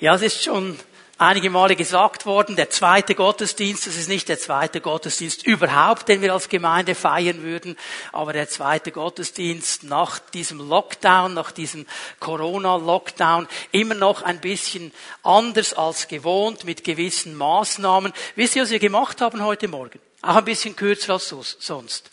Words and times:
Ja, 0.00 0.14
es 0.14 0.22
ist 0.22 0.44
schon 0.44 0.78
einige 1.18 1.50
Male 1.50 1.74
gesagt 1.74 2.24
worden, 2.24 2.54
der 2.54 2.70
zweite 2.70 3.16
Gottesdienst, 3.16 3.88
das 3.88 3.96
ist 3.96 4.08
nicht 4.08 4.28
der 4.28 4.38
zweite 4.38 4.80
Gottesdienst 4.80 5.44
überhaupt, 5.44 6.08
den 6.08 6.22
wir 6.22 6.32
als 6.32 6.48
Gemeinde 6.48 6.94
feiern 6.94 7.42
würden, 7.42 7.76
aber 8.12 8.32
der 8.32 8.48
zweite 8.48 8.92
Gottesdienst 8.92 9.82
nach 9.82 10.20
diesem 10.20 10.60
Lockdown, 10.68 11.34
nach 11.34 11.50
diesem 11.50 11.84
Corona-Lockdown, 12.20 13.48
immer 13.72 13.96
noch 13.96 14.22
ein 14.22 14.40
bisschen 14.40 14.92
anders 15.24 15.74
als 15.74 16.06
gewohnt, 16.06 16.62
mit 16.62 16.84
gewissen 16.84 17.34
Maßnahmen. 17.34 18.12
Wisst 18.36 18.54
ihr, 18.54 18.62
was 18.62 18.70
wir 18.70 18.78
gemacht 18.78 19.20
haben 19.20 19.42
heute 19.42 19.66
Morgen? 19.66 19.98
Auch 20.22 20.36
ein 20.36 20.44
bisschen 20.44 20.76
kürzer 20.76 21.14
als 21.14 21.34
sonst. 21.58 22.12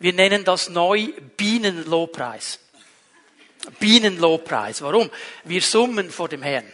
Wir 0.00 0.12
nennen 0.12 0.42
das 0.42 0.70
neu 0.70 1.12
Bienenlobpreis. 1.36 2.58
Bienenlobpreis. 3.78 4.82
Warum? 4.82 5.08
Wir 5.44 5.62
summen 5.62 6.10
vor 6.10 6.28
dem 6.28 6.42
Herrn. 6.42 6.64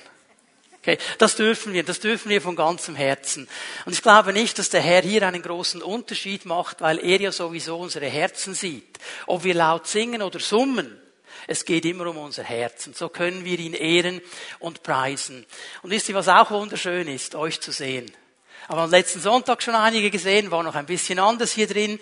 Okay, 0.88 0.96
das 1.18 1.36
dürfen 1.36 1.74
wir, 1.74 1.82
das 1.82 2.00
dürfen 2.00 2.30
wir 2.30 2.40
von 2.40 2.56
ganzem 2.56 2.96
Herzen. 2.96 3.46
Und 3.84 3.92
ich 3.92 4.00
glaube 4.00 4.32
nicht, 4.32 4.58
dass 4.58 4.70
der 4.70 4.80
Herr 4.80 5.02
hier 5.02 5.22
einen 5.26 5.42
großen 5.42 5.82
Unterschied 5.82 6.46
macht, 6.46 6.80
weil 6.80 6.98
er 6.98 7.20
ja 7.20 7.30
sowieso 7.30 7.76
unsere 7.76 8.06
Herzen 8.06 8.54
sieht. 8.54 8.98
Ob 9.26 9.44
wir 9.44 9.52
laut 9.52 9.86
singen 9.86 10.22
oder 10.22 10.40
summen, 10.40 10.98
es 11.46 11.66
geht 11.66 11.84
immer 11.84 12.06
um 12.06 12.16
unser 12.16 12.42
Herz. 12.42 12.86
Und 12.86 12.96
so 12.96 13.10
können 13.10 13.44
wir 13.44 13.58
ihn 13.58 13.74
ehren 13.74 14.22
und 14.60 14.82
preisen. 14.82 15.44
Und 15.82 15.90
wisst 15.90 16.08
ihr, 16.08 16.14
was 16.14 16.28
auch 16.28 16.50
wunderschön 16.52 17.06
ist, 17.06 17.34
euch 17.34 17.60
zu 17.60 17.70
sehen? 17.70 18.10
Aber 18.66 18.80
am 18.80 18.90
letzten 18.90 19.20
Sonntag 19.20 19.62
schon 19.62 19.74
einige 19.74 20.10
gesehen, 20.10 20.50
war 20.50 20.62
noch 20.62 20.74
ein 20.74 20.86
bisschen 20.86 21.18
anders 21.18 21.52
hier 21.52 21.66
drin. 21.66 22.00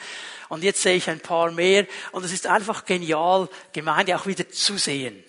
Und 0.48 0.62
jetzt 0.62 0.80
sehe 0.80 0.94
ich 0.94 1.10
ein 1.10 1.18
paar 1.18 1.50
mehr. 1.50 1.88
Und 2.12 2.24
es 2.24 2.32
ist 2.32 2.46
einfach 2.46 2.84
genial, 2.84 3.48
Gemeinde 3.72 4.14
auch 4.14 4.26
wieder 4.26 4.48
zu 4.48 4.78
sehen 4.78 5.24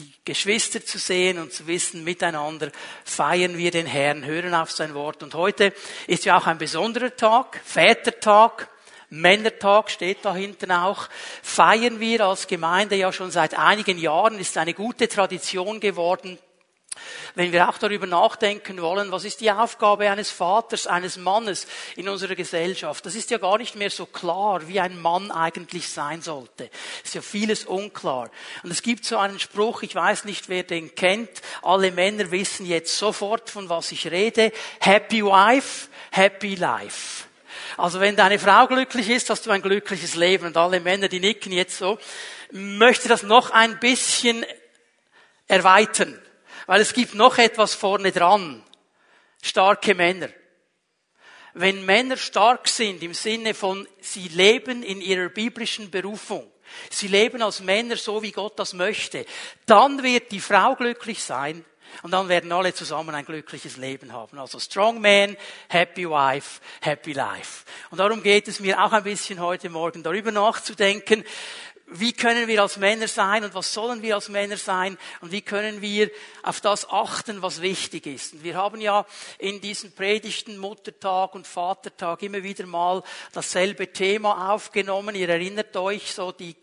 die 0.00 0.12
Geschwister 0.24 0.84
zu 0.84 0.98
sehen 0.98 1.38
und 1.38 1.52
zu 1.52 1.66
wissen, 1.66 2.04
miteinander 2.04 2.70
feiern 3.04 3.58
wir 3.58 3.70
den 3.70 3.86
Herrn, 3.86 4.24
hören 4.24 4.54
auf 4.54 4.70
sein 4.70 4.94
Wort. 4.94 5.22
Und 5.22 5.34
heute 5.34 5.72
ist 6.06 6.24
ja 6.24 6.38
auch 6.38 6.46
ein 6.46 6.58
besonderer 6.58 7.14
Tag, 7.14 7.60
Vätertag, 7.64 8.68
Männertag 9.10 9.90
steht 9.90 10.18
da 10.24 10.34
hinten 10.34 10.70
auch. 10.70 11.08
Feiern 11.42 11.98
wir 11.98 12.26
als 12.26 12.46
Gemeinde 12.46 12.94
ja 12.94 13.12
schon 13.12 13.32
seit 13.32 13.58
einigen 13.58 13.98
Jahren, 13.98 14.38
ist 14.38 14.56
eine 14.56 14.72
gute 14.72 15.08
Tradition 15.08 15.80
geworden. 15.80 16.38
Wenn 17.34 17.52
wir 17.52 17.68
auch 17.68 17.78
darüber 17.78 18.06
nachdenken 18.06 18.82
wollen, 18.82 19.12
was 19.12 19.24
ist 19.24 19.40
die 19.40 19.50
Aufgabe 19.50 20.10
eines 20.10 20.30
Vaters, 20.30 20.86
eines 20.86 21.16
Mannes 21.16 21.66
in 21.96 22.08
unserer 22.08 22.34
Gesellschaft, 22.34 23.06
das 23.06 23.14
ist 23.14 23.30
ja 23.30 23.38
gar 23.38 23.58
nicht 23.58 23.76
mehr 23.76 23.90
so 23.90 24.06
klar, 24.06 24.66
wie 24.66 24.80
ein 24.80 25.00
Mann 25.00 25.30
eigentlich 25.30 25.88
sein 25.88 26.20
sollte. 26.20 26.68
Ist 27.04 27.14
ja 27.14 27.22
vieles 27.22 27.64
unklar. 27.64 28.30
Und 28.64 28.70
es 28.70 28.82
gibt 28.82 29.04
so 29.04 29.18
einen 29.18 29.38
Spruch, 29.38 29.82
ich 29.82 29.94
weiß 29.94 30.24
nicht, 30.24 30.48
wer 30.48 30.64
den 30.64 30.94
kennt, 30.94 31.30
alle 31.62 31.92
Männer 31.92 32.30
wissen 32.32 32.66
jetzt 32.66 32.98
sofort, 32.98 33.50
von 33.50 33.68
was 33.68 33.92
ich 33.92 34.10
rede. 34.10 34.52
Happy 34.80 35.24
wife, 35.24 35.88
happy 36.10 36.56
life. 36.56 37.24
Also 37.76 38.00
wenn 38.00 38.16
deine 38.16 38.38
Frau 38.38 38.66
glücklich 38.66 39.08
ist, 39.08 39.30
hast 39.30 39.46
du 39.46 39.52
ein 39.52 39.62
glückliches 39.62 40.16
Leben. 40.16 40.46
Und 40.46 40.56
alle 40.56 40.80
Männer, 40.80 41.08
die 41.08 41.20
nicken 41.20 41.52
jetzt 41.52 41.78
so, 41.78 41.98
möchte 42.50 43.08
das 43.08 43.22
noch 43.22 43.50
ein 43.50 43.78
bisschen 43.78 44.44
erweitern. 45.46 46.20
Weil 46.70 46.82
es 46.82 46.92
gibt 46.92 47.16
noch 47.16 47.36
etwas 47.38 47.74
vorne 47.74 48.12
dran. 48.12 48.62
Starke 49.42 49.92
Männer. 49.92 50.28
Wenn 51.52 51.84
Männer 51.84 52.16
stark 52.16 52.68
sind 52.68 53.02
im 53.02 53.12
Sinne 53.12 53.54
von, 53.54 53.88
sie 54.00 54.28
leben 54.28 54.84
in 54.84 55.00
ihrer 55.00 55.30
biblischen 55.30 55.90
Berufung, 55.90 56.48
sie 56.88 57.08
leben 57.08 57.42
als 57.42 57.58
Männer 57.58 57.96
so, 57.96 58.22
wie 58.22 58.30
Gott 58.30 58.56
das 58.56 58.72
möchte, 58.72 59.26
dann 59.66 60.04
wird 60.04 60.30
die 60.30 60.38
Frau 60.38 60.76
glücklich 60.76 61.24
sein 61.24 61.64
und 62.02 62.12
dann 62.12 62.28
werden 62.28 62.52
alle 62.52 62.72
zusammen 62.72 63.14
ein 63.14 63.24
glückliches 63.24 63.76
Leben 63.76 64.12
haben. 64.12 64.38
Also 64.38 64.58
Strong 64.58 65.00
Man, 65.00 65.36
Happy 65.68 66.08
Wife, 66.08 66.60
Happy 66.80 67.12
Life. 67.12 67.64
Und 67.90 67.98
darum 67.98 68.22
geht 68.22 68.48
es 68.48 68.60
mir 68.60 68.80
auch 68.80 68.92
ein 68.92 69.02
bisschen 69.02 69.40
heute 69.40 69.70
Morgen 69.70 70.02
darüber 70.02 70.30
nachzudenken, 70.30 71.24
wie 71.90 72.12
können 72.12 72.48
wir 72.48 72.62
als 72.62 72.76
Männer 72.76 73.08
sein 73.08 73.44
und 73.44 73.54
was 73.54 73.72
sollen 73.72 74.02
wir 74.02 74.14
als 74.14 74.28
Männer 74.28 74.56
sein 74.56 74.96
und 75.20 75.32
wie 75.32 75.42
können 75.42 75.82
wir 75.82 76.10
auf 76.42 76.60
das 76.60 76.88
achten, 76.88 77.42
was 77.42 77.60
wichtig 77.60 78.06
ist. 78.06 78.34
Und 78.34 78.44
wir 78.44 78.56
haben 78.56 78.80
ja 78.80 79.04
in 79.38 79.60
diesen 79.60 79.92
Predigten 79.92 80.58
Muttertag 80.58 81.34
und 81.34 81.46
Vatertag 81.46 82.22
immer 82.22 82.42
wieder 82.42 82.66
mal 82.66 83.02
dasselbe 83.32 83.92
Thema 83.92 84.52
aufgenommen. 84.52 85.14
Ihr 85.14 85.28
erinnert 85.28 85.76
euch 85.76 86.12
so 86.12 86.32
die 86.32 86.56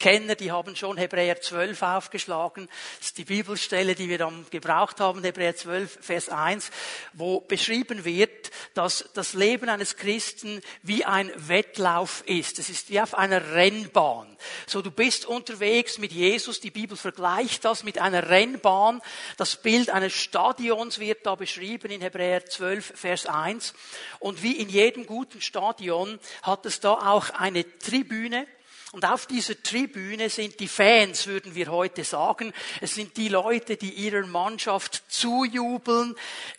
Kenner, 0.00 0.34
die 0.34 0.50
haben 0.50 0.74
schon 0.74 0.96
Hebräer 0.96 1.42
12 1.42 1.82
aufgeschlagen. 1.82 2.68
Das 2.98 3.08
ist 3.08 3.18
die 3.18 3.26
Bibelstelle, 3.26 3.94
die 3.94 4.08
wir 4.08 4.16
dann 4.16 4.46
gebraucht 4.50 4.98
haben, 4.98 5.22
Hebräer 5.22 5.54
12, 5.54 5.98
Vers 6.00 6.30
1, 6.30 6.70
wo 7.12 7.40
beschrieben 7.40 8.06
wird, 8.06 8.50
dass 8.72 9.10
das 9.12 9.34
Leben 9.34 9.68
eines 9.68 9.96
Christen 9.96 10.62
wie 10.82 11.04
ein 11.04 11.30
Wettlauf 11.36 12.22
ist. 12.26 12.58
Es 12.58 12.70
ist 12.70 12.88
wie 12.88 13.00
auf 13.00 13.14
einer 13.14 13.52
Rennbahn. 13.52 14.36
So, 14.66 14.80
du 14.80 14.90
bist 14.90 15.26
unterwegs 15.26 15.98
mit 15.98 16.12
Jesus. 16.12 16.60
Die 16.60 16.70
Bibel 16.70 16.96
vergleicht 16.96 17.66
das 17.66 17.84
mit 17.84 17.98
einer 17.98 18.30
Rennbahn. 18.30 19.02
Das 19.36 19.56
Bild 19.56 19.90
eines 19.90 20.14
Stadions 20.14 20.98
wird 20.98 21.26
da 21.26 21.34
beschrieben 21.34 21.90
in 21.90 22.00
Hebräer 22.00 22.46
12, 22.46 22.92
Vers 22.96 23.26
1. 23.26 23.74
Und 24.18 24.42
wie 24.42 24.56
in 24.56 24.70
jedem 24.70 25.04
guten 25.04 25.42
Stadion 25.42 26.18
hat 26.42 26.64
es 26.64 26.80
da 26.80 26.94
auch 26.94 27.28
eine 27.30 27.78
Tribüne, 27.78 28.46
und 28.92 29.04
auf 29.04 29.26
dieser 29.26 29.62
Tribüne 29.62 30.28
sind 30.30 30.58
die 30.58 30.66
Fans, 30.66 31.28
würden 31.28 31.54
wir 31.54 31.70
heute 31.70 32.02
sagen. 32.02 32.52
Es 32.80 32.96
sind 32.96 33.16
die 33.16 33.28
Leute, 33.28 33.76
die 33.76 33.92
ihrer 33.92 34.26
Mannschaft 34.26 35.04
zujubeln. 35.08 36.16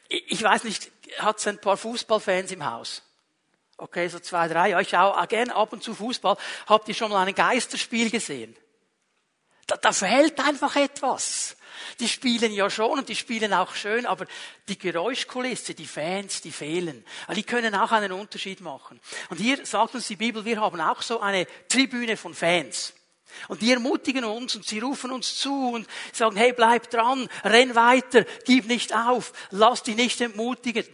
Ich 0.08 0.42
weiß 0.42 0.64
nicht, 0.64 0.92
hat 1.18 1.40
es 1.40 1.48
ein 1.48 1.60
paar 1.60 1.76
Fußballfans 1.76 2.54
im 2.54 2.66
Haus? 2.66 3.04
Okay, 3.76 4.08
so 4.08 4.20
zwei, 4.20 4.48
drei. 4.48 4.70
Ja, 4.70 4.80
ich 4.80 4.90
schaue 4.90 5.28
gerne 5.28 5.56
ab 5.56 5.74
und 5.74 5.84
zu 5.84 5.94
Fußball. 5.94 6.38
Habt 6.68 6.88
ihr 6.88 6.94
schon 6.94 7.12
mal 7.12 7.28
ein 7.28 7.36
Geisterspiel 7.36 8.10
gesehen? 8.10 8.56
Da, 9.68 9.76
da 9.76 9.92
fehlt 9.92 10.40
einfach 10.40 10.76
etwas. 10.78 11.58
Die 12.00 12.08
spielen 12.08 12.52
ja 12.52 12.70
schon 12.70 13.00
und 13.00 13.10
die 13.10 13.16
spielen 13.16 13.54
auch 13.54 13.76
schön, 13.76 14.06
aber 14.06 14.26
die 14.68 14.78
Geräuschkulisse, 14.78 15.74
die 15.74 15.88
Fans, 15.88 16.42
die 16.42 16.52
fehlen. 16.52 17.06
Die 17.36 17.44
können 17.44 17.76
auch 17.76 17.92
einen 17.92 18.12
Unterschied 18.12 18.62
machen. 18.62 19.00
Und 19.30 19.38
hier 19.38 19.66
sagt 19.66 19.96
uns 19.96 20.08
die 20.08 20.16
Bibel, 20.16 20.46
wir 20.46 20.60
haben 20.60 20.80
auch 20.82 21.02
so 21.02 21.20
eine 21.20 21.48
Tribüne 21.68 22.18
von 22.18 22.34
Fans. 22.34 22.94
Und 23.48 23.62
die 23.62 23.72
ermutigen 23.72 24.26
uns 24.26 24.56
und 24.56 24.66
sie 24.66 24.80
rufen 24.80 25.12
uns 25.12 25.38
zu 25.38 25.72
und 25.72 25.88
sagen, 26.12 26.36
hey, 26.36 26.54
bleib 26.54 26.90
dran, 26.90 27.30
renn 27.44 27.76
weiter, 27.76 28.26
gib 28.46 28.68
nicht 28.68 28.94
auf, 28.94 29.34
lass 29.52 29.84
dich 29.84 29.96
nicht 29.96 30.20
entmutigen. 30.22 30.86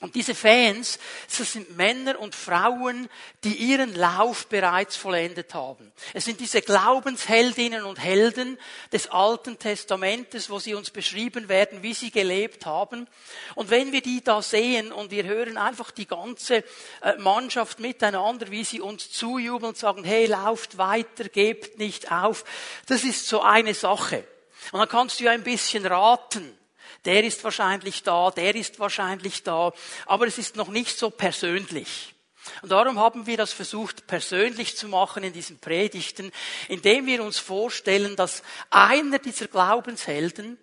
Und 0.00 0.14
diese 0.14 0.36
Fans, 0.36 1.00
das 1.36 1.54
sind 1.54 1.76
Männer 1.76 2.20
und 2.20 2.36
Frauen, 2.36 3.08
die 3.42 3.54
ihren 3.54 3.96
Lauf 3.96 4.46
bereits 4.46 4.94
vollendet 4.94 5.54
haben. 5.54 5.90
Es 6.14 6.24
sind 6.24 6.38
diese 6.38 6.62
Glaubensheldinnen 6.62 7.82
und 7.82 7.98
Helden 7.98 8.58
des 8.92 9.08
Alten 9.08 9.58
Testamentes, 9.58 10.50
wo 10.50 10.60
sie 10.60 10.74
uns 10.74 10.90
beschrieben 10.90 11.48
werden, 11.48 11.82
wie 11.82 11.94
sie 11.94 12.12
gelebt 12.12 12.64
haben. 12.64 13.08
Und 13.56 13.70
wenn 13.70 13.90
wir 13.90 14.00
die 14.00 14.22
da 14.22 14.40
sehen 14.40 14.92
und 14.92 15.10
wir 15.10 15.24
hören 15.24 15.56
einfach 15.56 15.90
die 15.90 16.06
ganze 16.06 16.62
äh, 17.02 17.16
Mannschaft 17.18 17.80
miteinander, 17.80 18.52
wie 18.52 18.62
sie 18.62 18.80
uns 18.80 19.10
zujubeln 19.10 19.70
und 19.70 19.76
sagen, 19.76 20.04
hey, 20.04 20.26
lauft 20.26 20.78
weiter, 20.78 21.28
gebt 21.28 21.80
nicht 21.80 22.12
auf, 22.12 22.44
das 22.86 23.02
ist 23.02 23.26
so 23.26 23.42
eine 23.42 23.74
Sache. 23.74 24.24
Und 24.70 24.78
dann 24.78 24.88
kannst 24.88 25.18
du 25.18 25.24
ja 25.24 25.32
ein 25.32 25.42
bisschen 25.42 25.84
raten 25.86 26.57
der 27.04 27.24
ist 27.24 27.44
wahrscheinlich 27.44 28.02
da, 28.02 28.30
der 28.30 28.54
ist 28.54 28.78
wahrscheinlich 28.78 29.42
da, 29.42 29.72
aber 30.06 30.26
es 30.26 30.38
ist 30.38 30.56
noch 30.56 30.68
nicht 30.68 30.98
so 30.98 31.10
persönlich. 31.10 32.14
Und 32.62 32.70
darum 32.70 32.98
haben 32.98 33.26
wir 33.26 33.36
das 33.36 33.52
versucht, 33.52 34.06
persönlich 34.06 34.76
zu 34.76 34.88
machen 34.88 35.22
in 35.22 35.32
diesen 35.32 35.58
Predigten, 35.58 36.32
indem 36.68 37.06
wir 37.06 37.22
uns 37.22 37.38
vorstellen, 37.38 38.16
dass 38.16 38.42
einer 38.70 39.18
dieser 39.18 39.48
Glaubenshelden 39.48 40.58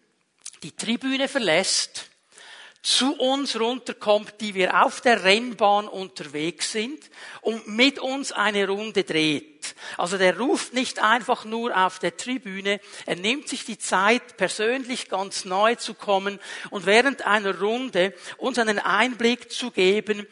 die 0.63 0.75
Tribüne 0.75 1.27
verlässt 1.27 2.09
zu 2.85 3.15
uns 3.15 3.59
runterkommt, 3.59 4.35
die 4.41 4.53
wir 4.53 4.85
auf 4.85 5.01
der 5.01 5.23
Rennbahn 5.23 5.87
unterwegs 5.87 6.71
sind 6.71 7.09
und 7.41 7.67
mit 7.67 7.97
uns 7.97 8.31
eine 8.31 8.67
Runde 8.67 9.03
dreht. 9.03 9.73
Also 9.97 10.19
der 10.19 10.37
ruft 10.37 10.75
nicht 10.75 10.99
einfach 10.99 11.45
nur 11.45 11.75
auf 11.75 11.97
der 11.97 12.15
Tribüne, 12.15 12.79
er 13.07 13.15
nimmt 13.15 13.49
sich 13.49 13.65
die 13.65 13.79
Zeit, 13.79 14.37
persönlich 14.37 15.09
ganz 15.09 15.45
neu 15.45 15.73
zu 15.73 15.95
kommen 15.95 16.39
und 16.69 16.85
während 16.85 17.25
einer 17.25 17.59
Runde 17.59 18.13
uns 18.37 18.59
einen 18.59 18.77
Einblick 18.77 19.51
zu 19.51 19.71
geben 19.71 20.27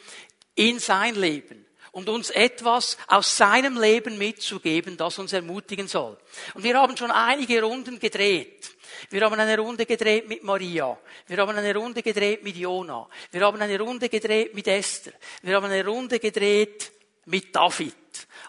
in 0.54 0.78
sein 0.78 1.16
Leben 1.16 1.66
und 1.90 2.08
uns 2.08 2.30
etwas 2.30 2.98
aus 3.08 3.36
seinem 3.36 3.80
Leben 3.80 4.16
mitzugeben, 4.16 4.96
das 4.96 5.18
uns 5.18 5.32
ermutigen 5.32 5.88
soll. 5.88 6.16
Und 6.54 6.62
wir 6.62 6.78
haben 6.78 6.96
schon 6.96 7.10
einige 7.10 7.64
Runden 7.64 7.98
gedreht. 7.98 8.73
Wir 9.10 9.22
haben 9.22 9.38
eine 9.38 9.58
Runde 9.58 9.86
gedreht 9.86 10.28
mit 10.28 10.42
Maria. 10.42 10.96
Wir 11.26 11.36
haben 11.38 11.56
eine 11.56 11.74
Runde 11.74 12.02
gedreht 12.02 12.42
mit 12.42 12.56
Jona. 12.56 13.08
Wir 13.30 13.42
haben 13.42 13.60
eine 13.60 13.78
Runde 13.78 14.08
gedreht 14.08 14.54
mit 14.54 14.66
Esther. 14.66 15.12
Wir 15.42 15.56
haben 15.56 15.66
eine 15.66 15.84
Runde 15.86 16.18
gedreht 16.18 16.92
mit 17.26 17.54
David. 17.54 17.94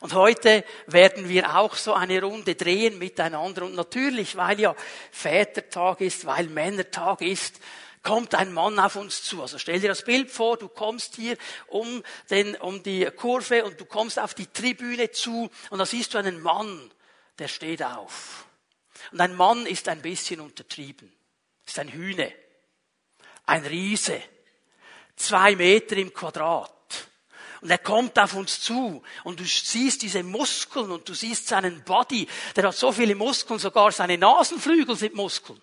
Und 0.02 0.14
heute 0.14 0.64
werden 0.88 1.30
wir 1.30 1.58
auch 1.58 1.76
so 1.76 1.94
eine 1.94 2.22
Runde 2.22 2.56
drehen 2.56 2.98
miteinander. 2.98 3.64
Und 3.64 3.76
natürlich, 3.76 4.36
weil 4.36 4.60
ja 4.60 4.76
Vätertag 5.12 6.02
ist, 6.02 6.26
weil 6.26 6.48
Männertag 6.48 7.22
ist, 7.22 7.60
kommt 8.06 8.36
ein 8.36 8.54
Mann 8.54 8.78
auf 8.80 8.96
uns 8.96 9.24
zu. 9.24 9.42
Also 9.42 9.58
stell 9.58 9.80
dir 9.80 9.90
das 9.90 10.04
Bild 10.04 10.30
vor, 10.30 10.58
du 10.58 10.70
kommst 10.70 11.16
hier 11.16 11.38
um, 11.68 12.04
den, 12.30 12.56
um 12.56 12.84
die 12.84 13.06
Kurve 13.06 13.66
und 13.66 13.82
du 13.82 13.86
kommst 13.86 14.20
auf 14.20 14.34
die 14.34 14.48
Tribüne 14.48 15.12
zu 15.12 15.50
und 15.72 15.80
da 15.80 15.86
siehst 15.86 16.14
du 16.14 16.20
einen 16.20 16.42
Mann, 16.42 16.92
der 17.40 17.48
steht 17.48 17.84
auf. 17.84 18.45
Und 19.12 19.22
ein 19.22 19.36
Mann 19.36 19.66
ist 19.66 19.88
ein 19.88 20.02
bisschen 20.02 20.40
untertrieben. 20.40 21.12
Ist 21.66 21.80
ein 21.80 21.92
Hühne. 21.92 22.32
Ein 23.46 23.66
Riese. 23.66 24.22
Zwei 25.16 25.56
Meter 25.56 25.98
im 25.98 26.14
Quadrat. 26.14 26.72
Und 27.62 27.72
er 27.72 27.80
kommt 27.80 28.20
auf 28.20 28.36
uns 28.36 28.62
zu 28.62 29.02
und 29.24 29.40
du 29.40 29.44
siehst 29.44 30.04
diese 30.04 30.22
Muskeln 30.22 30.92
und 30.92 31.10
du 31.10 31.16
siehst 31.16 31.48
seinen 31.48 31.84
Body. 31.84 32.28
Der 32.56 32.68
hat 32.68 32.76
so 32.76 32.92
viele 32.92 33.16
Muskeln, 33.16 33.60
sogar 33.60 33.92
seine 33.92 34.18
Nasenflügel 34.18 34.96
sind 34.96 35.16
Muskeln. 35.16 35.60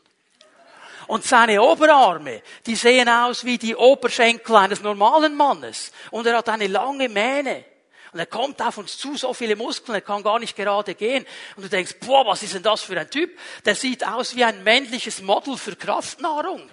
Und 1.07 1.25
seine 1.25 1.63
Oberarme, 1.63 2.43
die 2.67 2.75
sehen 2.75 3.09
aus 3.09 3.45
wie 3.45 3.59
die 3.59 3.77
Oberschenkel 3.77 4.57
eines 4.57 4.81
normalen 4.81 5.37
Mannes. 5.37 5.93
Und 6.11 6.27
er 6.27 6.39
hat 6.39 6.49
eine 6.49 6.67
lange 6.67 7.09
Mähne. 7.09 7.65
Und 8.13 8.19
er 8.19 8.27
kommt 8.27 8.61
auf 8.61 8.77
uns 8.77 8.99
zu, 8.99 9.17
so 9.17 9.33
viele 9.33 9.57
Muskeln, 9.57 9.95
er 9.95 10.03
kann 10.03 10.23
gar 10.23 10.39
nicht 10.39 10.55
gerade 10.55 10.95
gehen. 10.95 11.25
Und 11.57 11.63
du 11.65 11.69
denkst, 11.71 11.97
boah, 12.01 12.27
was 12.27 12.43
ist 12.43 12.55
denn 12.55 12.63
das 12.63 12.83
für 12.83 12.99
ein 12.99 13.11
Typ? 13.11 13.39
Der 13.65 13.75
sieht 13.75 14.07
aus 14.07 14.37
wie 14.37 14.45
ein 14.45 14.63
männliches 14.63 15.23
Model 15.23 15.57
für 15.57 15.77
Kraftnahrung. 15.77 16.69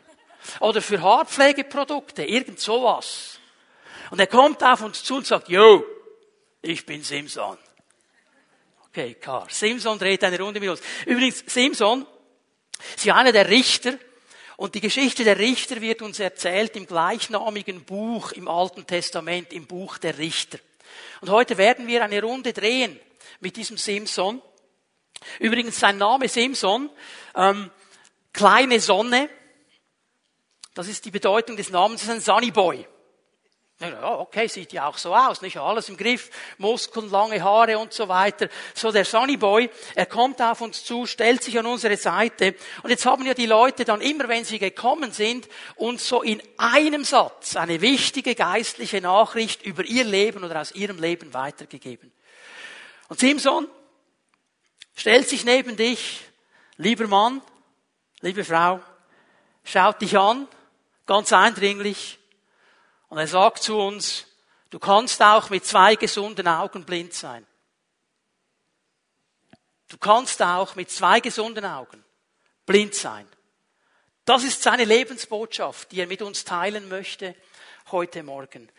Oder 0.59 0.81
für 0.81 1.01
Haarpflegeprodukte, 1.01 2.23
irgend 2.23 2.59
sowas. 2.59 3.39
Und 4.11 4.19
er 4.19 4.27
kommt 4.27 4.63
auf 4.63 4.81
uns 4.81 5.03
zu 5.03 5.17
und 5.17 5.27
sagt, 5.27 5.47
yo, 5.47 5.85
ich 6.61 6.85
bin 6.85 7.03
Simson. 7.03 7.57
Okay, 8.89 9.13
klar. 9.13 9.47
Simson 9.49 9.97
dreht 9.97 10.23
eine 10.25 10.39
Runde 10.39 10.59
mit 10.59 10.69
uns. 10.69 10.81
Übrigens, 11.05 11.43
Simson 11.47 12.05
ist 12.95 13.05
ja 13.05 13.15
einer 13.15 13.31
der 13.31 13.47
Richter. 13.47 13.93
Und 14.57 14.75
die 14.75 14.81
Geschichte 14.81 15.23
der 15.23 15.39
Richter 15.39 15.79
wird 15.79 16.01
uns 16.01 16.19
erzählt 16.19 16.75
im 16.75 16.85
gleichnamigen 16.85 17.85
Buch 17.85 18.33
im 18.33 18.49
Alten 18.49 18.85
Testament, 18.85 19.53
im 19.53 19.67
Buch 19.67 19.97
der 19.99 20.17
Richter. 20.17 20.59
Und 21.21 21.29
heute 21.29 21.57
werden 21.57 21.87
wir 21.87 22.03
eine 22.03 22.21
Runde 22.21 22.53
drehen 22.53 22.99
mit 23.39 23.55
diesem 23.55 23.77
Simson. 23.77 24.41
Übrigens, 25.39 25.79
sein 25.79 25.97
Name 25.97 26.29
Simson, 26.29 26.89
ähm, 27.35 27.69
kleine 28.31 28.79
Sonne, 28.79 29.29
das 30.73 30.87
ist 30.87 31.03
die 31.03 31.11
Bedeutung 31.11 31.57
des 31.57 31.71
Namens, 31.71 32.01
das 32.01 32.09
ist 32.09 32.15
ein 32.15 32.35
Sunny 32.35 32.51
Boy. 32.51 32.87
Ja, 33.81 34.19
okay, 34.19 34.47
sieht 34.47 34.73
ja 34.73 34.87
auch 34.87 34.97
so 34.97 35.15
aus, 35.15 35.41
nicht 35.41 35.55
alles 35.55 35.87
im 35.87 35.95
Griff, 35.95 36.29
Muskeln, 36.57 37.09
lange 37.09 37.41
Haare 37.41 37.77
und 37.77 37.93
so 37.93 38.09
weiter. 38.09 38.49
So 38.73 38.91
der 38.91 39.05
Sunny 39.05 39.37
Boy, 39.37 39.69
er 39.95 40.05
kommt 40.05 40.41
auf 40.41 40.59
uns 40.59 40.83
zu, 40.83 41.05
stellt 41.05 41.41
sich 41.41 41.57
an 41.57 41.65
unsere 41.65 41.95
Seite 41.95 42.55
und 42.83 42.89
jetzt 42.89 43.05
haben 43.05 43.25
ja 43.25 43.33
die 43.33 43.45
Leute 43.45 43.85
dann 43.85 44.01
immer, 44.01 44.27
wenn 44.27 44.43
sie 44.43 44.59
gekommen 44.59 45.13
sind, 45.13 45.47
uns 45.77 46.05
so 46.05 46.21
in 46.21 46.41
einem 46.57 47.05
Satz 47.05 47.55
eine 47.55 47.79
wichtige 47.79 48.35
geistliche 48.35 48.99
Nachricht 48.99 49.63
über 49.63 49.85
ihr 49.85 50.03
Leben 50.03 50.43
oder 50.43 50.59
aus 50.59 50.73
ihrem 50.73 50.99
Leben 50.99 51.33
weitergegeben. 51.33 52.11
Und 53.07 53.21
Simson 53.21 53.69
stellt 54.93 55.29
sich 55.29 55.45
neben 55.45 55.77
dich, 55.77 56.19
lieber 56.75 57.07
Mann, 57.07 57.41
liebe 58.19 58.43
Frau, 58.43 58.81
schaut 59.63 60.01
dich 60.01 60.17
an, 60.17 60.49
ganz 61.05 61.31
eindringlich 61.31 62.18
und 63.09 63.17
er 63.17 63.27
sagt 63.27 63.63
zu 63.63 63.77
uns, 63.77 64.25
du 64.69 64.79
kannst 64.79 65.21
auch 65.21 65.49
mit 65.49 65.65
zwei 65.65 65.95
gesunden 65.95 66.47
Augen 66.47 66.85
blind 66.85 67.13
sein. 67.13 67.45
Du 69.89 69.97
kannst 69.97 70.41
auch 70.41 70.75
mit 70.75 70.91
zwei 70.91 71.19
gesunden 71.19 71.65
Augen 71.65 72.03
blind 72.65 72.93
sein. 72.93 73.27
Das 74.25 74.43
ist 74.43 74.61
seine 74.61 74.85
Lebensbotschaft, 74.85 75.91
die 75.91 75.99
er 75.99 76.07
mit 76.07 76.21
uns 76.21 76.45
teilen 76.45 76.87
möchte 76.87 77.35
heute 77.91 78.21
Morgen. 78.21 78.69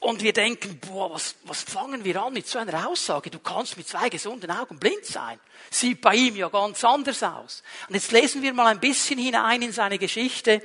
Und 0.00 0.22
wir 0.22 0.32
denken, 0.32 0.80
boah, 0.80 1.14
was, 1.14 1.36
was 1.44 1.62
fangen 1.62 2.04
wir 2.04 2.20
an 2.20 2.32
mit 2.32 2.48
so 2.48 2.58
einer 2.58 2.88
Aussage? 2.88 3.30
Du 3.30 3.38
kannst 3.38 3.76
mit 3.76 3.88
zwei 3.88 4.08
gesunden 4.08 4.50
Augen 4.50 4.78
blind 4.78 5.06
sein. 5.06 5.38
Sieht 5.70 6.00
bei 6.00 6.16
ihm 6.16 6.36
ja 6.36 6.48
ganz 6.48 6.84
anders 6.84 7.22
aus. 7.22 7.62
Und 7.88 7.94
jetzt 7.94 8.10
lesen 8.10 8.42
wir 8.42 8.52
mal 8.52 8.66
ein 8.66 8.80
bisschen 8.80 9.18
hinein 9.18 9.62
in 9.62 9.72
seine 9.72 9.98
Geschichte. 9.98 10.60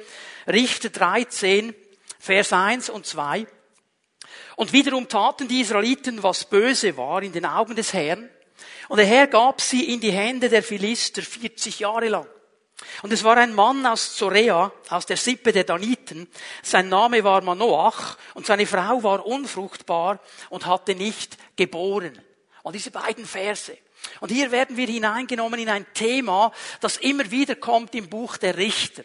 Richter 0.47 0.89
13, 0.89 1.73
Vers 2.19 2.53
1 2.53 2.89
und 2.89 3.05
2. 3.05 3.47
Und 4.57 4.73
wiederum 4.73 5.07
taten 5.07 5.47
die 5.47 5.61
Israeliten, 5.61 6.21
was 6.21 6.45
böse 6.45 6.97
war 6.97 7.23
in 7.23 7.31
den 7.31 7.45
Augen 7.45 7.75
des 7.75 7.93
Herrn. 7.93 8.29
Und 8.89 8.97
der 8.97 9.05
Herr 9.05 9.27
gab 9.27 9.61
sie 9.61 9.93
in 9.93 10.01
die 10.01 10.11
Hände 10.11 10.49
der 10.49 10.61
Philister 10.61 11.21
40 11.21 11.79
Jahre 11.79 12.09
lang. 12.09 12.27
Und 13.01 13.13
es 13.13 13.23
war 13.23 13.37
ein 13.37 13.53
Mann 13.53 13.85
aus 13.85 14.15
Zorea, 14.15 14.71
aus 14.89 15.05
der 15.05 15.17
Sippe 15.17 15.51
der 15.51 15.63
Daniten. 15.63 16.27
Sein 16.61 16.89
Name 16.89 17.23
war 17.23 17.41
Manoach 17.41 18.17
und 18.33 18.45
seine 18.45 18.65
Frau 18.65 19.03
war 19.03 19.25
unfruchtbar 19.25 20.19
und 20.49 20.65
hatte 20.65 20.95
nicht 20.95 21.37
geboren. 21.55 22.19
Und 22.63 22.75
diese 22.75 22.91
beiden 22.91 23.25
Verse. 23.25 23.77
Und 24.21 24.31
hier 24.31 24.51
werden 24.51 24.77
wir 24.77 24.87
hineingenommen 24.87 25.59
in 25.59 25.69
ein 25.69 25.85
Thema, 25.93 26.51
das 26.81 26.97
immer 26.97 27.29
wieder 27.31 27.55
kommt 27.55 27.95
im 27.95 28.09
Buch 28.09 28.37
der 28.37 28.57
Richter. 28.57 29.03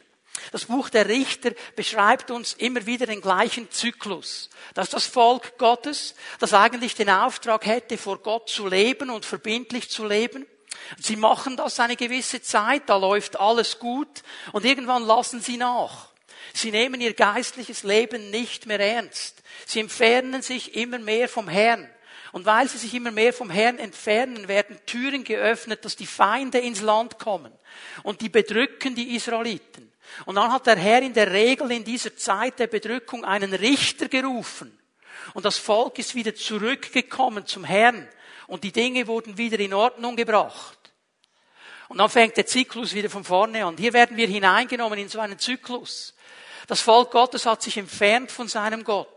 Das 0.52 0.66
Buch 0.66 0.88
der 0.88 1.08
Richter 1.08 1.52
beschreibt 1.76 2.30
uns 2.30 2.54
immer 2.54 2.86
wieder 2.86 3.06
den 3.06 3.20
gleichen 3.20 3.70
Zyklus. 3.70 4.50
Das 4.74 4.86
ist 4.86 4.94
das 4.94 5.06
Volk 5.06 5.58
Gottes, 5.58 6.14
das 6.38 6.54
eigentlich 6.54 6.94
den 6.94 7.10
Auftrag 7.10 7.66
hätte, 7.66 7.98
vor 7.98 8.18
Gott 8.18 8.48
zu 8.48 8.66
leben 8.66 9.10
und 9.10 9.24
verbindlich 9.24 9.90
zu 9.90 10.06
leben. 10.06 10.46
Sie 11.00 11.16
machen 11.16 11.56
das 11.56 11.80
eine 11.80 11.96
gewisse 11.96 12.42
Zeit, 12.42 12.82
da 12.86 12.96
läuft 12.96 13.38
alles 13.38 13.78
gut 13.78 14.22
und 14.52 14.64
irgendwann 14.64 15.04
lassen 15.04 15.40
sie 15.40 15.56
nach. 15.56 16.08
Sie 16.52 16.70
nehmen 16.70 17.00
ihr 17.00 17.14
geistliches 17.14 17.82
Leben 17.82 18.30
nicht 18.30 18.66
mehr 18.66 18.80
ernst. 18.80 19.42
Sie 19.66 19.80
entfernen 19.80 20.42
sich 20.42 20.74
immer 20.74 20.98
mehr 20.98 21.28
vom 21.28 21.48
Herrn. 21.48 21.88
Und 22.32 22.46
weil 22.46 22.68
sie 22.68 22.78
sich 22.78 22.94
immer 22.94 23.12
mehr 23.12 23.32
vom 23.32 23.48
Herrn 23.48 23.78
entfernen, 23.78 24.48
werden 24.48 24.78
Türen 24.86 25.22
geöffnet, 25.22 25.84
dass 25.84 25.94
die 25.94 26.06
Feinde 26.06 26.58
ins 26.58 26.80
Land 26.80 27.18
kommen. 27.18 27.52
Und 28.02 28.20
die 28.20 28.28
bedrücken 28.28 28.94
die 28.96 29.14
Israeliten. 29.14 29.93
Und 30.26 30.36
dann 30.36 30.52
hat 30.52 30.66
der 30.66 30.76
Herr 30.76 31.02
in 31.02 31.14
der 31.14 31.32
Regel 31.32 31.70
in 31.70 31.84
dieser 31.84 32.16
Zeit 32.16 32.58
der 32.58 32.66
Bedrückung 32.66 33.24
einen 33.24 33.52
Richter 33.52 34.08
gerufen. 34.08 34.78
Und 35.32 35.44
das 35.44 35.58
Volk 35.58 35.98
ist 35.98 36.14
wieder 36.14 36.34
zurückgekommen 36.34 37.46
zum 37.46 37.64
Herrn. 37.64 38.08
Und 38.46 38.64
die 38.64 38.72
Dinge 38.72 39.06
wurden 39.06 39.38
wieder 39.38 39.58
in 39.58 39.74
Ordnung 39.74 40.16
gebracht. 40.16 40.78
Und 41.88 41.98
dann 41.98 42.10
fängt 42.10 42.36
der 42.36 42.46
Zyklus 42.46 42.94
wieder 42.94 43.10
von 43.10 43.24
vorne 43.24 43.64
an. 43.64 43.76
Hier 43.76 43.92
werden 43.92 44.16
wir 44.16 44.26
hineingenommen 44.26 44.98
in 44.98 45.08
so 45.08 45.20
einen 45.20 45.38
Zyklus. 45.38 46.14
Das 46.66 46.80
Volk 46.80 47.10
Gottes 47.10 47.46
hat 47.46 47.62
sich 47.62 47.76
entfernt 47.76 48.30
von 48.30 48.48
seinem 48.48 48.84
Gott. 48.84 49.08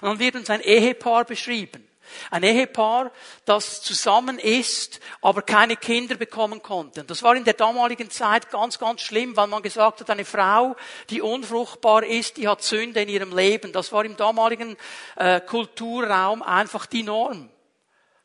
Und 0.00 0.08
dann 0.08 0.18
wird 0.18 0.34
uns 0.34 0.50
ein 0.50 0.60
Ehepaar 0.60 1.24
beschrieben. 1.24 1.85
Ein 2.30 2.42
Ehepaar, 2.42 3.12
das 3.44 3.82
zusammen 3.82 4.38
ist, 4.38 5.00
aber 5.20 5.42
keine 5.42 5.76
Kinder 5.76 6.16
bekommen 6.16 6.62
konnte. 6.62 7.04
Das 7.04 7.22
war 7.22 7.36
in 7.36 7.44
der 7.44 7.54
damaligen 7.54 8.10
Zeit 8.10 8.50
ganz, 8.50 8.78
ganz 8.78 9.02
schlimm, 9.02 9.36
weil 9.36 9.46
man 9.46 9.62
gesagt 9.62 10.00
hat, 10.00 10.10
eine 10.10 10.24
Frau, 10.24 10.76
die 11.10 11.22
unfruchtbar 11.22 12.04
ist, 12.04 12.36
die 12.36 12.48
hat 12.48 12.62
Sünde 12.62 13.02
in 13.02 13.08
ihrem 13.08 13.36
Leben. 13.36 13.72
Das 13.72 13.92
war 13.92 14.04
im 14.04 14.16
damaligen 14.16 14.76
äh, 15.16 15.40
Kulturraum 15.40 16.42
einfach 16.42 16.86
die 16.86 17.02
Norm. 17.02 17.50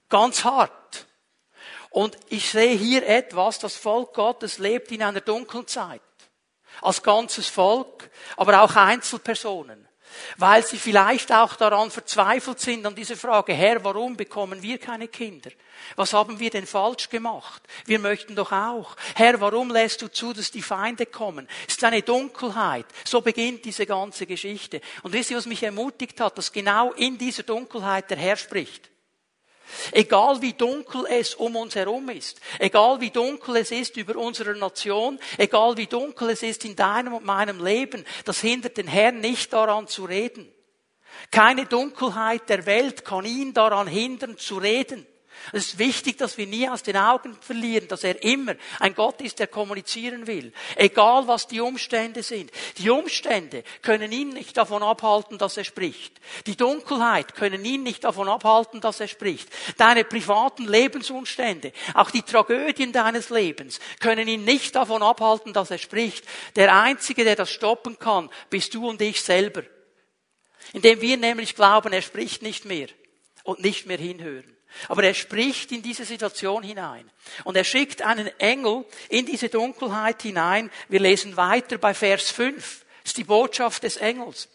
Ganz 0.09 0.43
hart. 0.43 1.07
Und 1.89 2.17
ich 2.29 2.49
sehe 2.49 2.75
hier 2.75 3.05
etwas, 3.07 3.59
das 3.59 3.75
Volk 3.75 4.13
Gottes 4.13 4.57
lebt 4.57 4.91
in 4.91 5.03
einer 5.03 5.21
dunklen 5.21 5.67
Zeit. 5.67 6.01
Als 6.81 7.03
ganzes 7.03 7.47
Volk, 7.47 8.09
aber 8.37 8.61
auch 8.61 8.75
Einzelpersonen 8.75 9.87
weil 10.37 10.65
sie 10.65 10.77
vielleicht 10.77 11.31
auch 11.31 11.55
daran 11.55 11.91
verzweifelt 11.91 12.59
sind, 12.59 12.85
an 12.85 12.95
dieser 12.95 13.15
Frage, 13.15 13.53
Herr, 13.53 13.83
warum 13.83 14.15
bekommen 14.15 14.61
wir 14.61 14.77
keine 14.77 15.07
Kinder? 15.07 15.51
Was 15.95 16.13
haben 16.13 16.39
wir 16.39 16.49
denn 16.49 16.67
falsch 16.67 17.09
gemacht? 17.09 17.63
Wir 17.85 17.99
möchten 17.99 18.35
doch 18.35 18.51
auch. 18.51 18.95
Herr, 19.15 19.39
warum 19.41 19.71
lässt 19.71 20.01
du 20.01 20.07
zu, 20.07 20.33
dass 20.33 20.51
die 20.51 20.61
Feinde 20.61 21.05
kommen? 21.05 21.47
Es 21.67 21.75
ist 21.75 21.83
eine 21.83 22.01
Dunkelheit. 22.01 22.85
So 23.03 23.21
beginnt 23.21 23.65
diese 23.65 23.85
ganze 23.85 24.25
Geschichte. 24.25 24.81
Und 25.03 25.13
wisst 25.13 25.31
ihr, 25.31 25.37
was 25.37 25.45
mich 25.45 25.63
ermutigt 25.63 26.19
hat, 26.19 26.37
dass 26.37 26.51
genau 26.51 26.91
in 26.93 27.17
dieser 27.17 27.43
Dunkelheit 27.43 28.09
der 28.09 28.17
Herr 28.17 28.37
spricht? 28.37 28.91
Egal 29.91 30.41
wie 30.41 30.53
dunkel 30.53 31.05
es 31.09 31.35
um 31.35 31.55
uns 31.55 31.75
herum 31.75 32.09
ist, 32.09 32.39
egal 32.59 33.01
wie 33.01 33.09
dunkel 33.09 33.57
es 33.57 33.71
ist 33.71 33.97
über 33.97 34.15
unsere 34.15 34.55
Nation, 34.55 35.19
egal 35.37 35.77
wie 35.77 35.87
dunkel 35.87 36.29
es 36.29 36.43
ist 36.43 36.65
in 36.65 36.75
deinem 36.75 37.13
und 37.13 37.25
meinem 37.25 37.63
Leben, 37.63 38.05
das 38.25 38.41
hindert 38.41 38.77
den 38.77 38.87
Herrn 38.87 39.19
nicht 39.19 39.53
daran 39.53 39.87
zu 39.87 40.05
reden. 40.05 40.51
Keine 41.29 41.65
Dunkelheit 41.65 42.49
der 42.49 42.65
Welt 42.65 43.05
kann 43.05 43.25
ihn 43.25 43.53
daran 43.53 43.87
hindern 43.87 44.37
zu 44.37 44.57
reden. 44.57 45.05
Es 45.51 45.67
ist 45.67 45.79
wichtig, 45.79 46.17
dass 46.17 46.37
wir 46.37 46.47
nie 46.47 46.69
aus 46.69 46.83
den 46.83 46.97
Augen 46.97 47.37
verlieren, 47.41 47.87
dass 47.87 48.03
er 48.03 48.23
immer 48.23 48.55
ein 48.79 48.95
Gott 48.95 49.21
ist, 49.21 49.39
der 49.39 49.47
kommunizieren 49.47 50.27
will. 50.27 50.53
Egal 50.75 51.27
was 51.27 51.47
die 51.47 51.59
Umstände 51.59 52.23
sind. 52.23 52.51
Die 52.77 52.89
Umstände 52.89 53.63
können 53.81 54.11
ihn 54.11 54.29
nicht 54.29 54.57
davon 54.57 54.83
abhalten, 54.83 55.37
dass 55.37 55.57
er 55.57 55.63
spricht. 55.63 56.19
Die 56.45 56.55
Dunkelheit 56.55 57.35
können 57.35 57.65
ihn 57.65 57.83
nicht 57.83 58.03
davon 58.03 58.29
abhalten, 58.29 58.81
dass 58.81 58.99
er 58.99 59.07
spricht. 59.07 59.49
Deine 59.77 60.03
privaten 60.03 60.67
Lebensumstände, 60.67 61.73
auch 61.93 62.11
die 62.11 62.23
Tragödien 62.23 62.91
deines 62.91 63.29
Lebens 63.29 63.79
können 63.99 64.27
ihn 64.27 64.43
nicht 64.43 64.75
davon 64.75 65.03
abhalten, 65.03 65.53
dass 65.53 65.71
er 65.71 65.77
spricht. 65.77 66.25
Der 66.55 66.75
Einzige, 66.75 67.23
der 67.23 67.35
das 67.35 67.51
stoppen 67.51 67.99
kann, 67.99 68.29
bist 68.49 68.73
du 68.73 68.87
und 68.87 69.01
ich 69.01 69.21
selber. 69.21 69.63
Indem 70.73 71.01
wir 71.01 71.17
nämlich 71.17 71.55
glauben, 71.55 71.91
er 71.91 72.01
spricht 72.01 72.41
nicht 72.41 72.65
mehr 72.65 72.87
und 73.43 73.61
nicht 73.61 73.85
mehr 73.85 73.97
hinhören. 73.97 74.55
Aber 74.87 75.03
er 75.03 75.13
spricht 75.13 75.71
in 75.71 75.81
diese 75.81 76.05
Situation 76.05 76.63
hinein. 76.63 77.09
Und 77.43 77.57
er 77.57 77.63
schickt 77.63 78.01
einen 78.01 78.27
Engel 78.39 78.85
in 79.09 79.25
diese 79.25 79.49
Dunkelheit 79.49 80.21
hinein. 80.21 80.71
Wir 80.89 80.99
lesen 80.99 81.37
weiter 81.37 81.77
bei 81.77 81.93
Vers 81.93 82.31
5. 82.31 82.85
Das 83.03 83.11
ist 83.11 83.17
die 83.17 83.23
Botschaft 83.23 83.83
des 83.83 83.97
Engels. 83.97 84.49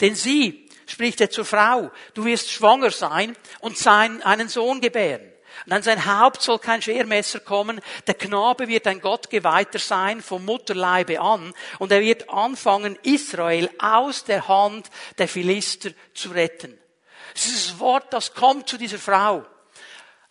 Denn 0.00 0.14
sie, 0.14 0.68
spricht 0.86 1.20
er 1.20 1.30
zur 1.30 1.44
Frau, 1.44 1.90
du 2.14 2.24
wirst 2.24 2.50
schwanger 2.50 2.90
sein 2.90 3.36
und 3.60 3.78
sein, 3.78 4.22
einen 4.22 4.48
Sohn 4.48 4.80
gebären. 4.80 5.30
Und 5.66 5.72
an 5.72 5.82
sein 5.82 6.06
Haupt 6.06 6.42
soll 6.42 6.58
kein 6.58 6.80
Schermesser 6.80 7.40
kommen. 7.40 7.80
Der 8.06 8.14
Knabe 8.14 8.68
wird 8.68 8.86
ein 8.86 9.00
Gottgeweihter 9.00 9.78
sein 9.78 10.22
vom 10.22 10.44
Mutterleibe 10.44 11.20
an. 11.20 11.52
Und 11.78 11.92
er 11.92 12.00
wird 12.00 12.30
anfangen, 12.30 12.98
Israel 13.02 13.68
aus 13.78 14.24
der 14.24 14.48
Hand 14.48 14.88
der 15.18 15.28
Philister 15.28 15.90
zu 16.14 16.30
retten. 16.30 16.79
Dieses 17.34 17.78
Wort, 17.78 18.12
das 18.12 18.34
kommt 18.34 18.68
zu 18.68 18.76
dieser 18.76 18.98
Frau. 18.98 19.44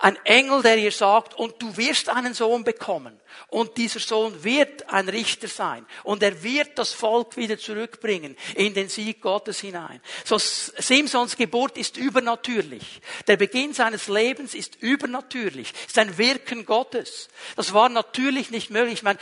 Ein 0.02 0.18
Engel, 0.24 0.62
der 0.62 0.78
ihr 0.78 0.94
sagt, 0.94 1.34
und 1.34 1.62
du 1.62 1.76
wirst 1.76 2.08
einen 2.08 2.34
Sohn 2.34 2.64
bekommen. 2.64 3.20
Und 3.50 3.76
dieser 3.76 4.00
Sohn 4.00 4.46
wird 4.46 4.90
ein 4.90 5.10
Richter 5.10 5.50
sein. 5.50 5.86
Und 6.04 6.24
er 6.24 6.42
wird 6.42 6.80
das 6.80 6.94
Volk 6.94 7.36
wieder 7.36 7.58
zurückbringen 7.58 8.38
in 8.56 8.74
den 8.74 8.88
Sieg 8.88 9.20
Gottes 9.20 9.60
hinein. 9.60 10.00
So, 10.24 10.38
Simsons 10.38 11.36
Geburt 11.36 11.78
ist 11.78 11.98
übernatürlich. 11.98 13.02
Der 13.28 13.36
Beginn 13.36 13.74
seines 13.74 14.08
Lebens 14.08 14.54
ist 14.54 14.78
übernatürlich. 14.82 15.74
Ist 15.86 15.98
ein 15.98 16.18
Wirken 16.18 16.66
Gottes. 16.66 17.28
Das 17.58 17.74
war 17.74 17.90
natürlich 17.90 18.52
nicht 18.52 18.70
möglich. 18.70 18.94
Ich 18.94 19.04
meine, 19.04 19.20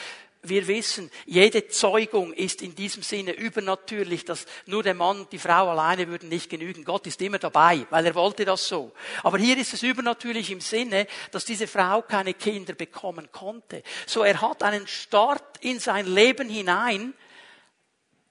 wir 0.49 0.67
wissen, 0.67 1.11
jede 1.25 1.67
Zeugung 1.67 2.33
ist 2.33 2.61
in 2.61 2.75
diesem 2.75 3.03
Sinne 3.03 3.33
übernatürlich, 3.33 4.25
dass 4.25 4.45
nur 4.65 4.83
der 4.83 4.93
Mann 4.93 5.21
und 5.21 5.31
die 5.31 5.39
Frau 5.39 5.69
alleine 5.69 6.07
würden 6.07 6.29
nicht 6.29 6.49
genügen. 6.49 6.83
Gott 6.83 7.07
ist 7.07 7.21
immer 7.21 7.39
dabei, 7.39 7.85
weil 7.89 8.05
er 8.05 8.15
wollte 8.15 8.45
das 8.45 8.67
so. 8.67 8.91
Aber 9.23 9.37
hier 9.37 9.57
ist 9.57 9.73
es 9.73 9.83
übernatürlich 9.83 10.51
im 10.51 10.61
Sinne, 10.61 11.07
dass 11.31 11.45
diese 11.45 11.67
Frau 11.67 12.01
keine 12.01 12.33
Kinder 12.33 12.73
bekommen 12.73 13.29
konnte. 13.31 13.83
So 14.05 14.23
er 14.23 14.41
hat 14.41 14.63
einen 14.63 14.87
Start 14.87 15.57
in 15.61 15.79
sein 15.79 16.07
Leben 16.07 16.49
hinein, 16.49 17.13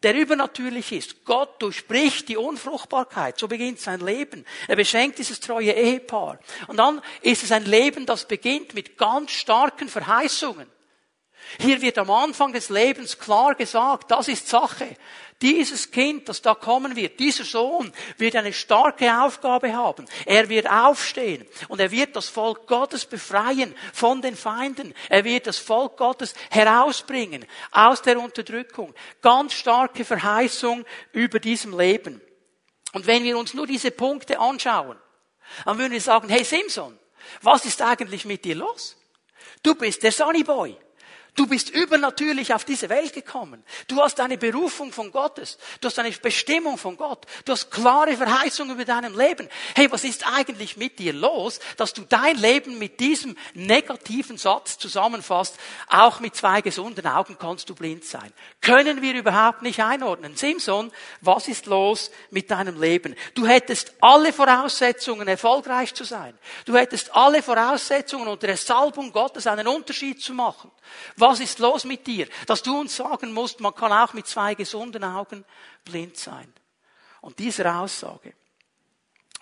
der 0.02 0.14
übernatürlich 0.14 0.92
ist. 0.92 1.24
Gott 1.24 1.60
durchbricht 1.60 2.28
die 2.28 2.36
Unfruchtbarkeit. 2.36 3.38
So 3.38 3.48
beginnt 3.48 3.80
sein 3.80 4.00
Leben. 4.00 4.44
Er 4.68 4.76
beschenkt 4.76 5.18
dieses 5.18 5.40
treue 5.40 5.72
Ehepaar. 5.72 6.38
Und 6.68 6.76
dann 6.76 7.00
ist 7.22 7.42
es 7.42 7.50
ein 7.50 7.64
Leben, 7.64 8.06
das 8.06 8.28
beginnt 8.28 8.74
mit 8.74 8.98
ganz 8.98 9.32
starken 9.32 9.88
Verheißungen. 9.88 10.70
Hier 11.58 11.80
wird 11.80 11.98
am 11.98 12.10
Anfang 12.10 12.52
des 12.52 12.68
Lebens 12.70 13.18
klar 13.18 13.54
gesagt, 13.54 14.10
das 14.10 14.28
ist 14.28 14.48
Sache. 14.48 14.96
Dieses 15.42 15.90
Kind, 15.90 16.28
das 16.28 16.40
da 16.40 16.54
kommen 16.54 16.96
wird, 16.96 17.20
dieser 17.20 17.44
Sohn, 17.44 17.92
wird 18.16 18.36
eine 18.36 18.54
starke 18.54 19.22
Aufgabe 19.22 19.74
haben. 19.74 20.06
Er 20.24 20.48
wird 20.48 20.68
aufstehen 20.68 21.46
und 21.68 21.78
er 21.78 21.90
wird 21.90 22.16
das 22.16 22.28
Volk 22.28 22.66
Gottes 22.66 23.04
befreien 23.04 23.74
von 23.92 24.22
den 24.22 24.34
Feinden. 24.34 24.94
Er 25.10 25.24
wird 25.24 25.46
das 25.46 25.58
Volk 25.58 25.98
Gottes 25.98 26.34
herausbringen 26.50 27.44
aus 27.70 28.00
der 28.00 28.18
Unterdrückung. 28.18 28.94
Ganz 29.20 29.52
starke 29.52 30.06
Verheißung 30.06 30.86
über 31.12 31.38
diesem 31.38 31.78
Leben. 31.78 32.22
Und 32.92 33.06
wenn 33.06 33.24
wir 33.24 33.36
uns 33.36 33.52
nur 33.52 33.66
diese 33.66 33.90
Punkte 33.90 34.38
anschauen, 34.38 34.96
dann 35.66 35.78
würden 35.78 35.92
wir 35.92 36.00
sagen, 36.00 36.30
hey 36.30 36.44
Simson, 36.44 36.98
was 37.42 37.66
ist 37.66 37.82
eigentlich 37.82 38.24
mit 38.24 38.44
dir 38.44 38.54
los? 38.54 38.96
Du 39.62 39.74
bist 39.74 40.02
der 40.02 40.12
Sunny 40.12 40.44
Boy. 40.44 40.78
Du 41.36 41.46
bist 41.46 41.68
übernatürlich 41.68 42.54
auf 42.54 42.64
diese 42.64 42.88
Welt 42.88 43.12
gekommen. 43.12 43.62
Du 43.88 44.00
hast 44.00 44.18
eine 44.20 44.38
Berufung 44.38 44.90
von 44.90 45.12
Gottes. 45.12 45.58
Du 45.82 45.88
hast 45.88 45.98
eine 45.98 46.10
Bestimmung 46.10 46.78
von 46.78 46.96
Gott. 46.96 47.26
Du 47.44 47.52
hast 47.52 47.70
klare 47.70 48.16
Verheißungen 48.16 48.74
über 48.74 48.86
deinem 48.86 49.16
Leben. 49.16 49.46
Hey, 49.74 49.92
was 49.92 50.04
ist 50.04 50.26
eigentlich 50.26 50.78
mit 50.78 50.98
dir 50.98 51.12
los, 51.12 51.60
dass 51.76 51.92
du 51.92 52.02
dein 52.08 52.36
Leben 52.36 52.78
mit 52.78 53.00
diesem 53.00 53.36
negativen 53.52 54.38
Satz 54.38 54.78
zusammenfasst? 54.78 55.58
Auch 55.88 56.20
mit 56.20 56.34
zwei 56.34 56.62
gesunden 56.62 57.06
Augen 57.06 57.36
kannst 57.38 57.68
du 57.68 57.74
blind 57.74 58.06
sein. 58.06 58.32
Können 58.62 59.02
wir 59.02 59.14
überhaupt 59.14 59.60
nicht 59.60 59.80
einordnen. 59.80 60.36
Simson, 60.36 60.90
was 61.20 61.48
ist 61.48 61.66
los 61.66 62.10
mit 62.30 62.50
deinem 62.50 62.80
Leben? 62.80 63.14
Du 63.34 63.46
hättest 63.46 63.92
alle 64.00 64.32
Voraussetzungen, 64.32 65.28
erfolgreich 65.28 65.92
zu 65.92 66.04
sein. 66.04 66.36
Du 66.64 66.74
hättest 66.74 67.14
alle 67.14 67.42
Voraussetzungen 67.42 68.26
unter 68.26 68.46
der 68.46 68.56
Salbung 68.56 69.12
Gottes 69.12 69.46
einen 69.46 69.68
Unterschied 69.68 70.22
zu 70.22 70.32
machen. 70.32 70.70
Was 71.16 71.25
ist 71.40 71.58
los 71.58 71.84
mit 71.84 72.06
dir? 72.06 72.28
Dass 72.46 72.62
du 72.62 72.78
uns 72.78 72.96
sagen 72.96 73.32
musst, 73.32 73.60
man 73.60 73.74
kann 73.74 73.92
auch 73.92 74.12
mit 74.12 74.26
zwei 74.26 74.54
gesunden 74.54 75.04
Augen 75.04 75.44
blind 75.84 76.16
sein. 76.16 76.52
Und 77.20 77.38
dieser 77.38 77.80
Aussage 77.80 78.34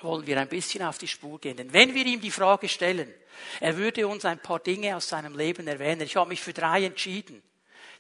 wollen 0.00 0.26
wir 0.26 0.40
ein 0.40 0.48
bisschen 0.48 0.82
auf 0.82 0.98
die 0.98 1.08
Spur 1.08 1.40
gehen. 1.40 1.56
Denn 1.56 1.72
wenn 1.72 1.94
wir 1.94 2.06
ihm 2.06 2.20
die 2.20 2.30
Frage 2.30 2.68
stellen, 2.68 3.12
er 3.60 3.76
würde 3.76 4.06
uns 4.06 4.24
ein 4.24 4.38
paar 4.38 4.60
Dinge 4.60 4.96
aus 4.96 5.08
seinem 5.08 5.36
Leben 5.36 5.66
erwähnen. 5.66 6.02
Ich 6.02 6.16
habe 6.16 6.28
mich 6.28 6.40
für 6.40 6.52
drei 6.52 6.84
entschieden, 6.84 7.42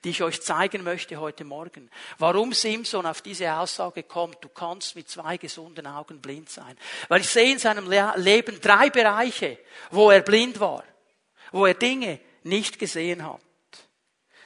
die 0.04 0.10
ich 0.10 0.22
euch 0.22 0.42
zeigen 0.42 0.84
möchte 0.84 1.18
heute 1.18 1.44
Morgen. 1.44 1.90
Warum 2.18 2.52
Simson 2.52 3.06
auf 3.06 3.22
diese 3.22 3.52
Aussage 3.54 4.02
kommt, 4.02 4.44
du 4.44 4.48
kannst 4.48 4.96
mit 4.96 5.08
zwei 5.08 5.38
gesunden 5.38 5.86
Augen 5.86 6.20
blind 6.20 6.50
sein. 6.50 6.76
Weil 7.08 7.22
ich 7.22 7.28
sehe 7.28 7.52
in 7.52 7.58
seinem 7.58 7.90
Leben 8.16 8.60
drei 8.60 8.90
Bereiche, 8.90 9.58
wo 9.90 10.10
er 10.10 10.20
blind 10.20 10.60
war, 10.60 10.84
wo 11.52 11.66
er 11.66 11.74
Dinge 11.74 12.20
nicht 12.42 12.78
gesehen 12.78 13.26
hat. 13.26 13.40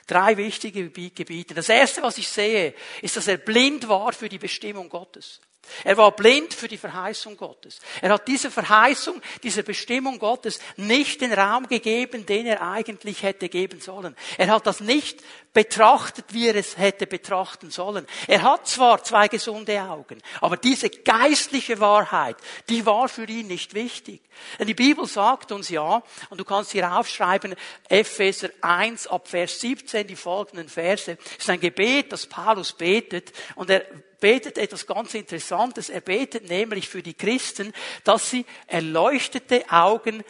Drei 0.09 0.38
wichtige 0.38 0.88
Gebiete. 0.91 1.55
Das 1.55 1.69
erste, 1.69 2.03
was 2.03 2.17
ich 2.17 2.29
sehe, 2.29 2.75
ist, 3.03 3.17
dass 3.17 3.29
er 3.29 3.37
blind 3.37 3.88
war 3.88 4.12
für 4.15 4.31
die 4.31 4.38
Bestimmung 4.38 4.88
Gottes. 4.88 5.41
Er 5.85 5.97
war 5.97 6.12
blind 6.12 6.55
für 6.55 6.69
die 6.69 6.79
Verheißung 6.79 7.37
Gottes. 7.37 7.81
Er 8.00 8.11
hat 8.11 8.27
diese 8.27 8.50
Verheißung, 8.50 9.21
diese 9.43 9.62
Bestimmung 9.62 10.19
Gottes 10.19 10.61
nicht 10.77 11.21
den 11.21 11.33
Raum 11.33 11.69
gegeben, 11.69 12.27
den 12.27 12.47
er 12.47 12.62
eigentlich 12.62 13.23
hätte 13.23 13.49
geben 13.49 13.81
sollen. 13.81 14.17
Er 14.38 14.49
hat 14.49 14.67
das 14.67 14.81
nicht 14.81 15.23
betrachtet, 15.53 16.27
wie 16.31 16.49
er 16.49 16.57
es 16.57 16.79
hätte 16.79 17.07
betrachten 17.07 17.71
sollen. 17.71 18.07
Er 18.27 18.43
hat 18.43 18.67
zwar 18.67 19.03
zwei 19.05 19.29
gesunde 19.29 19.81
Augen, 19.83 20.21
aber 20.41 20.57
diese 20.57 20.91
geistliche 20.91 21.81
Wahrheit, 21.81 22.37
die 22.69 22.85
war 22.87 23.09
für 23.09 23.25
ihn 23.25 23.47
nicht 23.47 23.75
wichtig. 23.75 24.23
Denn 24.59 24.67
die 24.67 24.75
Bibel 24.75 25.07
sagt 25.07 25.53
uns 25.53 25.69
ja, 25.69 26.03
und 26.31 26.38
du 26.38 26.45
kannst 26.45 26.73
hier 26.73 26.93
aufschreiben, 26.93 27.55
Epheser 27.88 28.50
1 28.61 29.07
ab 29.09 29.29
Vers 29.29 29.61
17, 29.61 30.07
die 30.07 30.17
folgenden 30.17 30.69
Verse, 30.69 31.19
ist 31.38 31.50
ein 31.50 31.61
Gebet, 31.61 32.12
das 32.12 32.27
Paulus 32.27 32.73
betet, 32.73 33.33
und 33.55 33.71
er 33.71 33.85
betet 34.21 34.59
etwas 34.59 34.87
ganz 34.87 35.15
Interessantes. 35.15 35.91
Er 35.91 36.01
betet 36.01 36.49
nämlich 36.49 36.89
für 36.89 37.03
die 37.03 37.15
Christen, 37.15 37.73
dass 38.05 38.31
sie 38.31 38.45
erleuchtete 38.67 39.65
Augen 39.71 40.25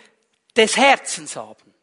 des 0.57 0.76
Herzens 0.76 1.37
haben. 1.37 1.75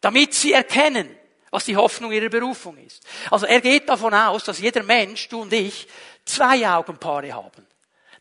Damit 0.00 0.34
sie 0.34 0.52
erkennen, 0.52 1.16
was 1.50 1.64
die 1.64 1.76
Hoffnung 1.76 2.12
ihrer 2.12 2.28
Berufung 2.28 2.76
ist. 2.78 3.04
Also 3.30 3.46
er 3.46 3.60
geht 3.60 3.88
davon 3.88 4.14
aus, 4.14 4.44
dass 4.44 4.60
jeder 4.60 4.82
Mensch, 4.82 5.28
du 5.28 5.42
und 5.42 5.52
ich, 5.52 5.88
zwei 6.24 6.68
Augenpaare 6.68 7.32
haben. 7.32 7.66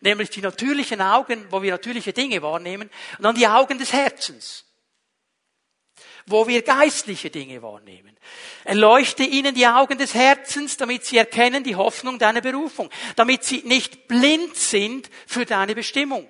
Nämlich 0.02 0.30
die 0.30 0.42
natürlichen 0.42 1.02
Augen, 1.02 1.46
wo 1.50 1.62
wir 1.62 1.72
natürliche 1.72 2.14
Dinge 2.14 2.42
wahrnehmen, 2.42 2.90
und 3.18 3.24
dann 3.24 3.36
die 3.36 3.48
Augen 3.48 3.78
des 3.78 3.94
Herzens 3.94 4.66
wo 6.30 6.48
wir 6.48 6.62
geistliche 6.62 7.30
Dinge 7.30 7.62
wahrnehmen. 7.62 8.16
Erleuchte 8.64 9.24
ihnen 9.24 9.56
die 9.56 9.68
Augen 9.68 9.98
des 9.98 10.14
Herzens, 10.14 10.78
damit 10.78 11.06
sie 11.06 11.18
erkennen 11.18 11.64
die 11.64 11.76
Hoffnung 11.76 12.20
deiner 12.20 12.42
Berufung, 12.42 12.90
damit 13.16 13.44
sie 13.44 13.64
nicht 13.66 14.08
blind 14.08 14.56
sind 14.56 15.10
für 15.26 15.46
deine 15.46 15.76
Bestimmung, 15.76 16.28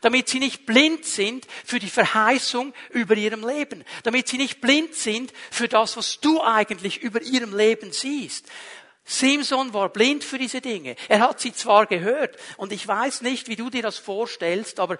damit 0.00 0.28
sie 0.28 0.38
nicht 0.38 0.66
blind 0.66 1.04
sind 1.04 1.46
für 1.64 1.78
die 1.78 1.90
Verheißung 1.90 2.72
über 2.90 3.16
ihrem 3.16 3.46
Leben, 3.46 3.84
damit 4.02 4.28
sie 4.28 4.38
nicht 4.38 4.60
blind 4.60 4.94
sind 4.94 5.32
für 5.50 5.68
das, 5.68 5.96
was 5.96 6.20
du 6.20 6.42
eigentlich 6.42 7.02
über 7.02 7.22
ihrem 7.22 7.56
Leben 7.56 7.92
siehst. 7.92 8.46
Simson 9.04 9.72
war 9.72 9.88
blind 9.90 10.24
für 10.24 10.38
diese 10.38 10.60
Dinge. 10.60 10.96
Er 11.08 11.20
hat 11.20 11.40
sie 11.40 11.52
zwar 11.52 11.86
gehört, 11.86 12.36
und 12.56 12.72
ich 12.72 12.86
weiß 12.86 13.20
nicht, 13.22 13.46
wie 13.46 13.54
du 13.54 13.70
dir 13.70 13.82
das 13.82 13.98
vorstellst, 13.98 14.80
aber 14.80 14.98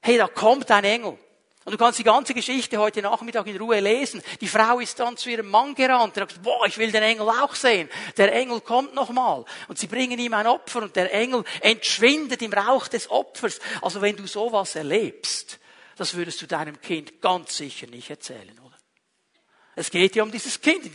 hey, 0.00 0.16
da 0.16 0.28
kommt 0.28 0.70
ein 0.70 0.84
Engel. 0.84 1.18
Und 1.64 1.72
du 1.72 1.78
kannst 1.78 1.98
die 1.98 2.04
ganze 2.04 2.34
Geschichte 2.34 2.78
heute 2.78 3.00
Nachmittag 3.00 3.46
in 3.46 3.56
Ruhe 3.56 3.80
lesen. 3.80 4.22
Die 4.40 4.48
Frau 4.48 4.80
ist 4.80 5.00
dann 5.00 5.16
zu 5.16 5.30
ihrem 5.30 5.48
Mann 5.48 5.74
gerannt 5.74 6.16
und 6.16 6.28
sagt, 6.28 6.42
boah, 6.42 6.66
ich 6.66 6.76
will 6.76 6.92
den 6.92 7.02
Engel 7.02 7.28
auch 7.28 7.54
sehen. 7.54 7.88
Der 8.16 8.34
Engel 8.34 8.60
kommt 8.60 8.94
nochmal. 8.94 9.44
Und 9.68 9.78
sie 9.78 9.86
bringen 9.86 10.18
ihm 10.18 10.34
ein 10.34 10.46
Opfer 10.46 10.82
und 10.82 10.94
der 10.94 11.12
Engel 11.12 11.42
entschwindet 11.60 12.42
im 12.42 12.52
Rauch 12.52 12.88
des 12.88 13.10
Opfers. 13.10 13.60
Also 13.80 14.02
wenn 14.02 14.16
du 14.16 14.26
sowas 14.26 14.76
erlebst, 14.76 15.58
Das 15.96 16.14
würdest 16.14 16.42
du 16.42 16.46
deinem 16.46 16.80
Kind 16.80 17.20
ganz 17.20 17.56
sicher 17.56 17.86
nicht 17.86 18.10
erzählen? 18.10 18.58
Es 19.76 19.90
geht 19.90 20.14
ja 20.14 20.22
um 20.22 20.30
dieses 20.30 20.60
Kind. 20.60 20.88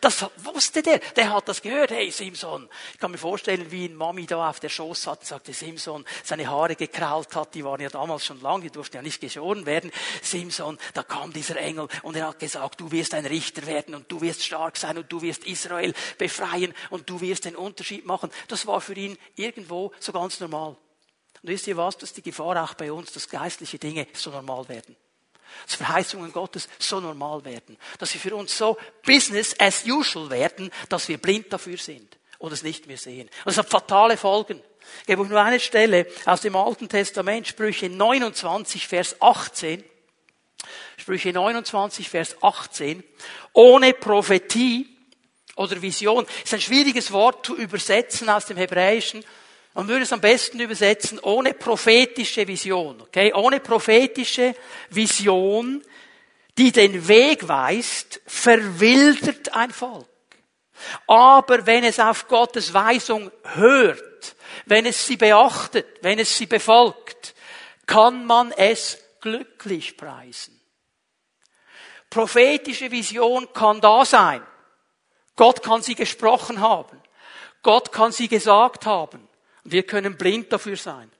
Das 0.00 0.26
wusste 0.36 0.82
der. 0.82 0.98
Der 1.16 1.32
hat 1.32 1.48
das 1.48 1.62
gehört. 1.62 1.90
Hey, 1.90 2.10
Simson. 2.10 2.68
Ich 2.92 2.98
kann 2.98 3.10
mir 3.10 3.18
vorstellen, 3.18 3.70
wie 3.70 3.86
ihn 3.86 3.94
Mami 3.94 4.26
da 4.26 4.50
auf 4.50 4.60
der 4.60 4.68
Schoß 4.68 5.06
hat, 5.06 5.24
sagte 5.24 5.52
Simson, 5.52 6.04
seine 6.24 6.48
Haare 6.48 6.76
gekrault 6.76 7.34
hat. 7.34 7.54
Die 7.54 7.64
waren 7.64 7.80
ja 7.80 7.88
damals 7.88 8.26
schon 8.26 8.40
lang, 8.42 8.60
die 8.60 8.70
durften 8.70 8.96
ja 8.96 9.02
nicht 9.02 9.20
geschoren 9.20 9.64
werden. 9.64 9.90
Simson, 10.22 10.78
da 10.92 11.02
kam 11.02 11.32
dieser 11.32 11.56
Engel 11.56 11.88
und 12.02 12.16
er 12.16 12.28
hat 12.28 12.38
gesagt, 12.38 12.80
du 12.80 12.90
wirst 12.90 13.14
ein 13.14 13.24
Richter 13.24 13.66
werden 13.66 13.94
und 13.94 14.10
du 14.12 14.20
wirst 14.20 14.44
stark 14.44 14.76
sein 14.76 14.98
und 14.98 15.10
du 15.10 15.22
wirst 15.22 15.44
Israel 15.44 15.94
befreien 16.18 16.74
und 16.90 17.08
du 17.08 17.20
wirst 17.20 17.46
den 17.46 17.56
Unterschied 17.56 18.04
machen. 18.04 18.30
Das 18.48 18.66
war 18.66 18.80
für 18.80 18.94
ihn 18.94 19.16
irgendwo 19.36 19.92
so 20.00 20.12
ganz 20.12 20.38
normal. 20.40 20.76
Und 21.42 21.50
wisst 21.50 21.66
ihr 21.66 21.76
was? 21.76 21.96
Das 21.96 22.10
ist 22.10 22.16
die 22.18 22.22
Gefahr 22.22 22.62
auch 22.62 22.74
bei 22.74 22.92
uns, 22.92 23.12
dass 23.12 23.28
geistliche 23.28 23.78
Dinge 23.78 24.06
so 24.12 24.30
normal 24.30 24.68
werden 24.68 24.96
dass 25.66 25.76
Verheißungen 25.76 26.32
Gottes 26.32 26.68
so 26.78 27.00
normal 27.00 27.44
werden, 27.44 27.76
dass 27.98 28.10
sie 28.10 28.18
für 28.18 28.34
uns 28.34 28.56
so 28.56 28.76
Business 29.04 29.54
as 29.58 29.84
usual 29.84 30.30
werden, 30.30 30.70
dass 30.88 31.08
wir 31.08 31.18
blind 31.18 31.52
dafür 31.52 31.76
sind 31.76 32.18
und 32.38 32.52
es 32.52 32.62
nicht 32.62 32.86
mehr 32.86 32.98
sehen. 32.98 33.28
Und 33.44 33.52
es 33.52 33.58
hat 33.58 33.68
fatale 33.68 34.16
Folgen. 34.16 34.62
Ich 35.00 35.06
gebe 35.06 35.22
euch 35.22 35.28
nur 35.28 35.42
eine 35.42 35.60
Stelle 35.60 36.06
aus 36.24 36.40
dem 36.40 36.56
Alten 36.56 36.88
Testament, 36.88 37.46
Sprüche 37.46 37.90
29, 37.90 38.86
Vers 38.86 39.20
18. 39.20 39.84
Sprüche 40.96 41.32
29, 41.32 42.08
Vers 42.08 42.36
18. 42.42 43.04
Ohne 43.52 43.92
Prophetie 43.94 44.88
oder 45.56 45.80
Vision 45.82 46.26
ist 46.44 46.54
ein 46.54 46.60
schwieriges 46.60 47.12
Wort 47.12 47.44
zu 47.44 47.56
übersetzen 47.56 48.28
aus 48.30 48.46
dem 48.46 48.56
Hebräischen. 48.56 49.24
Man 49.74 49.86
würde 49.88 50.02
es 50.02 50.12
am 50.12 50.20
besten 50.20 50.60
übersetzen, 50.60 51.18
ohne 51.20 51.54
prophetische 51.54 52.46
Vision, 52.48 53.00
okay? 53.00 53.32
Ohne 53.32 53.60
prophetische 53.60 54.54
Vision, 54.90 55.84
die 56.56 56.72
den 56.72 57.06
Weg 57.06 57.46
weist, 57.46 58.20
verwildert 58.26 59.54
ein 59.54 59.70
Volk. 59.70 60.06
Aber 61.06 61.66
wenn 61.66 61.84
es 61.84 62.00
auf 62.00 62.28
Gottes 62.28 62.72
Weisung 62.74 63.30
hört, 63.44 64.36
wenn 64.66 64.86
es 64.86 65.06
sie 65.06 65.16
beachtet, 65.16 65.86
wenn 66.02 66.18
es 66.18 66.36
sie 66.36 66.46
befolgt, 66.46 67.34
kann 67.86 68.26
man 68.26 68.52
es 68.52 68.98
glücklich 69.20 69.96
preisen. 69.96 70.60
Prophetische 72.10 72.90
Vision 72.90 73.52
kann 73.52 73.80
da 73.80 74.04
sein. 74.04 74.42
Gott 75.36 75.62
kann 75.62 75.82
sie 75.82 75.94
gesprochen 75.94 76.60
haben. 76.60 77.00
Gott 77.62 77.92
kann 77.92 78.12
sie 78.12 78.28
gesagt 78.28 78.86
haben. 78.86 79.27
Wir 79.70 79.82
können 79.84 80.16
blind 80.16 80.52
dafür 80.52 80.76
sein. 80.76 81.10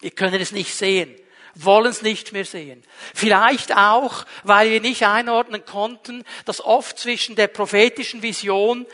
Wir 0.00 0.10
können 0.10 0.40
es 0.40 0.52
nicht 0.52 0.74
sehen, 0.74 1.14
wollen 1.54 1.90
es 1.90 2.02
nicht 2.02 2.32
mehr 2.32 2.44
sehen. 2.44 2.84
Vielleicht 3.14 3.76
auch, 3.76 4.24
weil 4.44 4.70
wir 4.70 4.80
nicht 4.80 5.04
einordnen 5.04 5.64
konnten, 5.64 6.24
dass 6.44 6.64
oft 6.64 6.98
zwischen 6.98 7.34
der 7.34 7.48
prophetischen 7.48 8.22
Vision 8.22 8.86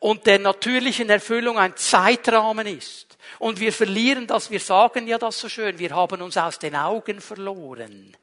und 0.00 0.26
der 0.26 0.38
natürlichen 0.38 1.10
Erfüllung 1.10 1.58
ein 1.58 1.76
Zeitrahmen 1.76 2.66
ist. 2.66 3.16
Und 3.38 3.60
wir 3.60 3.72
verlieren 3.72 4.26
das, 4.26 4.50
wir 4.50 4.60
sagen 4.60 5.06
ja 5.06 5.18
das 5.18 5.38
so 5.38 5.48
schön, 5.48 5.78
wir 5.78 5.90
haben 5.90 6.22
uns 6.22 6.36
aus 6.36 6.58
den 6.58 6.74
Augen 6.74 7.20
verloren. 7.20 8.16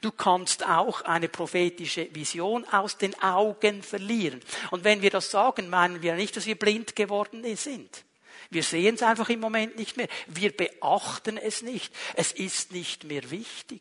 Du 0.00 0.12
kannst 0.12 0.66
auch 0.66 1.02
eine 1.02 1.28
prophetische 1.28 2.08
Vision 2.14 2.64
aus 2.70 2.96
den 2.96 3.20
Augen 3.22 3.82
verlieren. 3.82 4.40
Und 4.70 4.82
wenn 4.82 5.02
wir 5.02 5.10
das 5.10 5.30
sagen, 5.30 5.68
meinen 5.68 6.00
wir 6.00 6.14
nicht, 6.14 6.36
dass 6.36 6.46
wir 6.46 6.58
blind 6.58 6.96
geworden 6.96 7.44
sind. 7.56 8.04
Wir 8.52 8.64
sehen 8.64 8.96
es 8.96 9.02
einfach 9.02 9.28
im 9.28 9.38
Moment 9.38 9.76
nicht 9.76 9.96
mehr. 9.96 10.08
Wir 10.26 10.50
beachten 10.50 11.36
es 11.36 11.62
nicht. 11.62 11.94
Es 12.14 12.32
ist 12.32 12.72
nicht 12.72 13.04
mehr 13.04 13.30
wichtig. 13.30 13.80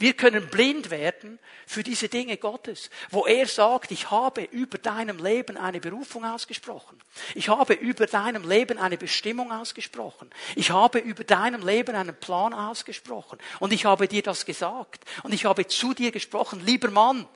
Wir 0.00 0.14
können 0.14 0.48
blind 0.48 0.90
werden 0.90 1.38
für 1.66 1.84
diese 1.84 2.08
Dinge 2.08 2.36
Gottes, 2.36 2.90
wo 3.10 3.26
er 3.26 3.46
sagt, 3.46 3.92
ich 3.92 4.10
habe 4.10 4.42
über 4.42 4.78
deinem 4.78 5.22
Leben 5.22 5.56
eine 5.56 5.78
Berufung 5.78 6.24
ausgesprochen. 6.24 7.00
Ich 7.36 7.48
habe 7.48 7.74
über 7.74 8.06
deinem 8.06 8.48
Leben 8.48 8.78
eine 8.78 8.96
Bestimmung 8.96 9.52
ausgesprochen. 9.52 10.30
Ich 10.56 10.72
habe 10.72 10.98
über 10.98 11.22
deinem 11.22 11.64
Leben 11.64 11.94
einen 11.94 12.16
Plan 12.16 12.52
ausgesprochen. 12.52 13.38
Und 13.60 13.72
ich 13.72 13.84
habe 13.84 14.08
dir 14.08 14.22
das 14.22 14.44
gesagt. 14.44 15.04
Und 15.22 15.32
ich 15.32 15.44
habe 15.44 15.68
zu 15.68 15.94
dir 15.94 16.10
gesprochen, 16.10 16.60
lieber 16.66 16.90
Mann. 16.90 17.28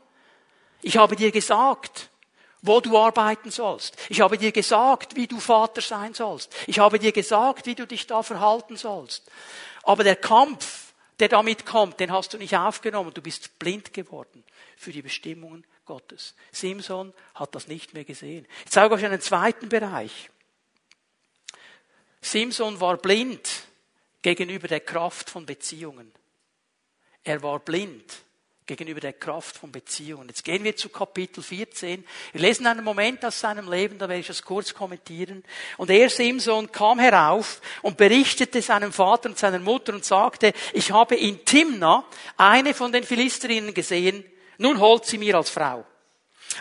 Ich 0.82 0.96
habe 0.96 1.14
dir 1.14 1.30
gesagt, 1.30 2.10
wo 2.62 2.80
du 2.80 2.96
arbeiten 2.96 3.50
sollst. 3.50 3.96
Ich 4.08 4.20
habe 4.20 4.38
dir 4.38 4.52
gesagt, 4.52 5.16
wie 5.16 5.26
du 5.26 5.40
Vater 5.40 5.80
sein 5.80 6.14
sollst. 6.14 6.54
Ich 6.68 6.78
habe 6.78 6.98
dir 6.98 7.12
gesagt, 7.12 7.66
wie 7.66 7.74
du 7.74 7.86
dich 7.86 8.06
da 8.06 8.22
verhalten 8.22 8.76
sollst. 8.76 9.28
Aber 9.82 10.04
der 10.04 10.16
Kampf, 10.16 10.92
der 11.18 11.28
damit 11.28 11.66
kommt, 11.66 11.98
den 11.98 12.12
hast 12.12 12.32
du 12.32 12.38
nicht 12.38 12.56
aufgenommen. 12.56 13.12
Du 13.12 13.20
bist 13.20 13.58
blind 13.58 13.92
geworden 13.92 14.44
für 14.76 14.92
die 14.92 15.02
Bestimmungen 15.02 15.66
Gottes. 15.84 16.34
Simson 16.52 17.12
hat 17.34 17.54
das 17.54 17.66
nicht 17.66 17.94
mehr 17.94 18.04
gesehen. 18.04 18.46
Ich 18.64 18.70
zeige 18.70 18.94
euch 18.94 19.04
einen 19.04 19.20
zweiten 19.20 19.68
Bereich. 19.68 20.30
Simson 22.20 22.80
war 22.80 22.96
blind 22.96 23.64
gegenüber 24.22 24.68
der 24.68 24.80
Kraft 24.80 25.28
von 25.28 25.44
Beziehungen. 25.44 26.12
Er 27.24 27.42
war 27.42 27.58
blind 27.58 28.22
gegenüber 28.66 29.00
der 29.00 29.12
Kraft 29.12 29.56
von 29.58 29.72
Beziehungen. 29.72 30.28
Jetzt 30.28 30.44
gehen 30.44 30.64
wir 30.64 30.76
zu 30.76 30.88
Kapitel 30.88 31.42
14. 31.42 32.04
Wir 32.32 32.40
lesen 32.40 32.66
einen 32.66 32.84
Moment 32.84 33.24
aus 33.24 33.40
seinem 33.40 33.70
Leben, 33.70 33.98
da 33.98 34.08
werde 34.08 34.20
ich 34.20 34.26
das 34.26 34.42
kurz 34.42 34.72
kommentieren. 34.72 35.44
Und 35.76 35.90
er, 35.90 36.08
Simson, 36.08 36.70
kam 36.70 36.98
herauf 36.98 37.60
und 37.82 37.96
berichtete 37.96 38.62
seinem 38.62 38.92
Vater 38.92 39.28
und 39.28 39.38
seiner 39.38 39.58
Mutter 39.58 39.92
und 39.92 40.04
sagte, 40.04 40.52
ich 40.72 40.92
habe 40.92 41.16
in 41.16 41.44
Timna 41.44 42.04
eine 42.36 42.74
von 42.74 42.92
den 42.92 43.04
Philisterinnen 43.04 43.74
gesehen, 43.74 44.24
nun 44.58 44.78
holt 44.78 45.06
sie 45.06 45.18
mir 45.18 45.36
als 45.36 45.50
Frau. 45.50 45.84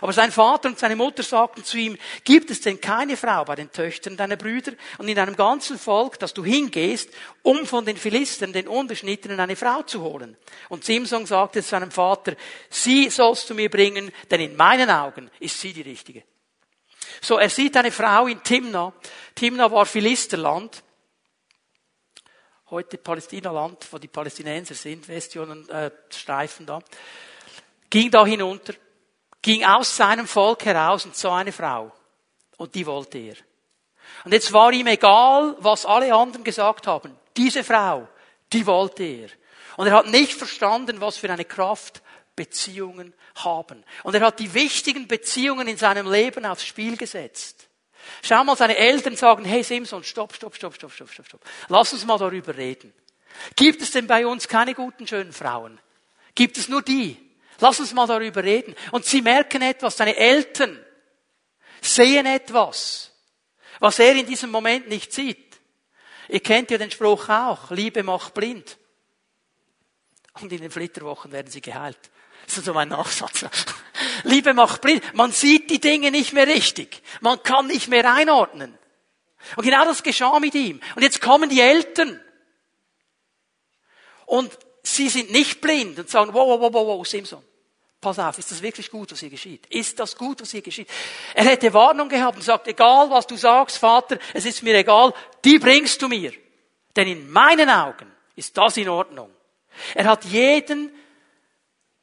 Aber 0.01 0.13
sein 0.13 0.31
Vater 0.31 0.67
und 0.67 0.79
seine 0.79 0.95
Mutter 0.95 1.21
sagten 1.21 1.63
zu 1.63 1.77
ihm, 1.77 1.95
gibt 2.23 2.49
es 2.49 2.59
denn 2.59 2.81
keine 2.81 3.15
Frau 3.15 3.45
bei 3.45 3.53
den 3.53 3.71
Töchtern 3.71 4.17
deiner 4.17 4.35
Brüder 4.35 4.73
und 4.97 5.07
in 5.07 5.15
deinem 5.15 5.35
ganzen 5.35 5.77
Volk, 5.77 6.17
dass 6.17 6.33
du 6.33 6.43
hingehst, 6.43 7.09
um 7.43 7.67
von 7.67 7.85
den 7.85 7.97
Philistern, 7.97 8.51
den 8.51 8.67
Unbeschnittenen, 8.67 9.39
eine 9.39 9.55
Frau 9.55 9.83
zu 9.83 10.01
holen? 10.01 10.35
Und 10.69 10.83
Simson 10.83 11.27
sagte 11.27 11.61
zu 11.61 11.69
seinem 11.69 11.91
Vater, 11.91 12.35
sie 12.71 13.11
sollst 13.11 13.47
du 13.51 13.53
mir 13.53 13.69
bringen, 13.69 14.11
denn 14.31 14.41
in 14.41 14.55
meinen 14.55 14.89
Augen 14.89 15.29
ist 15.39 15.61
sie 15.61 15.71
die 15.71 15.83
richtige. 15.83 16.23
So, 17.21 17.37
er 17.37 17.49
sieht 17.49 17.77
eine 17.77 17.91
Frau 17.91 18.25
in 18.25 18.41
Timna. 18.41 18.93
Timna 19.35 19.71
war 19.71 19.85
Philisterland. 19.85 20.81
Heute 22.71 22.97
Palästinaland, 22.97 23.85
wo 23.91 23.99
die 23.99 24.07
Palästinenser 24.07 24.73
sind, 24.73 25.07
Westjonen, 25.07 25.69
äh, 25.69 25.91
da. 26.65 26.81
Ging 27.89 28.09
da 28.09 28.25
hinunter 28.25 28.73
ging 29.41 29.63
aus 29.63 29.95
seinem 29.95 30.27
Volk 30.27 30.65
heraus 30.65 31.05
und 31.05 31.15
sah 31.15 31.37
eine 31.37 31.51
Frau. 31.51 31.91
Und 32.57 32.75
die 32.75 32.85
wollte 32.85 33.17
er. 33.17 33.35
Und 34.23 34.33
jetzt 34.33 34.53
war 34.53 34.71
ihm 34.71 34.87
egal, 34.87 35.55
was 35.59 35.85
alle 35.85 36.13
anderen 36.13 36.43
gesagt 36.43 36.87
haben. 36.87 37.17
Diese 37.35 37.63
Frau, 37.63 38.07
die 38.53 38.65
wollte 38.65 39.03
er. 39.03 39.29
Und 39.77 39.87
er 39.87 39.93
hat 39.93 40.07
nicht 40.07 40.33
verstanden, 40.33 41.01
was 41.01 41.17
für 41.17 41.31
eine 41.31 41.45
Kraft 41.45 42.01
Beziehungen 42.35 43.13
haben. 43.35 43.83
Und 44.03 44.15
er 44.15 44.21
hat 44.21 44.39
die 44.39 44.53
wichtigen 44.53 45.07
Beziehungen 45.07 45.67
in 45.67 45.77
seinem 45.77 46.09
Leben 46.11 46.45
aufs 46.45 46.65
Spiel 46.65 46.97
gesetzt. 46.97 47.67
Schau 48.21 48.43
mal, 48.43 48.57
seine 48.57 48.77
Eltern 48.77 49.15
sagen, 49.15 49.45
hey 49.45 49.63
Simson, 49.63 50.03
stopp, 50.03 50.33
stopp, 50.33 50.55
stopp, 50.55 50.75
stopp, 50.75 50.91
stopp, 50.91 51.09
stopp, 51.09 51.27
stopp. 51.27 51.41
Lass 51.69 51.93
uns 51.93 52.05
mal 52.05 52.17
darüber 52.17 52.55
reden. 52.55 52.93
Gibt 53.55 53.81
es 53.81 53.91
denn 53.91 54.07
bei 54.07 54.25
uns 54.25 54.47
keine 54.47 54.73
guten, 54.73 55.07
schönen 55.07 55.33
Frauen? 55.33 55.79
Gibt 56.35 56.57
es 56.57 56.67
nur 56.67 56.81
die? 56.81 57.17
Lass 57.59 57.79
uns 57.79 57.93
mal 57.93 58.07
darüber 58.07 58.43
reden. 58.43 58.75
Und 58.91 59.05
sie 59.05 59.21
merken 59.21 59.61
etwas, 59.61 59.97
seine 59.97 60.15
Eltern 60.15 60.83
sehen 61.81 62.25
etwas, 62.25 63.11
was 63.79 63.99
er 63.99 64.13
in 64.15 64.25
diesem 64.25 64.51
Moment 64.51 64.87
nicht 64.87 65.11
sieht. 65.13 65.59
Ihr 66.29 66.39
kennt 66.39 66.71
ja 66.71 66.77
den 66.77 66.91
Spruch 66.91 67.27
auch, 67.29 67.71
Liebe 67.71 68.03
macht 68.03 68.33
blind. 68.33 68.77
Und 70.39 70.51
in 70.51 70.61
den 70.61 70.71
Flitterwochen 70.71 71.31
werden 71.31 71.51
sie 71.51 71.61
geheilt. 71.61 71.99
Das 72.45 72.57
ist 72.57 72.65
so 72.65 72.73
mein 72.73 72.89
Nachsatz. 72.89 73.45
Liebe 74.23 74.53
macht 74.53 74.81
blind. 74.81 75.13
Man 75.13 75.31
sieht 75.31 75.69
die 75.69 75.79
Dinge 75.79 76.11
nicht 76.11 76.33
mehr 76.33 76.47
richtig. 76.47 77.01
Man 77.19 77.41
kann 77.43 77.67
nicht 77.67 77.87
mehr 77.87 78.11
einordnen. 78.11 78.77
Und 79.55 79.63
genau 79.63 79.83
das 79.85 80.03
geschah 80.03 80.39
mit 80.39 80.55
ihm. 80.55 80.79
Und 80.95 81.01
jetzt 81.01 81.21
kommen 81.21 81.49
die 81.49 81.61
Eltern. 81.61 82.19
Und 84.25 84.57
sie 84.83 85.09
sind 85.09 85.31
nicht 85.31 85.61
blind 85.61 85.99
und 85.99 86.09
sagen, 86.09 86.33
wow, 86.33 86.59
wow, 86.59 86.73
wow, 86.73 86.87
wow, 86.87 87.07
Simson. 87.07 87.43
Pass 87.99 88.17
auf, 88.17 88.37
ist 88.39 88.49
das 88.49 88.61
wirklich 88.63 88.89
gut, 88.89 89.11
was 89.11 89.19
hier 89.19 89.29
geschieht? 89.29 89.67
Ist 89.67 89.99
das 89.99 90.15
gut, 90.15 90.41
was 90.41 90.49
hier 90.49 90.63
geschieht? 90.63 90.89
Er 91.35 91.45
hätte 91.45 91.71
Warnung 91.71 92.09
gehabt 92.09 92.35
und 92.35 92.41
sagt, 92.41 92.67
egal 92.67 93.11
was 93.11 93.27
du 93.27 93.35
sagst, 93.35 93.77
Vater, 93.77 94.17
es 94.33 94.45
ist 94.45 94.63
mir 94.63 94.75
egal, 94.75 95.13
die 95.45 95.59
bringst 95.59 96.01
du 96.01 96.07
mir. 96.07 96.33
Denn 96.95 97.07
in 97.07 97.29
meinen 97.29 97.69
Augen 97.69 98.11
ist 98.35 98.57
das 98.57 98.77
in 98.77 98.89
Ordnung. 98.89 99.29
Er 99.93 100.05
hat 100.05 100.25
jeden 100.25 100.91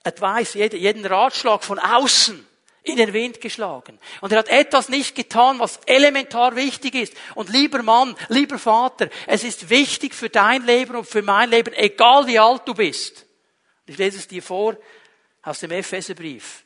Advice, 0.04 0.54
jeden 0.54 1.04
Ratschlag 1.04 1.64
von 1.64 1.80
außen 1.80 2.46
in 2.82 2.96
den 2.96 3.12
Wind 3.12 3.40
geschlagen. 3.40 3.98
Und 4.20 4.32
er 4.32 4.38
hat 4.38 4.48
etwas 4.48 4.88
nicht 4.88 5.14
getan, 5.14 5.58
was 5.58 5.80
elementar 5.86 6.56
wichtig 6.56 6.94
ist. 6.94 7.14
Und 7.34 7.50
lieber 7.50 7.82
Mann, 7.82 8.16
lieber 8.28 8.58
Vater, 8.58 9.08
es 9.26 9.44
ist 9.44 9.70
wichtig 9.70 10.14
für 10.14 10.30
dein 10.30 10.64
Leben 10.64 10.96
und 10.96 11.06
für 11.06 11.22
mein 11.22 11.50
Leben, 11.50 11.74
egal 11.74 12.26
wie 12.26 12.38
alt 12.38 12.62
du 12.66 12.74
bist, 12.74 13.26
Ich 13.88 13.96
lese 13.96 14.18
es 14.18 14.28
dir 14.28 14.42
vor 14.42 14.76
aus 15.42 15.60
dem 15.60 15.70
Epheserbrief. 15.70 16.62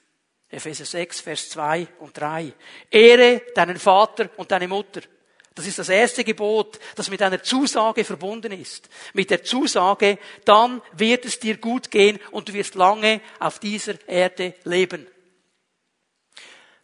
Epheser 0.50 0.84
6, 0.84 1.20
Vers 1.20 1.50
2 1.50 1.86
und 2.00 2.18
3. 2.18 2.52
Ehre 2.90 3.42
deinen 3.54 3.78
Vater 3.78 4.28
und 4.36 4.50
deine 4.50 4.68
Mutter. 4.68 5.00
Das 5.54 5.66
ist 5.66 5.78
das 5.78 5.88
erste 5.88 6.24
Gebot, 6.24 6.78
das 6.96 7.10
mit 7.10 7.22
einer 7.22 7.42
Zusage 7.42 8.04
verbunden 8.04 8.52
ist. 8.52 8.88
Mit 9.12 9.30
der 9.30 9.44
Zusage, 9.44 10.18
dann 10.44 10.82
wird 10.92 11.24
es 11.24 11.38
dir 11.38 11.58
gut 11.58 11.90
gehen 11.90 12.18
und 12.32 12.48
du 12.48 12.54
wirst 12.54 12.74
lange 12.74 13.20
auf 13.38 13.58
dieser 13.58 13.94
Erde 14.08 14.54
leben. 14.64 15.06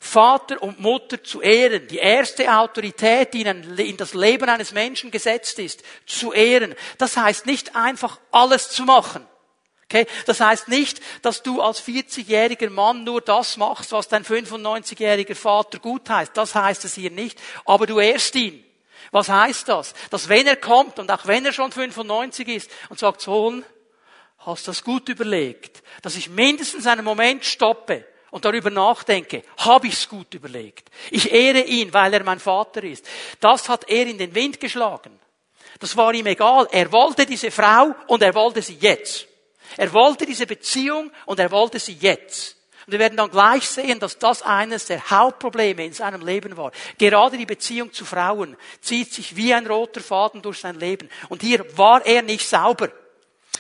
Vater 0.01 0.63
und 0.63 0.81
Mutter 0.81 1.23
zu 1.25 1.43
ehren, 1.43 1.89
die 1.89 1.99
erste 1.99 2.53
Autorität, 2.57 3.35
die 3.35 3.43
in 3.43 3.97
das 3.97 4.15
Leben 4.15 4.49
eines 4.49 4.73
Menschen 4.73 5.11
gesetzt 5.11 5.59
ist, 5.59 5.83
zu 6.07 6.33
ehren. 6.33 6.75
Das 6.99 7.17
heißt 7.17 7.47
nicht 7.47 7.75
einfach 7.75 8.19
alles 8.31 8.71
zu 8.71 8.85
machen. 8.85 9.27
Okay? 9.85 10.07
Das 10.27 10.41
heißt 10.41 10.69
nicht, 10.69 11.01
dass 11.23 11.43
du 11.43 11.61
als 11.61 11.83
40-jähriger 11.83 12.71
Mann 12.71 13.05
nur 13.05 13.21
das 13.21 13.57
machst, 13.57 13.91
was 13.91 14.07
dein 14.07 14.25
95-jähriger 14.25 15.35
Vater 15.35 15.79
gut 15.79 16.09
heißt. 16.09 16.37
Das 16.37 16.55
heißt 16.55 16.85
es 16.85 16.95
hier 16.95 17.11
nicht. 17.11 17.41
Aber 17.65 17.87
du 17.87 17.99
ehrst 17.99 18.35
ihn. 18.37 18.65
Was 19.11 19.29
heißt 19.29 19.69
das? 19.69 19.95
Dass 20.11 20.29
wenn 20.29 20.47
er 20.47 20.57
kommt 20.57 20.99
und 20.99 21.11
auch 21.11 21.27
wenn 21.27 21.45
er 21.45 21.53
schon 21.53 21.73
95 21.73 22.49
ist 22.49 22.71
und 22.89 22.99
sagt, 22.99 23.23
Sohn, 23.23 23.65
hast 24.39 24.67
du 24.67 24.71
das 24.71 24.85
gut 24.85 25.09
überlegt, 25.09 25.83
dass 26.03 26.17
ich 26.17 26.29
mindestens 26.29 26.87
einen 26.87 27.05
Moment 27.05 27.45
stoppe 27.45 28.05
und 28.31 28.45
darüber 28.45 28.71
nachdenke, 28.71 29.43
habe 29.59 29.87
ich 29.87 29.95
es 29.95 30.09
gut 30.09 30.35
überlegt. 30.35 30.91
Ich 31.11 31.33
ehre 31.33 31.61
ihn, 31.61 31.93
weil 31.93 32.13
er 32.15 32.25
mein 32.25 32.41
Vater 32.41 32.83
ist. 32.85 33.07
Das 33.41 33.69
hat 33.69 33.89
er 33.89 34.07
in 34.07 34.19
den 34.19 34.35
Wind 34.35 34.61
geschlagen. 34.61 35.19
Das 35.81 35.97
war 35.97 36.13
ihm 36.13 36.27
egal. 36.27 36.69
Er 36.71 36.91
wollte 36.93 37.25
diese 37.25 37.51
Frau 37.51 37.95
und 38.07 38.23
er 38.23 38.35
wollte 38.35 38.63
sie 38.63 38.79
jetzt. 38.81 39.27
Er 39.77 39.93
wollte 39.93 40.27
diese 40.27 40.47
Beziehung 40.47 41.11
und 41.27 41.39
er 41.39 41.51
wollte 41.51 41.79
sie 41.79 41.97
jetzt. 42.01 42.57
Und 42.87 42.93
wir 42.93 42.99
werden 42.99 43.19
dann 43.19 43.31
gleich 43.31 43.69
sehen, 43.69 44.01
dass 44.01 44.19
das 44.19 44.43
eines 44.43 44.87
der 44.87 45.11
Hauptprobleme 45.11 45.85
in 45.85 45.93
seinem 45.93 46.25
Leben 46.25 46.57
war. 46.57 46.73
Gerade 46.97 47.37
die 47.37 47.47
Beziehung 47.47 47.93
zu 47.93 48.05
Frauen 48.05 48.57
zieht 48.81 49.13
sich 49.13 49.37
wie 49.37 49.53
ein 49.53 49.67
roter 49.67 50.01
Faden 50.01 50.41
durch 50.43 50.59
sein 50.59 50.79
Leben. 50.79 51.11
Und 51.29 51.43
hier 51.43 51.65
war 51.77 52.05
er 52.07 52.23
nicht 52.23 52.49
sauber. 52.49 52.89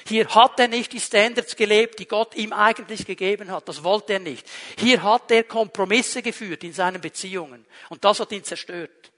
Hier 0.09 0.27
hat 0.35 0.59
er 0.59 0.68
nicht 0.68 0.92
die 0.94 1.01
Standards 1.01 1.55
gelebt, 1.55 1.99
die 1.99 2.09
Gott 2.09 2.35
ihm 2.35 2.55
eigentlich 2.55 3.05
gegeben 3.05 3.51
hat. 3.51 3.68
Das 3.68 3.85
wollte 3.85 4.14
er 4.14 4.18
nicht. 4.21 4.47
Hier 4.79 5.03
hat 5.03 5.31
er 5.31 5.44
Kompromisse 5.44 6.23
geführt 6.23 6.64
in 6.64 6.73
seinen 6.73 7.01
Beziehungen. 7.01 7.66
Und 7.90 8.05
das 8.05 8.18
hat 8.18 8.33
ihn 8.33 8.42
zerstört. 8.42 9.12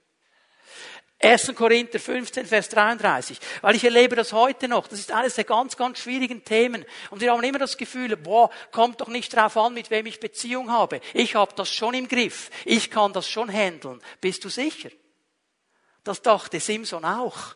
1. 1.23 1.53
Korinther 1.55 1.99
15, 1.99 2.45
Vers 2.45 2.67
33. 2.69 3.39
Weil 3.61 3.75
ich 3.75 3.85
erlebe 3.85 4.17
das 4.17 4.33
heute 4.33 4.67
noch. 4.67 4.87
Das 4.87 4.99
ist 4.99 5.11
eines 5.11 5.35
der 5.35 5.43
ganz, 5.45 5.77
ganz 5.77 5.99
schwierigen 5.99 6.43
Themen. 6.43 6.83
Und 7.09 7.21
wir 7.21 7.31
haben 7.31 7.43
immer 7.43 7.59
das 7.59 7.77
Gefühl, 7.77 8.17
boah, 8.17 8.49
kommt 8.71 8.99
doch 8.99 9.07
nicht 9.07 9.33
drauf 9.33 9.55
an, 9.55 9.73
mit 9.73 9.91
wem 9.91 10.07
ich 10.07 10.19
Beziehung 10.19 10.71
habe. 10.71 10.99
Ich 11.13 11.35
habe 11.35 11.53
das 11.55 11.71
schon 11.71 11.93
im 11.93 12.09
Griff. 12.09 12.49
Ich 12.65 12.91
kann 12.91 13.13
das 13.13 13.29
schon 13.29 13.49
handeln. 13.49 14.01
Bist 14.19 14.43
du 14.43 14.49
sicher? 14.49 14.89
Das 16.03 16.21
dachte 16.21 16.59
Simson 16.59 17.05
auch. 17.05 17.55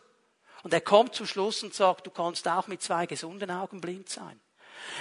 Und 0.66 0.74
er 0.74 0.80
kommt 0.80 1.14
zum 1.14 1.28
Schluss 1.28 1.62
und 1.62 1.74
sagt, 1.74 2.08
du 2.08 2.10
kannst 2.10 2.48
auch 2.48 2.66
mit 2.66 2.82
zwei 2.82 3.06
gesunden 3.06 3.52
Augen 3.52 3.80
blind 3.80 4.08
sein. 4.08 4.40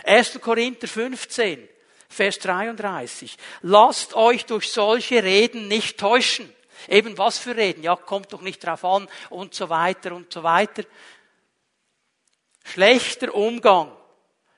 1. 0.04 0.40
Korinther 0.40 0.88
15, 0.88 1.68
Vers 2.08 2.38
33. 2.38 3.36
Lasst 3.64 4.14
euch 4.14 4.46
durch 4.46 4.72
solche 4.72 5.24
Reden 5.24 5.68
nicht 5.68 6.00
täuschen. 6.00 6.54
Eben 6.88 7.18
was 7.18 7.40
für 7.40 7.56
Reden? 7.56 7.82
Ja, 7.82 7.96
kommt 7.96 8.32
doch 8.32 8.42
nicht 8.42 8.64
drauf 8.64 8.86
an 8.86 9.10
und 9.32 9.56
so 9.56 9.68
weiter 9.68 10.14
und 10.14 10.32
so 10.32 10.44
weiter. 10.44 10.84
Schlechter 12.64 13.34
Umgang 13.34 13.92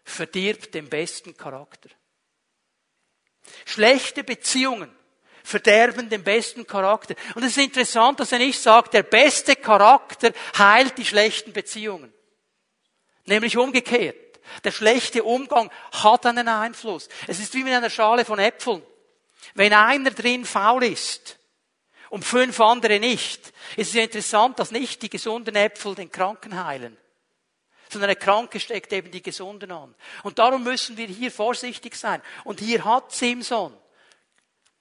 verdirbt 0.04 0.74
den 0.74 0.90
besten 0.90 1.38
Charakter. 1.38 1.90
Schlechte 3.64 4.26
Beziehungen 4.26 4.94
verderben 5.48 6.10
den 6.10 6.24
besten 6.24 6.68
Charakter. 6.68 7.16
Und 7.34 7.44
es 7.44 7.56
ist 7.56 7.64
interessant, 7.64 8.20
dass 8.20 8.34
er 8.34 8.40
nicht 8.40 8.62
sagt, 8.62 8.94
der 8.94 9.04
beste 9.04 9.56
Charakter 9.56 10.34
heilt 10.58 10.98
die 10.98 11.06
schlechten 11.06 11.54
Beziehungen. 11.54 12.14
Nämlich 13.26 13.56
umgekehrt. 13.56 14.18
Der 14.66 14.72
schlechte 14.72 15.24
Umgang 15.24 15.72
hat 16.04 16.26
einen 16.26 16.50
Einfluss. 16.50 17.08
Es 17.28 17.40
ist 17.40 17.54
wie 17.54 17.64
mit 17.64 17.74
einer 17.74 17.90
Schale 17.90 18.26
von 18.26 18.40
Äpfeln. 18.40 18.84
Wenn 19.54 19.72
einer 19.72 20.12
drin 20.12 20.44
faul 20.44 20.84
ist 20.84 21.40
und 22.10 22.26
fünf 22.26 22.60
andere 22.60 23.00
nicht, 23.00 23.54
ist 23.78 23.90
es 23.90 23.96
interessant, 23.96 24.60
dass 24.60 24.72
nicht 24.72 25.02
die 25.02 25.10
gesunden 25.10 25.56
Äpfel 25.56 25.96
den 25.96 26.12
Kranken 26.12 26.64
heilen 26.64 26.98
sondern 27.90 28.10
der 28.10 28.18
Kranke 28.18 28.60
steckt 28.60 28.92
eben 28.92 29.12
die 29.12 29.24
Gesunden 29.24 29.72
an. 29.72 29.96
Und 30.24 30.40
darum 30.40 30.62
müssen 30.62 30.98
wir 30.98 31.08
hier 31.08 31.32
vorsichtig 31.32 31.96
sein. 31.96 32.22
Und 32.44 32.60
hier 32.60 32.84
hat 32.84 33.14
Simson 33.14 33.74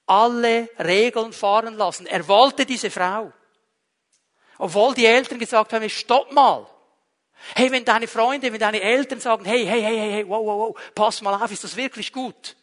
alle 0.06 0.68
Regeln 0.78 1.32
fahren 1.32 1.76
lassen. 1.76 2.06
Er 2.06 2.26
wollte 2.28 2.64
diese 2.64 2.90
Frau. 2.90 3.32
Obwohl 4.58 4.94
die 4.94 5.06
Eltern 5.06 5.38
gesagt 5.38 5.72
haben, 5.72 5.88
stopp 5.90 6.32
mal. 6.32 6.66
Hey, 7.54 7.70
wenn 7.70 7.84
deine 7.84 8.08
Freunde, 8.08 8.52
wenn 8.52 8.60
deine 8.60 8.80
Eltern 8.80 9.20
sagen, 9.20 9.44
hey, 9.44 9.66
hey, 9.66 9.82
hey, 9.82 9.98
hey, 9.98 10.28
wow, 10.28 10.44
wow, 10.44 10.58
wow, 10.58 10.80
pass 10.94 11.20
mal 11.20 11.34
auf, 11.34 11.50
ist 11.50 11.64
das 11.64 11.76
wirklich 11.76 12.12
gut? 12.12 12.56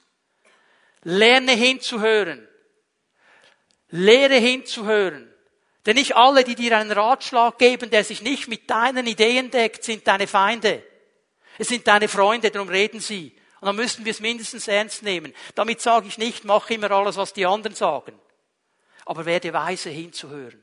Lerne 1.03 1.51
hinzuhören. 1.51 2.47
Lehre 3.89 4.35
hinzuhören. 4.35 5.31
Denn 5.85 5.95
nicht 5.95 6.15
alle, 6.15 6.43
die 6.43 6.55
dir 6.55 6.77
einen 6.77 6.91
Ratschlag 6.91 7.57
geben, 7.59 7.89
der 7.89 8.03
sich 8.03 8.21
nicht 8.21 8.47
mit 8.47 8.69
deinen 8.69 9.05
Ideen 9.05 9.51
deckt, 9.51 9.83
sind 9.83 10.07
deine 10.07 10.27
Feinde. 10.27 10.83
Es 11.59 11.67
sind 11.67 11.87
deine 11.87 12.07
Freunde, 12.07 12.49
darum 12.49 12.69
reden 12.69 12.99
sie. 12.99 13.35
Und 13.63 13.67
dann 13.67 13.75
müssen 13.77 14.03
wir 14.03 14.11
es 14.11 14.19
mindestens 14.19 14.67
ernst 14.67 15.03
nehmen. 15.03 15.33
Damit 15.55 15.79
sage 15.79 16.09
ich 16.09 16.17
nicht, 16.17 16.43
mach 16.43 16.69
immer 16.69 16.91
alles, 16.91 17.15
was 17.15 17.31
die 17.31 17.45
anderen 17.45 17.77
sagen. 17.77 18.19
Aber 19.05 19.25
werde 19.25 19.53
weise 19.53 19.89
hinzuhören. 19.89 20.61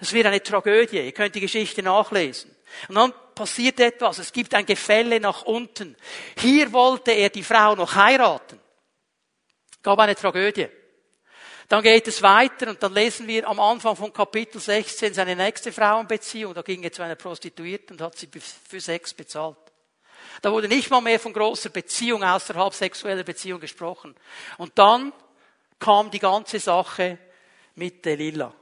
Es 0.00 0.12
wird 0.12 0.26
eine 0.26 0.42
Tragödie. 0.42 0.98
Ihr 0.98 1.12
könnt 1.12 1.36
die 1.36 1.40
Geschichte 1.40 1.84
nachlesen. 1.84 2.50
Und 2.88 2.96
dann 2.96 3.12
passiert 3.36 3.78
etwas. 3.78 4.18
Es 4.18 4.32
gibt 4.32 4.56
ein 4.56 4.66
Gefälle 4.66 5.20
nach 5.20 5.42
unten. 5.42 5.94
Hier 6.36 6.72
wollte 6.72 7.12
er 7.12 7.28
die 7.28 7.44
Frau 7.44 7.76
noch 7.76 7.94
heiraten. 7.94 8.58
Gab 9.80 10.00
eine 10.00 10.16
Tragödie. 10.16 10.66
Dann 11.68 11.84
geht 11.84 12.08
es 12.08 12.22
weiter 12.22 12.70
und 12.70 12.82
dann 12.82 12.92
lesen 12.92 13.28
wir 13.28 13.48
am 13.48 13.60
Anfang 13.60 13.94
von 13.94 14.12
Kapitel 14.12 14.60
16 14.60 15.14
seine 15.14 15.36
nächste 15.36 15.70
Frauenbeziehung. 15.70 16.54
Da 16.54 16.62
ging 16.62 16.82
er 16.82 16.90
zu 16.90 17.02
einer 17.02 17.14
Prostituierten 17.14 17.94
und 17.94 18.00
hat 18.00 18.18
sie 18.18 18.28
für 18.68 18.80
Sex 18.80 19.14
bezahlt. 19.14 19.63
Da 20.42 20.52
wurde 20.52 20.68
nicht 20.68 20.90
mal 20.90 21.00
mehr 21.00 21.20
von 21.20 21.32
großer 21.32 21.70
Beziehung 21.70 22.22
außerhalb 22.22 22.74
sexueller 22.74 23.22
Beziehung 23.22 23.60
gesprochen. 23.60 24.14
Und 24.58 24.72
dann 24.78 25.12
kam 25.78 26.10
die 26.10 26.18
ganze 26.18 26.58
Sache 26.58 27.18
mit 27.74 28.04
Delila 28.04 28.54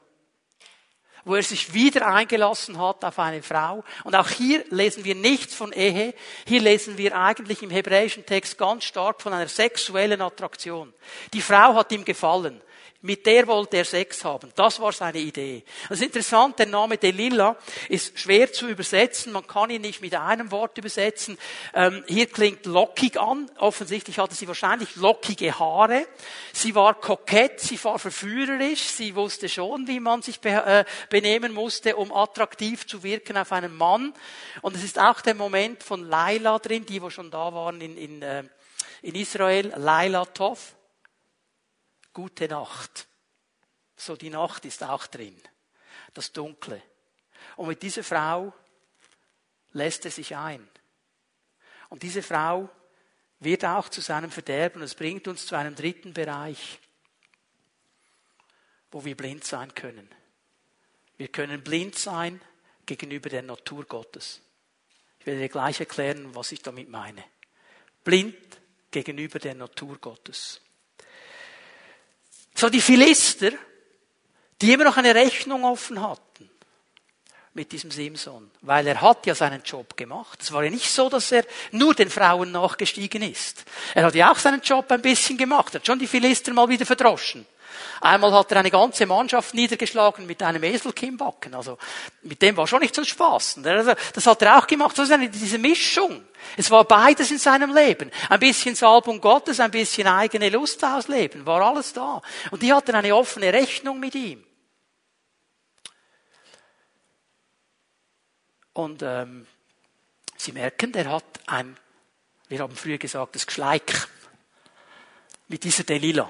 wo 1.24 1.36
er 1.36 1.42
sich 1.42 1.72
wieder 1.72 2.06
eingelassen 2.06 2.78
hat 2.78 3.04
auf 3.04 3.18
eine 3.18 3.42
Frau. 3.42 3.84
Und 4.04 4.14
auch 4.16 4.28
hier 4.28 4.64
lesen 4.70 5.04
wir 5.04 5.14
nichts 5.14 5.54
von 5.54 5.72
Ehe. 5.72 6.14
Hier 6.46 6.60
lesen 6.60 6.98
wir 6.98 7.16
eigentlich 7.16 7.62
im 7.62 7.70
hebräischen 7.70 8.26
Text 8.26 8.58
ganz 8.58 8.84
stark 8.84 9.22
von 9.22 9.32
einer 9.32 9.48
sexuellen 9.48 10.20
Attraktion. 10.20 10.92
Die 11.32 11.42
Frau 11.42 11.74
hat 11.74 11.92
ihm 11.92 12.04
gefallen. 12.04 12.60
Mit 13.04 13.26
der 13.26 13.48
wollte 13.48 13.78
er 13.78 13.84
Sex 13.84 14.24
haben. 14.24 14.52
Das 14.54 14.78
war 14.78 14.92
seine 14.92 15.18
Idee. 15.18 15.64
Das 15.88 15.98
ist 15.98 16.06
interessant, 16.06 16.60
der 16.60 16.66
Name 16.66 16.98
Delila 16.98 17.56
ist 17.88 18.16
schwer 18.16 18.52
zu 18.52 18.68
übersetzen. 18.68 19.32
Man 19.32 19.44
kann 19.44 19.70
ihn 19.70 19.82
nicht 19.82 20.00
mit 20.00 20.14
einem 20.14 20.52
Wort 20.52 20.78
übersetzen. 20.78 21.36
Ähm, 21.74 22.04
hier 22.06 22.26
klingt 22.26 22.64
lockig 22.64 23.18
an. 23.18 23.50
Offensichtlich 23.58 24.20
hatte 24.20 24.36
sie 24.36 24.46
wahrscheinlich 24.46 24.94
lockige 24.94 25.58
Haare. 25.58 26.06
Sie 26.52 26.76
war 26.76 26.94
kokett, 26.94 27.58
sie 27.58 27.82
war 27.82 27.98
verführerisch. 27.98 28.82
Sie 28.82 29.16
wusste 29.16 29.48
schon, 29.48 29.88
wie 29.88 29.98
man 29.98 30.22
sich 30.22 30.38
be 30.38 30.50
äh, 30.50 30.84
benehmen 31.10 31.52
musste, 31.52 31.96
um 31.96 32.12
attraktiv 32.12 32.86
zu 32.86 33.02
wirken 33.02 33.36
auf 33.36 33.50
einen 33.50 33.76
Mann. 33.76 34.14
Und 34.60 34.76
es 34.76 34.84
ist 34.84 35.00
auch 35.00 35.20
der 35.22 35.34
Moment 35.34 35.82
von 35.82 36.08
Laila 36.08 36.60
drin, 36.60 36.86
die 36.86 37.02
wo 37.02 37.10
schon 37.10 37.32
da 37.32 37.52
waren 37.52 37.80
in, 37.80 37.96
in, 37.96 38.22
äh, 38.22 38.44
in 39.02 39.16
Israel. 39.16 39.72
Laila 39.76 40.24
Tov 40.26 40.76
gute 42.12 42.48
Nacht. 42.48 43.06
So 43.96 44.16
die 44.16 44.30
Nacht 44.30 44.64
ist 44.64 44.82
auch 44.82 45.06
drin. 45.06 45.40
Das 46.14 46.32
Dunkle. 46.32 46.82
Und 47.56 47.68
mit 47.68 47.82
dieser 47.82 48.04
Frau 48.04 48.52
lässt 49.72 50.04
er 50.04 50.10
sich 50.10 50.36
ein. 50.36 50.68
Und 51.88 52.02
diese 52.02 52.22
Frau 52.22 52.70
wird 53.40 53.64
auch 53.64 53.88
zu 53.88 54.00
seinem 54.00 54.30
Verderben. 54.30 54.80
Das 54.80 54.94
bringt 54.94 55.28
uns 55.28 55.46
zu 55.46 55.56
einem 55.56 55.74
dritten 55.74 56.14
Bereich, 56.14 56.78
wo 58.90 59.04
wir 59.04 59.16
blind 59.16 59.44
sein 59.44 59.74
können. 59.74 60.08
Wir 61.16 61.28
können 61.28 61.62
blind 61.62 61.96
sein 61.96 62.40
gegenüber 62.86 63.28
der 63.28 63.42
Natur 63.42 63.84
Gottes. 63.84 64.40
Ich 65.20 65.26
werde 65.26 65.40
dir 65.40 65.48
gleich 65.48 65.78
erklären, 65.78 66.34
was 66.34 66.52
ich 66.52 66.62
damit 66.62 66.88
meine. 66.88 67.24
Blind 68.02 68.36
gegenüber 68.90 69.38
der 69.38 69.54
Natur 69.54 69.98
Gottes. 69.98 70.60
So 72.54 72.68
die 72.68 72.80
Philister, 72.80 73.50
die 74.60 74.72
immer 74.72 74.84
noch 74.84 74.96
eine 74.96 75.14
Rechnung 75.14 75.64
offen 75.64 76.00
hatten. 76.00 76.50
mit 77.54 77.70
diesem 77.70 77.90
Simson, 77.90 78.50
weil 78.62 78.86
er 78.86 79.00
hat 79.00 79.26
ja 79.26 79.34
seinen 79.34 79.62
Job 79.62 79.96
gemacht. 79.96 80.40
Es 80.40 80.52
war 80.52 80.64
ja 80.64 80.70
nicht 80.70 80.90
so, 80.90 81.10
dass 81.10 81.30
er 81.32 81.44
nur 81.70 81.94
den 81.94 82.08
Frauen 82.08 82.50
nachgestiegen 82.50 83.22
ist. 83.22 83.64
Er 83.94 84.06
hat 84.06 84.14
ja 84.14 84.32
auch 84.32 84.38
seinen 84.38 84.62
Job 84.62 84.90
ein 84.90 85.02
bisschen 85.02 85.36
gemacht. 85.36 85.74
Er 85.74 85.80
hat 85.80 85.86
schon 85.86 85.98
die 85.98 86.06
Philister 86.06 86.52
mal 86.54 86.68
wieder 86.68 86.86
verdroschen. 86.86 87.46
Einmal 88.00 88.32
hat 88.32 88.50
er 88.52 88.58
eine 88.58 88.70
ganze 88.70 89.06
Mannschaft 89.06 89.54
niedergeschlagen 89.54 90.26
mit 90.26 90.42
einem 90.42 90.62
Eselkinnbacken. 90.62 91.54
Also 91.54 91.78
mit 92.22 92.40
dem 92.42 92.56
war 92.56 92.66
schon 92.66 92.80
nicht 92.80 92.94
so 92.94 93.04
Spaß. 93.04 93.60
Also, 93.64 93.94
das 94.14 94.26
hat 94.26 94.42
er 94.42 94.58
auch 94.58 94.66
gemacht. 94.66 94.96
So 94.96 95.02
ist 95.02 95.12
eine, 95.12 95.28
diese 95.28 95.58
Mischung. 95.58 96.24
Es 96.56 96.70
war 96.70 96.84
beides 96.84 97.30
in 97.30 97.38
seinem 97.38 97.74
Leben. 97.74 98.10
Ein 98.28 98.40
bisschen 98.40 98.74
Salbung 98.74 99.20
Gottes, 99.20 99.60
ein 99.60 99.70
bisschen 99.70 100.06
eigene 100.06 100.48
Lust 100.48 100.84
ausleben. 100.84 101.46
War 101.46 101.62
alles 101.62 101.92
da. 101.92 102.20
Und 102.50 102.62
die 102.62 102.72
hatten 102.72 102.94
eine 102.94 103.14
offene 103.14 103.52
Rechnung 103.52 104.00
mit 104.00 104.14
ihm. 104.14 104.44
Und 108.74 109.02
ähm, 109.02 109.46
Sie 110.36 110.50
merken, 110.50 110.90
der 110.90 111.08
hat 111.08 111.24
ein, 111.46 111.76
wir 112.48 112.58
haben 112.58 112.74
früher 112.74 112.98
gesagt, 112.98 113.36
das 113.36 113.46
Geschleik 113.46 114.08
mit 115.46 115.62
dieser 115.62 115.84
Delila. 115.84 116.28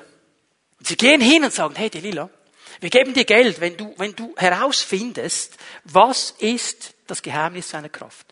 Und 0.82 0.88
sie 0.88 0.96
gehen 0.96 1.20
hin 1.20 1.44
und 1.44 1.52
sagen, 1.52 1.76
hey 1.76 1.88
Delila, 1.88 2.28
wir 2.80 2.90
geben 2.90 3.14
dir 3.14 3.24
Geld, 3.24 3.60
wenn 3.60 3.76
du, 3.76 3.94
wenn 3.98 4.16
du 4.16 4.34
herausfindest, 4.36 5.56
was 5.84 6.32
ist 6.40 6.94
das 7.06 7.22
Geheimnis 7.22 7.68
seiner 7.68 7.88
Kraft. 7.88 8.26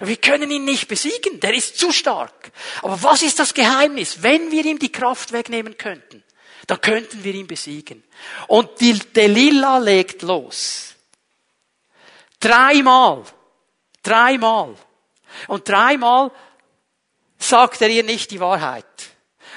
Wir 0.00 0.16
können 0.16 0.50
ihn 0.50 0.64
nicht 0.64 0.88
besiegen, 0.88 1.38
der 1.38 1.54
ist 1.54 1.78
zu 1.78 1.92
stark. 1.92 2.50
Aber 2.82 3.00
was 3.04 3.22
ist 3.22 3.38
das 3.38 3.54
Geheimnis? 3.54 4.20
Wenn 4.20 4.50
wir 4.50 4.64
ihm 4.64 4.80
die 4.80 4.90
Kraft 4.90 5.30
wegnehmen 5.30 5.78
könnten, 5.78 6.24
dann 6.66 6.80
könnten 6.80 7.22
wir 7.22 7.32
ihn 7.32 7.46
besiegen. 7.46 8.02
Und 8.48 8.80
die 8.80 8.98
Delila 8.98 9.78
legt 9.78 10.22
los. 10.22 10.96
Dreimal. 12.40 13.22
Dreimal. 14.02 14.74
Und 15.46 15.68
dreimal 15.68 16.32
sagt 17.38 17.80
er 17.80 17.90
ihr 17.90 18.02
nicht 18.02 18.32
die 18.32 18.40
Wahrheit. 18.40 18.84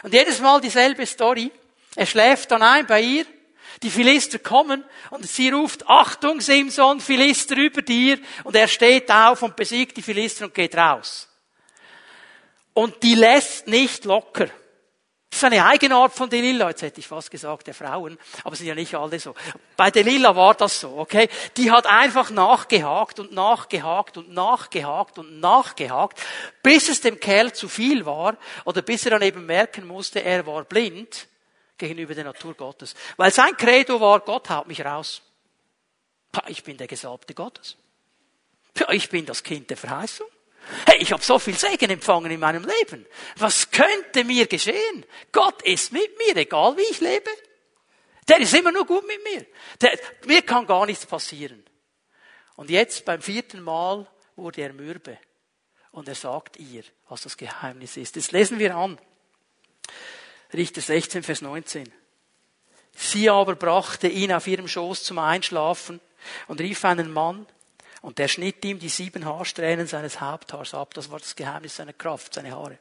Und 0.04 0.14
jedes 0.14 0.40
Mal 0.40 0.62
dieselbe 0.62 1.04
Story. 1.08 1.52
Er 1.98 2.06
schläft 2.06 2.52
dann 2.52 2.62
ein 2.62 2.86
bei 2.86 3.02
ihr. 3.02 3.26
Die 3.82 3.90
Philister 3.90 4.38
kommen 4.38 4.86
und 5.10 5.28
sie 5.28 5.50
ruft, 5.50 5.88
Achtung, 5.90 6.42
Simson, 6.42 7.02
Philister 7.02 7.58
über 7.58 7.82
dir. 7.82 8.20
Und 8.44 8.56
er 8.56 8.68
steht 8.68 9.10
auf 9.12 9.42
und 9.42 9.56
besiegt 9.56 9.98
die 9.98 10.04
Philister 10.04 10.46
und 10.46 10.54
geht 10.54 10.78
raus. 10.78 11.28
Und 12.74 13.02
die 13.02 13.16
lässt 13.16 13.68
nicht 13.68 14.06
locker. 14.06 14.46
Das 15.30 15.40
ist 15.40 15.44
eine 15.44 15.66
Eigenart 15.66 16.14
von 16.14 16.30
Delilah. 16.30 16.70
Jetzt 16.70 16.84
hätte 16.84 17.00
ich 17.00 17.08
fast 17.08 17.32
gesagt, 17.32 17.66
der 17.66 17.74
Frauen. 17.74 18.20
Aber 18.44 18.56
sind 18.56 18.68
ja 18.68 18.76
nicht 18.76 18.94
alle 18.94 19.20
so. 19.20 19.34
Bei 19.76 19.90
Delilah 19.90 20.36
war 20.36 20.54
das 20.54 20.80
so, 20.80 20.98
okay? 20.98 21.30
Die 21.58 21.72
hat 21.72 21.88
einfach 21.88 22.30
nachgehakt 22.30 23.20
und 23.20 23.32
nachgehakt 23.32 24.18
und 24.18 24.32
nachgehakt 24.32 25.18
und 25.18 25.40
nachgehakt, 25.40 26.22
bis 26.62 26.90
es 26.90 27.02
dem 27.02 27.20
Kerl 27.20 27.54
zu 27.54 27.68
viel 27.68 28.06
war 28.06 28.38
oder 28.66 28.84
bis 28.84 29.06
er 29.06 29.12
dann 29.12 29.24
eben 29.24 29.48
merken 29.48 29.88
musste, 29.88 30.24
er 30.24 30.46
war 30.46 30.64
blind 30.64 31.28
gegenüber 31.78 32.16
der 32.16 32.24
Natur 32.24 32.54
Gottes. 32.54 32.96
Weil 33.18 33.32
sein 33.32 33.56
Credo 33.58 34.00
war, 34.00 34.20
Gott 34.22 34.50
haut 34.50 34.68
mich 34.68 34.84
raus. 34.84 35.22
Ich 36.48 36.64
bin 36.64 36.78
der 36.78 36.88
Gesalbte 36.88 37.34
Gottes. 37.34 37.78
Ich 38.92 39.10
bin 39.10 39.26
das 39.26 39.44
Kind 39.44 39.70
der 39.70 39.78
Verheißung. 39.78 40.28
Hey, 40.86 40.98
ich 41.00 41.12
habe 41.12 41.24
so 41.24 41.40
viel 41.40 41.58
Segen 41.58 41.90
empfangen 41.90 42.32
in 42.32 42.40
meinem 42.40 42.66
Leben. 42.66 43.06
Was 43.38 43.72
könnte 43.72 44.24
mir 44.24 44.48
geschehen? 44.48 45.06
Gott 45.32 45.62
ist 45.62 45.92
mit 45.92 46.18
mir, 46.18 46.36
egal 46.36 46.76
wie 46.78 46.92
ich 46.92 47.00
lebe. 47.00 47.30
Der 48.28 48.40
ist 48.40 48.54
immer 48.54 48.72
nur 48.72 48.86
gut 48.86 49.08
mit 49.08 49.24
mir. 49.24 49.46
Der, 49.82 49.98
mir 50.26 50.42
kann 50.42 50.68
gar 50.68 50.86
nichts 50.86 51.06
passieren. 51.06 51.64
Und 52.56 52.70
jetzt 52.70 53.06
beim 53.06 53.22
vierten 53.22 53.62
Mal 53.62 54.06
wurde 54.36 54.62
er 54.62 54.74
mürbe. 54.74 55.18
Und 55.92 56.08
er 56.10 56.16
sagt 56.16 56.58
ihr, 56.58 56.84
was 57.08 57.22
das 57.22 57.38
Geheimnis 57.38 57.96
ist. 57.96 58.16
Jetzt 58.18 58.34
lesen 58.34 58.60
wir 58.60 58.76
an. 58.76 59.00
Richter 60.54 60.82
16, 60.82 61.24
Vers 61.24 61.42
19. 61.42 61.92
Sie 62.96 63.30
aber 63.30 63.56
brachte 63.56 64.08
ihn 64.08 64.32
auf 64.32 64.48
ihrem 64.48 64.68
Schoß 64.68 65.04
zum 65.04 65.20
Einschlafen 65.20 66.00
und 66.48 66.62
rief 66.62 66.84
einen 66.84 67.12
Mann, 67.12 67.46
und 68.02 68.20
der 68.20 68.28
schnitt 68.28 68.64
ihm 68.64 68.80
die 68.80 68.90
sieben 68.90 69.26
Haarsträhnen 69.26 69.88
seines 69.88 70.22
Haupthaars 70.22 70.74
ab. 70.74 70.94
Das 70.94 71.12
war 71.12 71.20
das 71.20 71.36
Geheimnis 71.36 71.76
seiner 71.76 71.94
Kraft, 71.94 72.34
seine 72.34 72.52
Haare. 72.52 72.78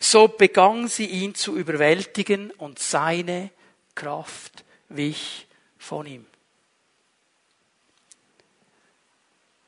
So 0.00 0.28
begann 0.28 0.88
sie 0.88 1.06
ihn 1.06 1.34
zu 1.34 1.56
überwältigen 1.56 2.50
und 2.52 2.78
seine 2.78 3.50
Kraft 3.94 4.64
wich 4.88 5.46
von 5.76 6.06
ihm. 6.06 6.26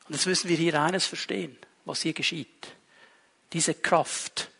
Und 0.07 0.15
jetzt 0.15 0.27
müssen 0.27 0.49
wir 0.49 0.57
hier 0.57 0.81
eines 0.81 1.07
verstehen, 1.07 1.59
was 1.85 2.03
hier 2.03 2.13
geschieht. 2.13 2.69
Diese 3.53 3.75
Kraft 3.75 4.51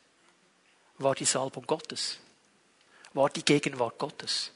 war 1.01 1.15
die 1.15 1.25
Salbung 1.25 1.67
Gottes, 1.67 2.19
war 3.15 3.31
die 3.31 3.45
Gegenwart 3.45 3.99
Gottes. 3.99 4.53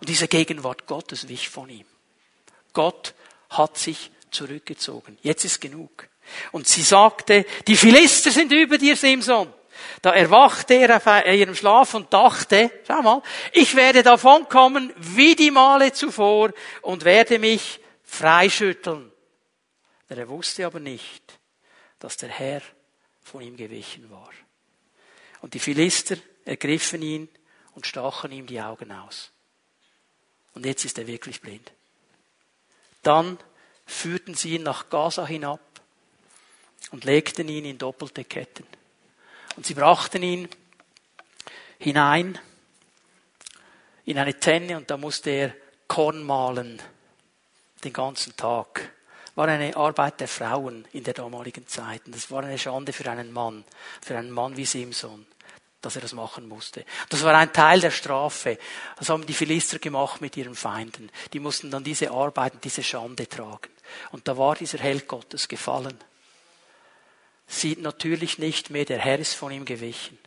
Und 0.00 0.08
diese 0.08 0.26
Gegenwart 0.26 0.86
Gottes 0.86 1.28
wich 1.28 1.48
von 1.48 1.68
ihm. 1.68 1.86
Gott 2.72 3.14
hat 3.50 3.78
sich 3.78 4.10
zurückgezogen. 4.30 5.18
Jetzt 5.22 5.44
ist 5.44 5.60
genug. 5.60 6.08
Und 6.50 6.66
sie 6.66 6.82
sagte, 6.82 7.44
die 7.66 7.76
Philister 7.76 8.30
sind 8.30 8.50
über 8.52 8.78
dir, 8.78 8.96
Simson. 8.96 9.52
Da 10.00 10.12
erwachte 10.12 10.74
er 10.74 10.96
auf 10.96 11.06
ihrem 11.26 11.54
Schlaf 11.54 11.94
und 11.94 12.12
dachte, 12.12 12.70
schau 12.86 13.02
mal, 13.02 13.22
ich 13.52 13.74
werde 13.74 14.02
davonkommen 14.02 14.92
wie 14.96 15.34
die 15.34 15.50
Male 15.50 15.92
zuvor 15.92 16.52
und 16.82 17.04
werde 17.04 17.38
mich 17.38 17.80
freischütteln. 18.04 19.10
Er 20.08 20.28
wusste 20.28 20.66
aber 20.66 20.80
nicht, 20.80 21.38
dass 21.98 22.16
der 22.16 22.28
Herr 22.28 22.62
von 23.22 23.40
ihm 23.40 23.56
gewichen 23.56 24.10
war. 24.10 24.30
Und 25.42 25.54
die 25.54 25.58
Philister 25.58 26.16
ergriffen 26.44 27.02
ihn 27.02 27.28
und 27.74 27.86
stachen 27.86 28.32
ihm 28.32 28.46
die 28.46 28.60
Augen 28.60 28.92
aus. 28.92 29.30
Und 30.54 30.64
jetzt 30.64 30.84
ist 30.84 30.98
er 30.98 31.06
wirklich 31.06 31.40
blind. 31.40 31.72
Dann 33.02 33.38
führten 33.84 34.34
sie 34.34 34.54
ihn 34.54 34.62
nach 34.62 34.88
Gaza 34.88 35.26
hinab 35.26 35.60
und 36.92 37.04
legten 37.04 37.48
ihn 37.48 37.64
in 37.64 37.78
doppelte 37.78 38.24
Ketten. 38.24 38.66
Und 39.56 39.66
sie 39.66 39.74
brachten 39.74 40.22
ihn 40.22 40.48
hinein 41.78 42.38
in 44.04 44.18
eine 44.18 44.38
Tenne 44.38 44.76
und 44.76 44.90
da 44.90 44.96
musste 44.96 45.30
er 45.30 45.54
Korn 45.88 46.22
mahlen 46.22 46.80
den 47.82 47.92
ganzen 47.92 48.36
Tag. 48.36 48.92
War 49.34 49.48
eine 49.48 49.76
Arbeit 49.76 50.20
der 50.20 50.28
Frauen 50.28 50.86
in 50.92 51.04
der 51.04 51.14
damaligen 51.14 51.66
Zeit. 51.66 52.06
Und 52.06 52.14
das 52.14 52.30
war 52.30 52.44
eine 52.44 52.58
Schande 52.58 52.92
für 52.92 53.10
einen 53.10 53.32
Mann, 53.32 53.64
für 54.00 54.16
einen 54.16 54.30
Mann 54.30 54.56
wie 54.56 54.66
Simson 54.66 55.26
dass 55.82 55.96
er 55.96 56.02
das 56.02 56.14
machen 56.14 56.48
musste. 56.48 56.84
Das 57.08 57.22
war 57.24 57.34
ein 57.34 57.52
Teil 57.52 57.80
der 57.80 57.90
Strafe. 57.90 58.56
Das 58.96 59.08
haben 59.08 59.26
die 59.26 59.34
Philister 59.34 59.78
gemacht 59.78 60.20
mit 60.20 60.36
ihren 60.36 60.54
Feinden. 60.54 61.10
Die 61.32 61.40
mussten 61.40 61.70
dann 61.70 61.84
diese 61.84 62.12
Arbeiten, 62.12 62.60
diese 62.62 62.82
Schande 62.82 63.28
tragen. 63.28 63.70
Und 64.12 64.28
da 64.28 64.38
war 64.38 64.54
dieser 64.54 64.78
Held 64.78 65.08
Gottes 65.08 65.48
gefallen. 65.48 65.98
Sieht 67.46 67.82
natürlich 67.82 68.38
nicht 68.38 68.70
mehr, 68.70 68.84
der 68.84 69.00
Herr 69.00 69.18
ist 69.18 69.34
von 69.34 69.52
ihm 69.52 69.64
gewichen. 69.64 70.18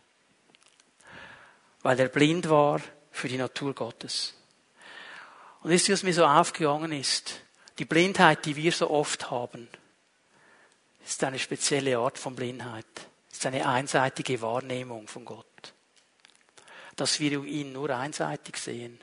Weil 1.81 1.99
er 1.99 2.09
blind 2.09 2.49
war 2.49 2.81
für 3.11 3.29
die 3.29 3.37
Natur 3.37 3.73
Gottes. 3.73 4.35
Und 5.63 5.69
wisst 5.71 5.87
ihr, 5.87 5.93
was 5.93 6.03
mir 6.03 6.13
so 6.13 6.25
aufgegangen 6.25 6.91
ist? 6.91 7.41
Die 7.79 7.85
Blindheit, 7.85 8.45
die 8.45 8.55
wir 8.55 8.71
so 8.71 8.89
oft 8.89 9.31
haben, 9.31 9.67
ist 11.05 11.23
eine 11.23 11.39
spezielle 11.39 11.97
Art 11.97 12.19
von 12.19 12.35
Blindheit 12.35 12.85
eine 13.45 13.67
einseitige 13.67 14.41
Wahrnehmung 14.41 15.07
von 15.07 15.25
Gott. 15.25 15.73
Dass 16.95 17.19
wir 17.19 17.43
ihn 17.43 17.73
nur 17.73 17.89
einseitig 17.89 18.57
sehen. 18.57 18.99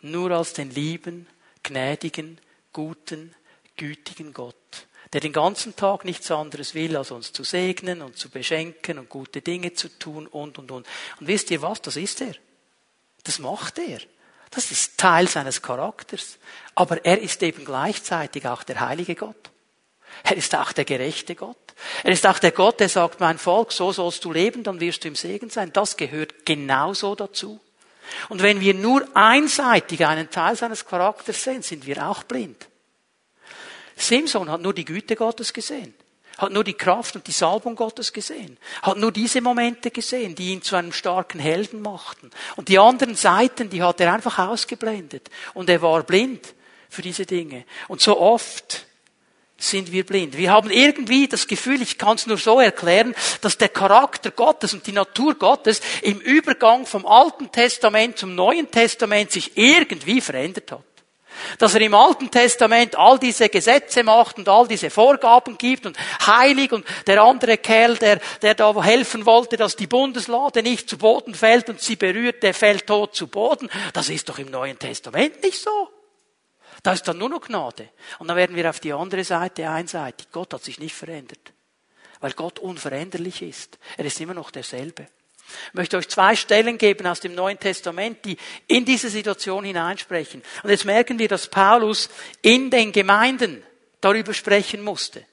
Nur 0.00 0.30
als 0.30 0.52
den 0.52 0.70
lieben, 0.70 1.26
gnädigen, 1.62 2.40
guten, 2.72 3.34
gütigen 3.76 4.32
Gott, 4.32 4.86
der 5.12 5.20
den 5.20 5.32
ganzen 5.32 5.74
Tag 5.74 6.04
nichts 6.04 6.30
anderes 6.30 6.74
will, 6.74 6.96
als 6.96 7.10
uns 7.10 7.32
zu 7.32 7.44
segnen 7.44 8.02
und 8.02 8.16
zu 8.16 8.28
beschenken 8.30 8.98
und 8.98 9.08
gute 9.08 9.42
Dinge 9.42 9.72
zu 9.72 9.88
tun 9.88 10.26
und, 10.26 10.58
und, 10.58 10.70
und. 10.70 10.86
Und 11.18 11.26
wisst 11.26 11.50
ihr 11.50 11.62
was? 11.62 11.82
Das 11.82 11.96
ist 11.96 12.20
er. 12.20 12.34
Das 13.24 13.38
macht 13.38 13.78
er. 13.78 14.00
Das 14.50 14.70
ist 14.70 14.98
Teil 14.98 15.28
seines 15.28 15.62
Charakters. 15.62 16.38
Aber 16.74 17.04
er 17.04 17.20
ist 17.20 17.42
eben 17.42 17.64
gleichzeitig 17.64 18.46
auch 18.46 18.62
der 18.62 18.80
heilige 18.80 19.14
Gott. 19.14 19.50
Er 20.24 20.36
ist 20.36 20.54
auch 20.54 20.72
der 20.72 20.84
gerechte 20.84 21.34
Gott. 21.34 21.56
Er 22.04 22.12
ist 22.12 22.26
auch 22.26 22.38
der 22.38 22.52
Gott, 22.52 22.80
der 22.80 22.88
sagt, 22.88 23.20
mein 23.20 23.38
Volk, 23.38 23.72
so 23.72 23.92
sollst 23.92 24.24
du 24.24 24.32
leben, 24.32 24.62
dann 24.62 24.80
wirst 24.80 25.04
du 25.04 25.08
im 25.08 25.14
Segen 25.14 25.50
sein. 25.50 25.72
Das 25.72 25.96
gehört 25.96 26.44
genauso 26.44 27.14
dazu. 27.14 27.60
Und 28.28 28.42
wenn 28.42 28.60
wir 28.60 28.74
nur 28.74 29.06
einseitig 29.14 30.04
einen 30.04 30.30
Teil 30.30 30.56
seines 30.56 30.84
Charakters 30.84 31.42
sehen, 31.42 31.62
sind 31.62 31.86
wir 31.86 32.06
auch 32.06 32.24
blind. 32.24 32.68
Simson 33.96 34.50
hat 34.50 34.60
nur 34.60 34.74
die 34.74 34.84
Güte 34.84 35.14
Gottes 35.14 35.52
gesehen, 35.52 35.94
hat 36.38 36.52
nur 36.52 36.64
die 36.64 36.74
Kraft 36.74 37.14
und 37.16 37.26
die 37.26 37.32
Salbung 37.32 37.76
Gottes 37.76 38.12
gesehen, 38.12 38.56
hat 38.82 38.96
nur 38.96 39.12
diese 39.12 39.40
Momente 39.40 39.90
gesehen, 39.90 40.34
die 40.34 40.52
ihn 40.52 40.62
zu 40.62 40.76
einem 40.76 40.92
starken 40.92 41.38
Helden 41.38 41.82
machten. 41.82 42.30
Und 42.56 42.68
die 42.68 42.78
anderen 42.78 43.14
Seiten, 43.14 43.68
die 43.68 43.82
hat 43.82 44.00
er 44.00 44.12
einfach 44.12 44.38
ausgeblendet. 44.38 45.28
Und 45.54 45.68
er 45.68 45.82
war 45.82 46.02
blind 46.02 46.54
für 46.88 47.02
diese 47.02 47.26
Dinge. 47.26 47.64
Und 47.88 48.00
so 48.00 48.18
oft 48.18 48.86
sind 49.60 49.92
wir 49.92 50.04
blind. 50.04 50.36
Wir 50.36 50.50
haben 50.50 50.70
irgendwie 50.70 51.28
das 51.28 51.46
Gefühl, 51.46 51.82
ich 51.82 51.98
kann 51.98 52.16
es 52.16 52.26
nur 52.26 52.38
so 52.38 52.60
erklären, 52.60 53.14
dass 53.40 53.58
der 53.58 53.68
Charakter 53.68 54.30
Gottes 54.30 54.72
und 54.74 54.86
die 54.86 54.92
Natur 54.92 55.34
Gottes 55.34 55.80
im 56.02 56.18
Übergang 56.18 56.86
vom 56.86 57.06
Alten 57.06 57.52
Testament 57.52 58.18
zum 58.18 58.34
Neuen 58.34 58.70
Testament 58.70 59.30
sich 59.30 59.56
irgendwie 59.56 60.20
verändert 60.20 60.72
hat. 60.72 60.84
Dass 61.58 61.74
er 61.74 61.80
im 61.80 61.94
Alten 61.94 62.30
Testament 62.30 62.96
all 62.98 63.18
diese 63.18 63.48
Gesetze 63.48 64.02
macht 64.02 64.38
und 64.38 64.48
all 64.48 64.66
diese 64.66 64.90
Vorgaben 64.90 65.56
gibt 65.56 65.86
und 65.86 65.96
heilig 66.26 66.72
und 66.72 66.84
der 67.06 67.22
andere 67.22 67.56
Kerl, 67.58 67.96
der, 67.96 68.20
der 68.42 68.54
da 68.54 68.82
helfen 68.82 69.26
wollte, 69.26 69.56
dass 69.56 69.76
die 69.76 69.86
Bundeslade 69.86 70.62
nicht 70.62 70.88
zu 70.88 70.98
Boden 70.98 71.34
fällt 71.34 71.68
und 71.68 71.80
sie 71.80 71.96
berührt, 71.96 72.42
der 72.42 72.54
fällt 72.54 72.86
tot 72.86 73.14
zu 73.14 73.28
Boden. 73.28 73.70
Das 73.92 74.08
ist 74.08 74.28
doch 74.28 74.38
im 74.38 74.50
Neuen 74.50 74.78
Testament 74.78 75.42
nicht 75.42 75.58
so. 75.58 75.88
Da 76.82 76.92
ist 76.92 77.06
dann 77.06 77.18
nur 77.18 77.28
noch 77.28 77.42
Gnade. 77.42 77.88
Und 78.18 78.28
dann 78.28 78.36
werden 78.36 78.56
wir 78.56 78.68
auf 78.68 78.80
die 78.80 78.92
andere 78.92 79.24
Seite 79.24 79.68
einseitig. 79.68 80.28
Gott 80.32 80.54
hat 80.54 80.64
sich 80.64 80.78
nicht 80.78 80.94
verändert. 80.94 81.52
Weil 82.20 82.32
Gott 82.32 82.58
unveränderlich 82.58 83.42
ist. 83.42 83.78
Er 83.96 84.04
ist 84.04 84.20
immer 84.20 84.34
noch 84.34 84.50
derselbe. 84.50 85.08
Ich 85.68 85.74
möchte 85.74 85.96
euch 85.96 86.08
zwei 86.08 86.36
Stellen 86.36 86.78
geben 86.78 87.06
aus 87.06 87.20
dem 87.20 87.34
Neuen 87.34 87.58
Testament, 87.58 88.24
die 88.24 88.36
in 88.66 88.84
diese 88.84 89.10
Situation 89.10 89.64
hineinsprechen. 89.64 90.42
Und 90.62 90.70
jetzt 90.70 90.84
merken 90.84 91.18
wir, 91.18 91.28
dass 91.28 91.48
Paulus 91.48 92.08
in 92.40 92.70
den 92.70 92.92
Gemeinden 92.92 93.62
darüber 94.00 94.32
sprechen 94.32 94.82
musste. 94.82 95.24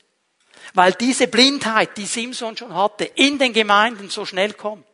Weil 0.73 0.93
diese 0.93 1.27
Blindheit, 1.27 1.97
die 1.97 2.05
Simson 2.05 2.57
schon 2.57 2.73
hatte, 2.73 3.05
in 3.15 3.37
den 3.37 3.53
Gemeinden 3.53 4.09
so 4.09 4.25
schnell 4.25 4.53
kommt. 4.53 4.85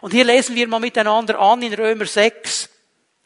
Und 0.00 0.12
hier 0.12 0.24
lesen 0.24 0.54
wir 0.54 0.68
mal 0.68 0.80
miteinander 0.80 1.38
an 1.38 1.62
in 1.62 1.74
Römer 1.74 2.06
6, 2.06 2.68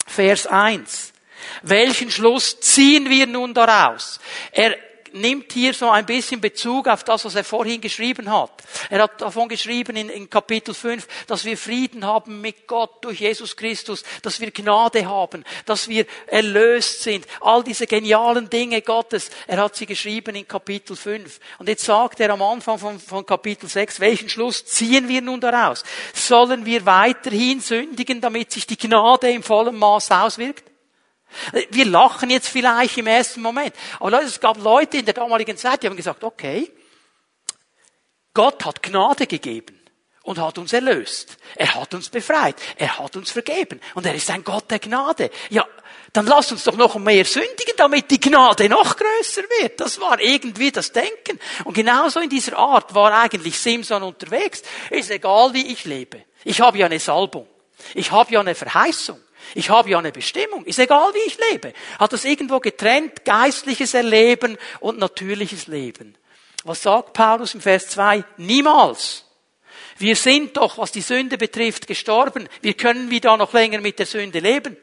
Vers 0.06 0.46
1. 0.46 1.13
Welchen 1.62 2.10
Schluss 2.10 2.60
ziehen 2.60 3.08
wir 3.08 3.26
nun 3.26 3.54
daraus? 3.54 4.20
Er 4.52 4.76
nimmt 5.14 5.52
hier 5.52 5.72
so 5.72 5.88
ein 5.90 6.04
bisschen 6.04 6.40
Bezug 6.40 6.88
auf 6.88 7.04
das, 7.04 7.24
was 7.24 7.34
er 7.34 7.44
vorhin 7.44 7.80
geschrieben 7.80 8.30
hat. 8.32 8.50
Er 8.90 9.02
hat 9.02 9.20
davon 9.20 9.48
geschrieben 9.48 9.96
in, 9.96 10.08
in, 10.08 10.28
Kapitel 10.28 10.74
5, 10.74 11.06
dass 11.26 11.44
wir 11.44 11.56
Frieden 11.56 12.04
haben 12.04 12.40
mit 12.40 12.66
Gott 12.66 13.04
durch 13.04 13.20
Jesus 13.20 13.56
Christus, 13.56 14.02
dass 14.22 14.40
wir 14.40 14.50
Gnade 14.50 15.06
haben, 15.06 15.44
dass 15.66 15.88
wir 15.88 16.06
erlöst 16.26 17.02
sind. 17.02 17.26
All 17.40 17.62
diese 17.62 17.86
genialen 17.86 18.50
Dinge 18.50 18.82
Gottes, 18.82 19.30
er 19.46 19.58
hat 19.58 19.76
sie 19.76 19.86
geschrieben 19.86 20.34
in 20.34 20.48
Kapitel 20.48 20.96
5. 20.96 21.38
Und 21.58 21.68
jetzt 21.68 21.84
sagt 21.84 22.20
er 22.20 22.30
am 22.30 22.42
Anfang 22.42 22.78
von, 22.78 22.98
von 22.98 23.24
Kapitel 23.24 23.68
6, 23.68 24.00
welchen 24.00 24.28
Schluss 24.28 24.64
ziehen 24.66 25.08
wir 25.08 25.22
nun 25.22 25.40
daraus? 25.40 25.84
Sollen 26.12 26.66
wir 26.66 26.84
weiterhin 26.86 27.60
sündigen, 27.60 28.20
damit 28.20 28.50
sich 28.50 28.66
die 28.66 28.76
Gnade 28.76 29.30
im 29.30 29.42
vollen 29.42 29.78
Maß 29.78 30.10
auswirkt? 30.10 30.73
Wir 31.70 31.84
lachen 31.84 32.30
jetzt 32.30 32.48
vielleicht 32.48 32.96
im 32.98 33.06
ersten 33.06 33.42
Moment. 33.42 33.74
Aber 34.00 34.10
Leute, 34.10 34.26
es 34.26 34.40
gab 34.40 34.58
Leute 34.58 34.98
in 34.98 35.04
der 35.04 35.14
damaligen 35.14 35.56
Zeit, 35.56 35.82
die 35.82 35.86
haben 35.86 35.96
gesagt, 35.96 36.24
okay, 36.24 36.70
Gott 38.32 38.64
hat 38.64 38.82
Gnade 38.82 39.26
gegeben 39.26 39.80
und 40.24 40.38
hat 40.38 40.58
uns 40.58 40.72
erlöst. 40.72 41.36
Er 41.54 41.74
hat 41.74 41.94
uns 41.94 42.08
befreit. 42.08 42.56
Er 42.76 42.98
hat 42.98 43.14
uns 43.16 43.30
vergeben. 43.30 43.80
Und 43.94 44.06
er 44.06 44.14
ist 44.14 44.30
ein 44.30 44.42
Gott 44.42 44.70
der 44.70 44.80
Gnade. 44.80 45.30
Ja, 45.50 45.64
dann 46.14 46.26
lass 46.26 46.50
uns 46.50 46.64
doch 46.64 46.76
noch 46.76 46.96
mehr 46.96 47.24
sündigen, 47.24 47.74
damit 47.76 48.10
die 48.10 48.20
Gnade 48.20 48.68
noch 48.68 48.96
größer 48.96 49.42
wird. 49.60 49.80
Das 49.80 50.00
war 50.00 50.18
irgendwie 50.20 50.72
das 50.72 50.92
Denken. 50.92 51.38
Und 51.64 51.74
genauso 51.74 52.20
in 52.20 52.30
dieser 52.30 52.56
Art 52.56 52.94
war 52.94 53.12
eigentlich 53.12 53.58
Simson 53.58 54.02
unterwegs. 54.02 54.62
Ist 54.90 55.10
egal, 55.10 55.52
wie 55.52 55.72
ich 55.72 55.84
lebe. 55.84 56.24
Ich 56.44 56.60
habe 56.60 56.78
ja 56.78 56.86
eine 56.86 57.00
Salbung. 57.00 57.46
Ich 57.94 58.10
habe 58.10 58.32
ja 58.32 58.40
eine 58.40 58.54
Verheißung. 58.54 59.20
Ich 59.54 59.70
habe 59.70 59.90
ja 59.90 59.98
eine 59.98 60.12
Bestimmung. 60.12 60.64
Ist 60.64 60.78
egal, 60.78 61.12
wie 61.14 61.26
ich 61.26 61.38
lebe. 61.50 61.72
Hat 61.98 62.12
das 62.12 62.24
irgendwo 62.24 62.60
getrennt, 62.60 63.24
geistliches 63.24 63.94
Erleben 63.94 64.56
und 64.80 64.98
natürliches 64.98 65.66
Leben. 65.66 66.16
Was 66.64 66.82
sagt 66.82 67.12
Paulus 67.12 67.54
im 67.54 67.60
Vers 67.60 67.88
2? 67.88 68.24
Niemals. 68.38 69.24
Wir 69.98 70.16
sind 70.16 70.56
doch, 70.56 70.78
was 70.78 70.92
die 70.92 71.02
Sünde 71.02 71.38
betrifft, 71.38 71.86
gestorben. 71.86 72.48
Wir 72.62 72.74
können 72.74 73.10
wieder 73.10 73.36
noch 73.36 73.52
länger 73.52 73.80
mit 73.80 73.98
der 73.98 74.06
Sünde 74.06 74.40
leben. 74.40 74.76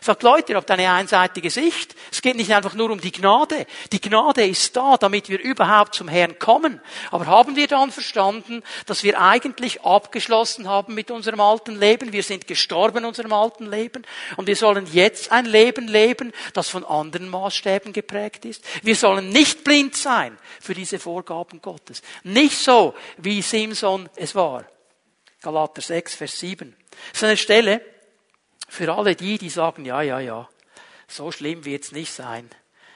Sagt 0.00 0.22
Leute, 0.22 0.52
ihr 0.52 0.56
habt 0.56 0.70
eine 0.70 0.92
einseitige 0.92 1.50
Sicht. 1.50 1.94
Es 2.10 2.22
geht 2.22 2.36
nicht 2.36 2.52
einfach 2.52 2.74
nur 2.74 2.90
um 2.90 3.00
die 3.00 3.12
Gnade. 3.12 3.66
Die 3.92 4.00
Gnade 4.00 4.46
ist 4.46 4.76
da, 4.76 4.96
damit 4.96 5.28
wir 5.28 5.40
überhaupt 5.40 5.94
zum 5.94 6.08
Herrn 6.08 6.38
kommen. 6.38 6.80
Aber 7.10 7.26
haben 7.26 7.56
wir 7.56 7.66
dann 7.66 7.90
verstanden, 7.90 8.62
dass 8.86 9.02
wir 9.02 9.20
eigentlich 9.20 9.82
abgeschlossen 9.82 10.68
haben 10.68 10.94
mit 10.94 11.10
unserem 11.10 11.40
alten 11.40 11.78
Leben? 11.78 12.12
Wir 12.12 12.22
sind 12.22 12.46
gestorben 12.46 12.98
in 12.98 13.04
unserem 13.04 13.32
alten 13.32 13.70
Leben 13.70 14.06
und 14.36 14.46
wir 14.46 14.56
sollen 14.56 14.86
jetzt 14.92 15.32
ein 15.32 15.46
Leben 15.46 15.88
leben, 15.88 16.32
das 16.52 16.68
von 16.68 16.84
anderen 16.84 17.28
Maßstäben 17.28 17.92
geprägt 17.92 18.44
ist. 18.44 18.64
Wir 18.82 18.96
sollen 18.96 19.30
nicht 19.30 19.64
blind 19.64 19.96
sein 19.96 20.38
für 20.60 20.74
diese 20.74 20.98
Vorgaben 20.98 21.60
Gottes. 21.60 22.02
Nicht 22.22 22.58
so, 22.58 22.94
wie 23.16 23.42
Simson 23.42 24.08
es 24.16 24.34
war. 24.34 24.64
Galater 25.42 25.80
6, 25.80 26.16
Vers 26.16 26.38
7. 26.40 26.76
Das 27.12 27.22
ist 27.22 27.24
eine 27.24 27.36
Stelle, 27.36 27.80
für 28.68 28.94
alle 28.94 29.16
die, 29.16 29.38
die 29.38 29.50
sagen, 29.50 29.84
ja, 29.84 30.02
ja, 30.02 30.20
ja, 30.20 30.48
so 31.08 31.32
schlimm 31.32 31.64
wird's 31.64 31.92
nicht 31.92 32.12
sein. 32.12 32.48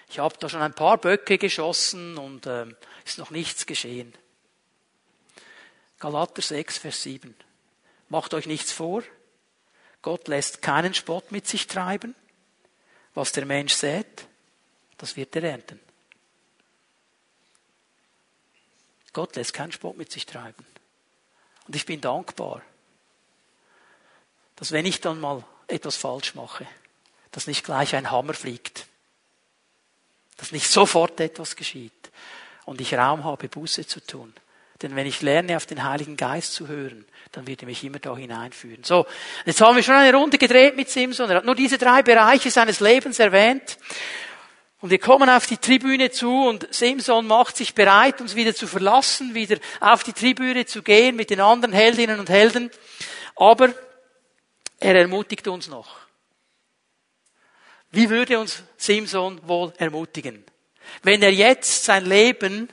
Ich 0.09 0.19
habe 0.19 0.37
da 0.39 0.49
schon 0.49 0.61
ein 0.61 0.75
paar 0.75 0.99
Böcke 0.99 1.39
geschossen 1.39 2.19
und 2.19 2.47
ähm, 2.47 2.77
ist 3.05 3.19
noch 3.19 3.31
nichts 3.31 3.65
geschehen. 3.65 4.15
Galater 5.99 6.43
6, 6.43 6.79
Vers 6.79 7.03
7. 7.03 7.35
Macht 8.11 8.35
euch 8.35 8.47
nichts 8.47 8.73
vor. 8.73 9.03
Gott 10.03 10.29
lässt 10.29 10.61
keinen 10.61 10.93
Spott 10.93 11.33
mit 11.33 11.47
sich 11.47 11.67
treiben. 11.67 12.15
Was 13.15 13.33
der 13.33 13.47
Mensch 13.47 13.73
sät, 13.73 14.27
das 14.99 15.17
wird 15.17 15.35
er 15.37 15.45
ernten. 15.45 15.81
Gott 19.13 19.37
lässt 19.37 19.55
keinen 19.55 19.73
Spott 19.73 19.97
mit 19.97 20.11
sich 20.13 20.27
treiben. 20.27 20.67
Und 21.67 21.77
ich 21.77 21.87
bin 21.87 22.01
dankbar, 22.01 22.63
dass 24.57 24.73
wenn 24.73 24.87
ich 24.87 25.01
dann 25.01 25.21
mal 25.21 25.45
etwas 25.69 25.97
falsch 25.97 26.35
mache, 26.35 26.67
dass 27.31 27.47
nicht 27.47 27.65
gleich 27.65 27.95
ein 27.95 28.11
Hammer 28.11 28.35
fliegt, 28.35 28.87
dass 30.37 30.53
nicht 30.53 30.69
sofort 30.69 31.21
etwas 31.21 31.57
geschieht 31.57 32.11
und 32.65 32.81
ich 32.81 32.95
Raum 32.95 33.25
habe, 33.25 33.49
Buße 33.49 33.87
zu 33.87 34.01
tun. 34.01 34.33
Denn 34.83 34.97
wenn 34.97 35.07
ich 35.07 35.23
lerne, 35.23 35.57
auf 35.57 35.67
den 35.67 35.85
Heiligen 35.85 36.17
Geist 36.17 36.55
zu 36.55 36.67
hören, 36.67 37.05
dann 37.31 37.47
wird 37.47 37.63
er 37.63 37.67
mich 37.67 37.85
immer 37.85 38.01
da 38.01 38.17
hineinführen. 38.17 38.83
So, 38.85 39.07
jetzt 39.47 39.61
haben 39.61 39.77
wir 39.77 39.83
schon 39.83 39.95
eine 39.95 40.17
Runde 40.17 40.39
gedreht 40.39 40.77
mit 40.77 40.91
Simson. 40.91 41.31
Er 41.31 41.37
hat 41.37 41.45
nur 41.45 41.55
diese 41.55 41.79
drei 41.79 42.03
Bereiche 42.03 42.51
seines 42.51 42.81
Lebens 42.81 43.19
erwähnt. 43.19 43.79
Und 44.81 44.91
wir 44.91 44.99
kommen 44.99 45.31
auf 45.31 45.47
die 45.47 45.59
Tribüne 45.59 46.11
zu 46.11 46.49
und 46.49 46.67
Simson 46.75 47.29
macht 47.29 47.57
sich 47.57 47.75
bereit, 47.75 48.21
uns 48.21 48.35
wieder 48.35 48.53
zu 48.53 48.67
verlassen, 48.67 49.33
wieder 49.33 49.59
auf 49.79 50.03
die 50.03 50.13
Tribüne 50.13 50.67
zu 50.67 50.83
gehen 50.83 51.15
mit 51.15 51.31
den 51.31 51.41
anderen 51.41 51.73
Heldinnen 51.73 52.19
und 52.19 52.29
Helden. 52.29 52.69
Aber 53.37 53.73
er 54.83 54.97
ermutigt 54.97 55.47
uns 55.49 55.69
noch. 55.69 55.97
Wie 57.91 58.11
würde 58.11 58.39
uns 58.39 58.63
Simson 58.77 59.41
wohl 59.47 59.73
ermutigen? 59.77 60.45
Wenn 61.03 61.23
er 61.23 61.33
jetzt 61.33 61.85
sein 61.85 62.05
Leben 62.05 62.69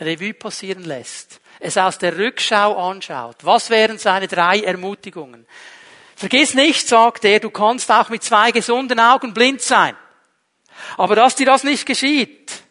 Revue 0.00 0.34
passieren 0.34 0.84
lässt, 0.84 1.40
es 1.60 1.76
aus 1.76 1.98
der 1.98 2.16
Rückschau 2.16 2.76
anschaut, 2.76 3.36
was 3.42 3.70
wären 3.70 3.98
seine 3.98 4.28
drei 4.28 4.60
Ermutigungen? 4.60 5.46
Vergiss 6.16 6.54
nicht, 6.54 6.88
sagt 6.88 7.24
er, 7.24 7.40
du 7.40 7.50
kannst 7.50 7.90
auch 7.90 8.08
mit 8.08 8.22
zwei 8.22 8.50
gesunden 8.50 8.98
Augen 8.98 9.34
blind 9.34 9.60
sein. 9.60 9.96
Aber 10.96 11.16
dass 11.16 11.36
dir 11.36 11.46
das 11.46 11.64
nicht 11.64 11.86
geschieht, 11.86 12.62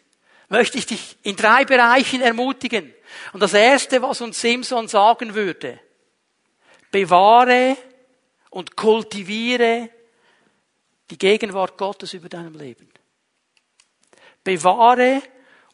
möchte 0.48 0.78
ich 0.78 0.86
dich 0.86 1.16
in 1.22 1.36
drei 1.36 1.64
Bereichen 1.64 2.20
ermutigen. 2.20 2.92
Und 3.32 3.42
das 3.42 3.54
erste, 3.54 4.02
was 4.02 4.20
uns 4.20 4.40
Simson 4.40 4.88
sagen 4.88 5.34
würde, 5.34 5.78
bewahre 6.90 7.76
und 8.50 8.76
kultiviere 8.76 9.90
die 11.10 11.18
Gegenwart 11.18 11.78
Gottes 11.78 12.14
über 12.14 12.28
deinem 12.28 12.54
Leben. 12.54 12.88
Bewahre 14.44 15.22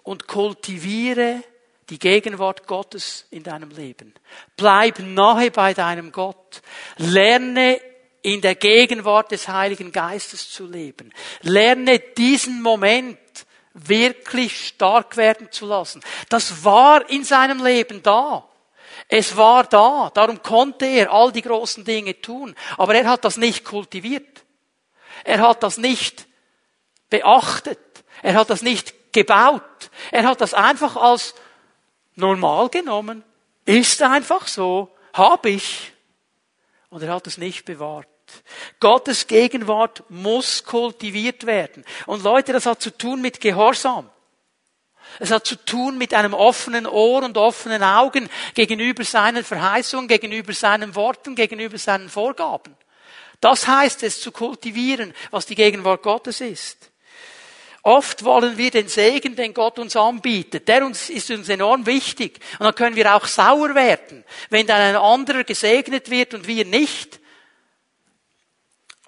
und 0.02 0.26
kultiviere 0.26 1.42
die 1.90 1.98
Gegenwart 1.98 2.66
Gottes 2.66 3.26
in 3.30 3.42
deinem 3.42 3.70
Leben. 3.70 4.14
Bleib 4.56 4.98
nahe 5.00 5.50
bei 5.50 5.74
deinem 5.74 6.12
Gott. 6.12 6.62
Lerne 6.96 7.80
in 8.22 8.40
der 8.40 8.54
Gegenwart 8.54 9.32
des 9.32 9.48
Heiligen 9.48 9.92
Geistes 9.92 10.50
zu 10.50 10.66
leben. 10.66 11.12
Lerne 11.42 11.98
diesen 11.98 12.62
Moment 12.62 13.18
wirklich 13.74 14.68
stark 14.68 15.16
werden 15.16 15.50
zu 15.50 15.66
lassen. 15.66 16.00
Das 16.30 16.64
war 16.64 17.08
in 17.10 17.24
seinem 17.24 17.62
Leben 17.62 18.02
da. 18.02 18.48
Es 19.08 19.36
war 19.36 19.64
da, 19.64 20.10
darum 20.14 20.42
konnte 20.42 20.86
er 20.86 21.12
all 21.12 21.30
die 21.30 21.42
großen 21.42 21.84
Dinge 21.84 22.20
tun. 22.20 22.54
Aber 22.76 22.94
er 22.94 23.08
hat 23.08 23.24
das 23.24 23.36
nicht 23.36 23.64
kultiviert. 23.64 24.44
Er 25.24 25.40
hat 25.40 25.62
das 25.62 25.78
nicht 25.78 26.26
beachtet. 27.10 27.78
Er 28.22 28.34
hat 28.34 28.50
das 28.50 28.62
nicht 28.62 29.12
gebaut. 29.12 29.90
Er 30.10 30.24
hat 30.24 30.40
das 30.40 30.54
einfach 30.54 30.96
als 30.96 31.34
normal 32.14 32.68
genommen. 32.68 33.22
Ist 33.64 34.02
einfach 34.02 34.48
so. 34.48 34.94
Hab 35.12 35.46
ich. 35.46 35.92
Und 36.90 37.02
er 37.02 37.14
hat 37.14 37.26
es 37.26 37.38
nicht 37.38 37.64
bewahrt. 37.64 38.08
Gottes 38.80 39.26
Gegenwart 39.26 40.02
muss 40.08 40.64
kultiviert 40.64 41.46
werden. 41.46 41.84
Und 42.06 42.22
Leute, 42.22 42.52
das 42.52 42.66
hat 42.66 42.80
zu 42.80 42.96
tun 42.96 43.20
mit 43.20 43.40
Gehorsam. 43.40 44.10
Es 45.20 45.30
hat 45.30 45.46
zu 45.46 45.56
tun 45.56 45.98
mit 45.98 46.14
einem 46.14 46.34
offenen 46.34 46.86
Ohr 46.86 47.22
und 47.22 47.38
offenen 47.38 47.82
Augen 47.82 48.28
gegenüber 48.54 49.04
seinen 49.04 49.44
Verheißungen, 49.44 50.08
gegenüber 50.08 50.52
seinen 50.52 50.94
Worten, 50.94 51.34
gegenüber 51.34 51.78
seinen 51.78 52.08
Vorgaben. 52.08 52.76
Das 53.40 53.68
heißt 53.68 54.02
es 54.02 54.20
zu 54.20 54.32
kultivieren, 54.32 55.14
was 55.30 55.46
die 55.46 55.54
Gegenwart 55.54 56.02
Gottes 56.02 56.40
ist. 56.40 56.90
Oft 57.82 58.24
wollen 58.24 58.56
wir 58.56 58.70
den 58.70 58.88
Segen, 58.88 59.36
den 59.36 59.52
Gott 59.52 59.78
uns 59.78 59.94
anbietet. 59.94 60.66
Der 60.68 60.86
uns, 60.86 61.10
ist 61.10 61.30
uns 61.30 61.50
enorm 61.50 61.84
wichtig. 61.84 62.40
Und 62.58 62.64
dann 62.64 62.74
können 62.74 62.96
wir 62.96 63.14
auch 63.14 63.26
sauer 63.26 63.74
werden, 63.74 64.24
wenn 64.48 64.66
dann 64.66 64.80
ein 64.80 64.96
anderer 64.96 65.44
gesegnet 65.44 66.08
wird 66.08 66.32
und 66.32 66.46
wir 66.46 66.64
nicht. 66.64 67.20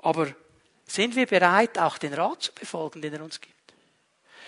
Aber 0.01 0.29
sind 0.85 1.17
wir 1.17 1.27
bereit, 1.27 1.79
auch 1.79 1.97
den 1.97 2.13
Rat 2.13 2.43
zu 2.43 2.53
befolgen, 2.53 3.01
den 3.01 3.15
er 3.15 3.25
uns 3.25 3.41
gibt? 3.41 3.56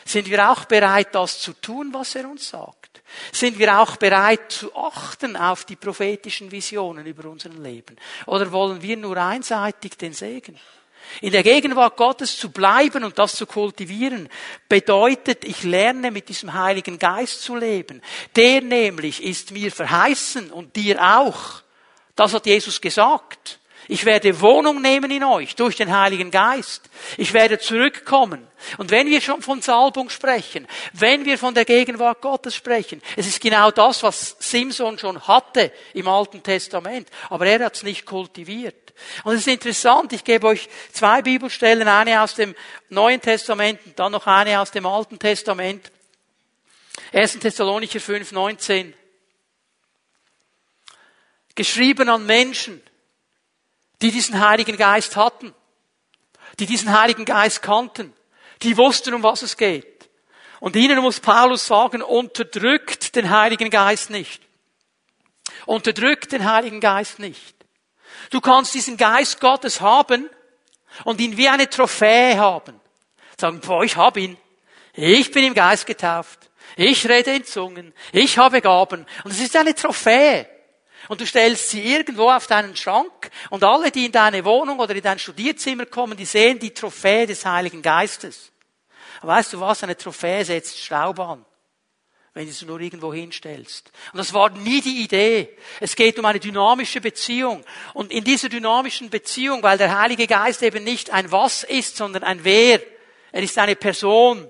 Sind 0.09 0.30
wir 0.30 0.50
auch 0.50 0.64
bereit, 0.64 1.14
das 1.14 1.38
zu 1.38 1.52
tun, 1.52 1.92
was 1.92 2.14
er 2.14 2.26
uns 2.30 2.48
sagt? 2.48 3.02
Sind 3.30 3.59
wir 3.59 3.78
auch 3.78 3.96
bereit 3.96 4.50
zu 4.50 4.74
achten 4.74 5.36
auf 5.36 5.66
die 5.66 5.76
prophetischen 5.76 6.50
Visionen 6.50 7.04
über 7.04 7.28
unser 7.28 7.50
Leben? 7.50 7.94
Oder 8.24 8.50
wollen 8.50 8.80
wir 8.80 8.96
nur 8.96 9.18
einseitig 9.18 9.98
den 9.98 10.14
Segen? 10.14 10.59
In 11.20 11.30
der 11.30 11.42
Gegenwart 11.42 11.98
Gottes 11.98 12.38
zu 12.38 12.50
bleiben 12.50 13.04
und 13.04 13.18
das 13.18 13.36
zu 13.36 13.44
kultivieren, 13.44 14.30
bedeutet, 14.66 15.44
ich 15.44 15.62
lerne 15.62 16.11
mit 16.11 16.30
diesem 16.30 16.54
Heiligen 16.54 16.98
Geist 16.98 17.42
zu 17.42 17.54
leben. 17.54 18.00
Der 18.34 18.62
nämlich 18.62 19.22
ist 19.22 19.50
mir 19.50 19.70
verheißen 19.70 20.50
und 20.50 20.74
dir 20.74 21.02
auch. 21.02 21.61
Das 22.16 22.32
hat 22.32 22.46
Jesus 22.46 22.80
gesagt. 22.80 23.61
Ich 23.91 24.05
werde 24.05 24.41
Wohnung 24.43 24.82
nehmen 24.82 25.11
in 25.11 25.24
euch 25.24 25.57
durch 25.57 25.76
den 25.76 25.97
Heiligen 25.97 26.30
Geist. 26.30 26.82
Ich 27.16 27.32
werde 27.32 27.59
zurückkommen. 27.59 28.47
Und 28.76 28.91
wenn 28.91 29.09
wir 29.09 29.22
schon 29.22 29.41
von 29.41 29.62
Salbung 29.62 30.11
sprechen, 30.11 30.68
wenn 30.93 31.24
wir 31.24 31.39
von 31.39 31.55
der 31.55 31.64
Gegenwart 31.64 32.20
Gottes 32.20 32.55
sprechen, 32.55 33.01
es 33.16 33.26
ist 33.26 33.41
genau 33.41 33.70
das, 33.70 34.03
was 34.03 34.36
Simson 34.41 34.99
schon 34.99 35.26
hatte 35.26 35.72
im 35.95 36.07
Alten 36.07 36.43
Testament, 36.43 37.09
aber 37.30 37.47
er 37.47 37.64
hat 37.64 37.76
es 37.76 37.82
nicht 37.82 38.05
kultiviert. 38.05 38.93
Und 39.24 39.34
es 39.34 39.41
ist 39.41 39.49
interessant, 39.49 40.12
ich 40.12 40.24
gebe 40.24 40.49
euch 40.49 40.68
zwei 40.93 41.22
Bibelstellen, 41.22 41.89
eine 41.89 42.20
aus 42.20 42.34
dem 42.34 42.55
Neuen 42.91 43.22
Testament 43.22 43.80
und 43.86 43.99
dann 43.99 44.12
noch 44.12 44.26
eine 44.26 44.61
aus 44.61 44.70
dem 44.70 44.84
Alten 44.84 45.18
Testament. 45.18 45.91
1. 47.14 47.39
Thessalonicher 47.39 48.01
5, 48.01 48.32
19. 48.32 48.93
Geschrieben 51.55 52.09
an 52.11 52.26
Menschen, 52.26 52.82
die 54.03 54.11
diesen 54.11 54.40
Heiligen 54.40 54.76
Geist 54.76 55.16
hatten, 55.16 55.55
die 56.59 56.66
diesen 56.66 56.99
Heiligen 56.99 57.24
Geist 57.24 57.62
kannten, 57.62 58.12
die 58.62 58.76
wussten, 58.76 59.14
um 59.14 59.22
was 59.22 59.42
es 59.42 59.57
geht. 59.57 60.09
Und 60.61 60.76
ihnen 60.76 61.01
muss 61.01 61.20
Paulus 61.20 61.66
sagen, 61.66 62.03
unterdrückt 62.03 63.14
den 63.14 63.30
Heiligen 63.30 63.70
Geist 63.70 64.11
nicht. 64.11 64.42
Unterdrückt 65.66 66.32
den 66.32 66.51
Heiligen 66.51 66.80
Geist 66.80 67.18
nicht. 67.18 67.55
Du 68.30 68.40
kannst 68.40 68.74
diesen 68.74 68.96
Geist 68.96 69.40
Gottes 69.40 69.80
haben 69.80 70.28
und 71.05 71.20
ihn 71.20 71.36
wie 71.36 71.49
eine 71.49 71.70
Trophäe 71.70 72.36
haben. 72.38 72.80
Sagen, 73.40 73.61
boah, 73.61 73.84
ich 73.84 73.96
habe 73.96 74.20
ihn. 74.20 74.36
Ich 74.94 75.30
bin 75.30 75.44
im 75.44 75.55
Geist 75.55 75.86
getauft. 75.86 76.51
Ich 76.76 77.09
rede 77.09 77.34
in 77.34 77.44
Zungen. 77.44 77.94
Ich 78.12 78.36
habe 78.36 78.61
Gaben. 78.61 79.07
Und 79.24 79.30
es 79.30 79.40
ist 79.40 79.55
eine 79.57 79.74
Trophäe. 79.74 80.49
Und 81.09 81.20
du 81.20 81.26
stellst 81.26 81.70
sie 81.70 81.82
irgendwo 81.82 82.30
auf 82.30 82.46
deinen 82.46 82.76
Schrank 82.76 83.30
und 83.50 83.64
alle, 83.64 83.90
die 83.90 84.06
in 84.06 84.12
deine 84.12 84.44
Wohnung 84.44 84.78
oder 84.78 84.94
in 84.94 85.02
dein 85.02 85.18
Studierzimmer 85.18 85.86
kommen, 85.86 86.16
die 86.16 86.24
sehen 86.24 86.59
die 86.59 86.72
Trophäe 86.74 87.26
des 87.26 87.44
Heiligen 87.44 87.82
Geistes. 87.82 88.52
Weißt 89.22 89.52
du 89.52 89.61
was? 89.61 89.82
Eine 89.82 89.96
Trophäe 89.96 90.44
setzt 90.44 90.78
Staub 90.78 91.18
an 91.18 91.44
wenn 92.38 92.44
du 92.44 92.52
es 92.52 92.62
nur 92.62 92.78
irgendwo 92.78 93.12
hinstellst. 93.12 93.90
Und 94.12 94.18
das 94.18 94.32
war 94.32 94.50
nie 94.50 94.80
die 94.80 95.02
Idee. 95.02 95.48
Es 95.80 95.96
geht 95.96 96.20
um 96.20 96.24
eine 96.24 96.38
dynamische 96.38 97.00
Beziehung. 97.00 97.64
Und 97.94 98.12
in 98.12 98.22
dieser 98.22 98.48
dynamischen 98.48 99.11
Beziehung, 99.11 99.64
weil 99.64 99.76
der 99.76 99.98
Heilige 99.98 100.28
Geist 100.28 100.62
eben 100.62 100.84
nicht 100.84 101.11
ein 101.11 101.32
Was 101.32 101.64
ist, 101.64 101.96
sondern 101.96 102.22
ein 102.22 102.44
Wer. 102.44 102.80
Er 103.32 103.42
ist 103.42 103.59
eine 103.59 103.74
Person. 103.74 104.48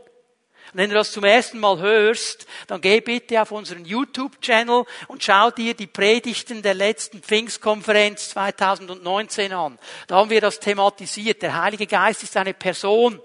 Und 0.73 0.79
wenn 0.79 0.91
du 0.91 0.97
das 0.97 1.13
zum 1.13 1.25
ersten 1.25 1.59
Mal 1.59 1.79
hörst, 1.79 2.47
dann 2.67 2.81
geh 2.81 3.01
bitte 3.01 3.41
auf 3.41 3.53
unseren 3.53 3.85
YouTube-Channel 3.85 4.85
und 5.09 5.25
schau 5.25 5.51
dir 5.51 5.75
die 5.75 5.87
Predigten 5.87 6.63
der 6.63 6.75
letzten 6.75 7.23
Pfingstkonferenz 7.23 8.31
2019 8.31 9.53
an. 9.53 9.79
Da 10.07 10.17
haben 10.17 10.31
wir 10.31 10.41
das 10.41 10.61
thematisiert. 10.61 11.43
Der 11.43 11.61
Heilige 11.61 11.87
Geist 11.87 12.23
ist 12.23 12.37
eine 12.37 12.55
Person. 12.55 13.21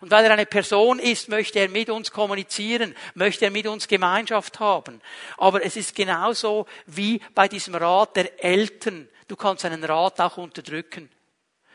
Und 0.00 0.10
weil 0.10 0.24
er 0.24 0.32
eine 0.32 0.46
Person 0.46 0.98
ist, 0.98 1.28
möchte 1.28 1.58
er 1.58 1.68
mit 1.68 1.90
uns 1.90 2.12
kommunizieren, 2.12 2.94
möchte 3.14 3.46
er 3.46 3.50
mit 3.50 3.66
uns 3.66 3.88
Gemeinschaft 3.88 4.60
haben. 4.60 5.00
Aber 5.36 5.64
es 5.64 5.76
ist 5.76 5.94
genauso 5.94 6.66
wie 6.86 7.20
bei 7.34 7.48
diesem 7.48 7.74
Rat 7.74 8.16
der 8.16 8.42
Eltern. 8.44 9.08
Du 9.26 9.36
kannst 9.36 9.64
einen 9.64 9.82
Rat 9.84 10.20
auch 10.20 10.36
unterdrücken. 10.36 11.10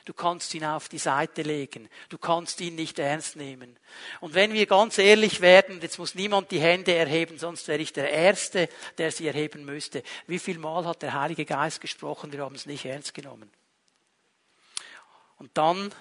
Du 0.06 0.14
kannst 0.14 0.54
ihn 0.54 0.66
auf 0.66 0.90
die 0.90 0.98
Seite 0.98 1.44
legen. 1.44 1.90
Du 2.10 2.18
kannst 2.18 2.60
ihn 2.62 2.76
nicht 2.76 3.00
ernst 3.00 3.36
nehmen. 3.36 3.78
Und 4.20 4.34
wenn 4.34 4.54
wir 4.54 4.66
ganz 4.66 4.98
ehrlich 4.98 5.40
werden, 5.40 5.80
jetzt 5.82 5.98
muss 5.98 6.16
niemand 6.16 6.52
die 6.52 6.60
Hände 6.60 6.94
erheben, 6.94 7.38
sonst 7.38 7.68
wäre 7.68 7.82
ich 7.82 7.94
der 7.94 8.10
Erste, 8.10 8.68
der 8.98 9.12
sie 9.12 9.28
erheben 9.28 9.64
müsste. 9.64 10.04
Wie 10.28 10.40
viel 10.40 10.60
Mal 10.60 10.86
hat 10.86 11.02
der 11.02 11.14
Heilige 11.14 11.46
Geist 11.46 11.80
gesprochen? 11.80 12.34
Wir 12.34 12.42
haben 12.42 12.56
es 12.56 12.66
nicht 12.66 12.86
ernst 12.86 13.14
genommen. 13.14 13.50
Und 15.38 15.58
dann 15.58 15.94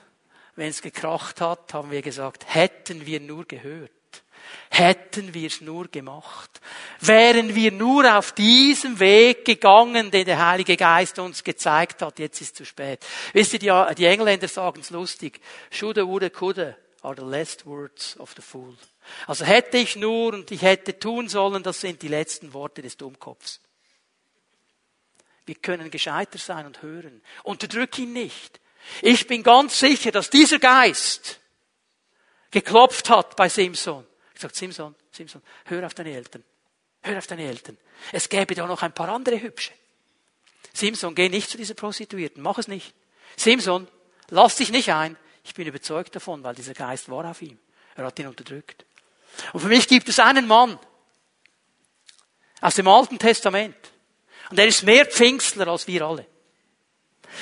wenn 0.54 0.68
es 0.68 0.82
gekracht 0.82 1.40
hat, 1.40 1.72
haben 1.72 1.90
wir 1.90 2.02
gesagt, 2.02 2.54
hätten 2.54 3.06
wir 3.06 3.20
nur 3.20 3.46
gehört. 3.46 3.90
Hätten 4.70 5.34
wir 5.34 5.46
es 5.46 5.60
nur 5.60 5.88
gemacht. 5.88 6.60
Wären 7.00 7.54
wir 7.54 7.72
nur 7.72 8.16
auf 8.16 8.32
diesem 8.32 8.98
Weg 8.98 9.44
gegangen, 9.44 10.10
den 10.10 10.24
der 10.24 10.46
Heilige 10.46 10.76
Geist 10.76 11.18
uns 11.18 11.44
gezeigt 11.44 12.02
hat, 12.02 12.18
jetzt 12.18 12.40
ist 12.40 12.56
zu 12.56 12.64
spät. 12.64 13.04
Wisst 13.32 13.52
ihr, 13.52 13.58
die, 13.58 13.94
die 13.96 14.06
Engländer 14.06 14.48
sagen 14.48 14.80
es 14.80 14.90
lustig. 14.90 15.40
Shoulda, 15.70 16.06
woulda, 16.06 16.30
coulda 16.30 16.76
are 17.02 17.14
the 17.16 17.22
last 17.22 17.66
words 17.66 18.18
of 18.18 18.32
the 18.36 18.42
fool. 18.42 18.76
Also 19.26 19.44
hätte 19.44 19.78
ich 19.78 19.96
nur 19.96 20.32
und 20.32 20.50
ich 20.50 20.62
hätte 20.62 20.98
tun 20.98 21.28
sollen, 21.28 21.62
das 21.62 21.80
sind 21.80 22.02
die 22.02 22.08
letzten 22.08 22.54
Worte 22.54 22.82
des 22.82 22.96
Dummkopfs. 22.96 23.60
Wir 25.44 25.56
können 25.56 25.90
gescheiter 25.90 26.38
sein 26.38 26.66
und 26.66 26.82
hören. 26.82 27.20
Unterdrück 27.42 27.98
ihn 27.98 28.12
nicht. 28.12 28.60
Ich 29.00 29.26
bin 29.26 29.42
ganz 29.42 29.78
sicher, 29.78 30.12
dass 30.12 30.30
dieser 30.30 30.58
Geist 30.58 31.40
geklopft 32.50 33.10
hat 33.10 33.36
bei 33.36 33.48
Simson. 33.48 34.06
Sage, 34.42 34.54
Simson, 34.54 34.94
Simson, 35.10 35.42
hör 35.66 35.86
auf 35.86 35.94
deine 35.94 36.12
Eltern. 36.12 36.44
Hör 37.02 37.18
auf 37.18 37.26
deine 37.26 37.44
Eltern. 37.44 37.78
Es 38.12 38.28
gäbe 38.28 38.54
da 38.54 38.66
noch 38.66 38.82
ein 38.82 38.92
paar 38.92 39.08
andere 39.08 39.40
Hübsche. 39.40 39.72
Simson, 40.72 41.14
geh 41.14 41.28
nicht 41.28 41.50
zu 41.50 41.56
dieser 41.56 41.74
Prostituierten. 41.74 42.42
Mach 42.42 42.58
es 42.58 42.68
nicht. 42.68 42.94
Simson, 43.36 43.88
lass 44.28 44.56
dich 44.56 44.70
nicht 44.70 44.92
ein. 44.92 45.16
Ich 45.44 45.54
bin 45.54 45.66
überzeugt 45.66 46.14
davon, 46.14 46.42
weil 46.44 46.54
dieser 46.54 46.74
Geist 46.74 47.08
war 47.08 47.24
auf 47.28 47.42
ihm. 47.42 47.58
Er 47.94 48.04
hat 48.04 48.18
ihn 48.18 48.26
unterdrückt. 48.26 48.84
Und 49.52 49.60
für 49.60 49.68
mich 49.68 49.88
gibt 49.88 50.08
es 50.08 50.18
einen 50.18 50.46
Mann 50.46 50.78
aus 52.60 52.74
dem 52.74 52.88
Alten 52.88 53.18
Testament. 53.18 53.76
Und 54.50 54.58
er 54.58 54.66
ist 54.66 54.82
mehr 54.82 55.06
Pfingstler 55.06 55.68
als 55.68 55.86
wir 55.86 56.02
alle. 56.02 56.26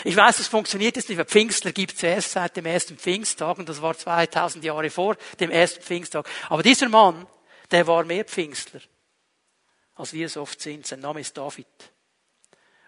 Ich 0.05 0.16
weiß, 0.16 0.38
es 0.38 0.47
funktioniert 0.47 0.97
jetzt 0.97 1.09
nicht, 1.09 1.18
weil 1.18 1.24
Pfingstler 1.24 1.72
gibt 1.72 1.95
es 1.95 2.03
erst 2.03 2.32
seit 2.32 2.57
dem 2.57 2.66
ersten 2.66 2.97
Pfingsttag 2.97 3.59
und 3.59 3.68
das 3.68 3.82
war 3.82 3.97
2000 3.97 4.64
Jahre 4.64 4.91
vor 4.91 5.16
dem 5.38 5.51
ersten 5.51 5.82
Pfingsttag. 5.82 6.28
Aber 6.49 6.62
dieser 6.62 6.88
Mann, 6.88 7.26
der 7.70 7.86
war 7.86 8.05
mehr 8.05 8.24
Pfingstler, 8.24 8.80
als 9.97 10.12
wir 10.12 10.26
es 10.26 10.36
oft 10.36 10.61
sind. 10.61 10.86
Sein 10.86 11.01
Name 11.01 11.20
ist 11.20 11.36
David. 11.36 11.66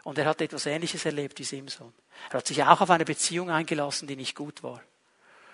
Und 0.05 0.19
er 0.19 0.27
hat 0.27 0.41
etwas 0.41 0.67
Ähnliches 0.67 1.05
erlebt 1.05 1.39
wie 1.39 1.45
Simson. 1.45 1.93
Er 2.31 2.39
hat 2.39 2.47
sich 2.47 2.63
auch 2.63 2.81
auf 2.81 2.91
eine 2.91 3.05
Beziehung 3.05 3.51
eingelassen, 3.51 4.09
die 4.09 4.17
nicht 4.17 4.35
gut 4.35 4.63
war. 4.63 4.83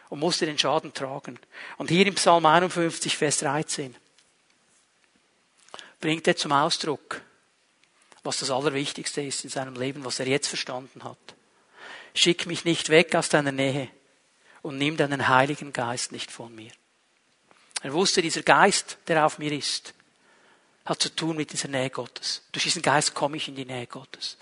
Und 0.08 0.20
musste 0.20 0.46
den 0.46 0.58
Schaden 0.58 0.94
tragen. 0.94 1.38
Und 1.76 1.90
hier 1.90 2.06
im 2.06 2.14
Psalm 2.14 2.46
51, 2.46 3.16
Vers 3.16 3.38
13 3.38 3.94
bringt 6.00 6.26
er 6.26 6.36
zum 6.36 6.52
Ausdruck, 6.52 7.20
was 8.22 8.38
das 8.38 8.50
Allerwichtigste 8.50 9.20
ist 9.20 9.44
in 9.44 9.50
seinem 9.50 9.74
Leben, 9.74 10.04
was 10.04 10.20
er 10.20 10.26
jetzt 10.26 10.48
verstanden 10.48 11.04
hat. 11.04 11.18
Schick 12.18 12.46
mich 12.46 12.64
nicht 12.64 12.88
weg 12.88 13.14
aus 13.14 13.28
deiner 13.28 13.52
Nähe 13.52 13.88
und 14.62 14.76
nimm 14.76 14.96
deinen 14.96 15.28
Heiligen 15.28 15.72
Geist 15.72 16.10
nicht 16.10 16.32
von 16.32 16.52
mir. 16.52 16.72
Er 17.80 17.92
wusste, 17.92 18.22
dieser 18.22 18.42
Geist, 18.42 18.98
der 19.06 19.24
auf 19.24 19.38
mir 19.38 19.52
ist, 19.52 19.94
hat 20.84 21.00
zu 21.00 21.14
tun 21.14 21.36
mit 21.36 21.52
dieser 21.52 21.68
Nähe 21.68 21.90
Gottes. 21.90 22.42
Durch 22.50 22.64
diesen 22.64 22.82
Geist 22.82 23.14
komme 23.14 23.36
ich 23.36 23.46
in 23.46 23.54
die 23.54 23.64
Nähe 23.64 23.86
Gottes. 23.86 24.36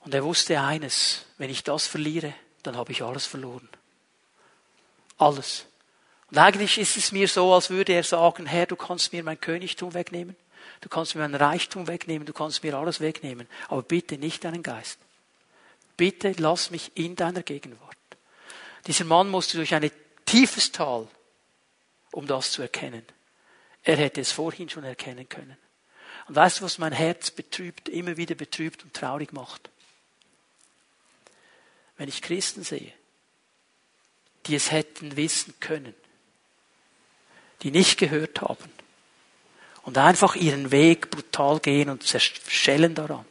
Und 0.00 0.12
er 0.12 0.22
wusste 0.22 0.60
eines, 0.60 1.24
wenn 1.38 1.48
ich 1.48 1.64
das 1.64 1.86
verliere, 1.86 2.34
dann 2.62 2.76
habe 2.76 2.92
ich 2.92 3.02
alles 3.02 3.24
verloren. 3.24 3.70
Alles. 5.16 5.64
Und 6.30 6.36
eigentlich 6.36 6.76
ist 6.76 6.98
es 6.98 7.10
mir 7.10 7.26
so, 7.26 7.54
als 7.54 7.70
würde 7.70 7.94
er 7.94 8.04
sagen, 8.04 8.44
Herr, 8.44 8.66
du 8.66 8.76
kannst 8.76 9.14
mir 9.14 9.24
mein 9.24 9.40
Königtum 9.40 9.94
wegnehmen, 9.94 10.36
du 10.82 10.90
kannst 10.90 11.14
mir 11.14 11.22
mein 11.22 11.36
Reichtum 11.36 11.88
wegnehmen, 11.88 12.26
du 12.26 12.34
kannst 12.34 12.62
mir 12.62 12.76
alles 12.76 13.00
wegnehmen, 13.00 13.48
aber 13.68 13.82
bitte 13.82 14.18
nicht 14.18 14.44
deinen 14.44 14.62
Geist. 14.62 14.98
Bitte 15.96 16.34
lass 16.36 16.70
mich 16.70 16.92
in 16.94 17.16
deiner 17.16 17.42
Gegenwart. 17.42 17.96
Dieser 18.86 19.04
Mann 19.04 19.28
musste 19.28 19.56
durch 19.56 19.74
ein 19.74 19.90
tiefes 20.24 20.72
Tal, 20.72 21.08
um 22.12 22.26
das 22.26 22.52
zu 22.52 22.62
erkennen. 22.62 23.04
Er 23.82 23.96
hätte 23.96 24.20
es 24.20 24.32
vorhin 24.32 24.68
schon 24.68 24.84
erkennen 24.84 25.28
können. 25.28 25.56
Und 26.28 26.34
weißt 26.34 26.60
du, 26.60 26.64
was 26.64 26.78
mein 26.78 26.92
Herz 26.92 27.30
betrübt, 27.30 27.88
immer 27.88 28.16
wieder 28.16 28.34
betrübt 28.34 28.82
und 28.82 28.94
traurig 28.94 29.32
macht? 29.32 29.70
Wenn 31.96 32.08
ich 32.08 32.20
Christen 32.20 32.62
sehe, 32.62 32.92
die 34.46 34.54
es 34.54 34.70
hätten 34.70 35.16
wissen 35.16 35.54
können, 35.60 35.94
die 37.62 37.70
nicht 37.70 37.98
gehört 37.98 38.42
haben 38.42 38.70
und 39.82 39.98
einfach 39.98 40.36
ihren 40.36 40.70
Weg 40.70 41.10
brutal 41.10 41.60
gehen 41.60 41.88
und 41.88 42.02
zerschellen 42.02 42.94
daran. 42.94 43.24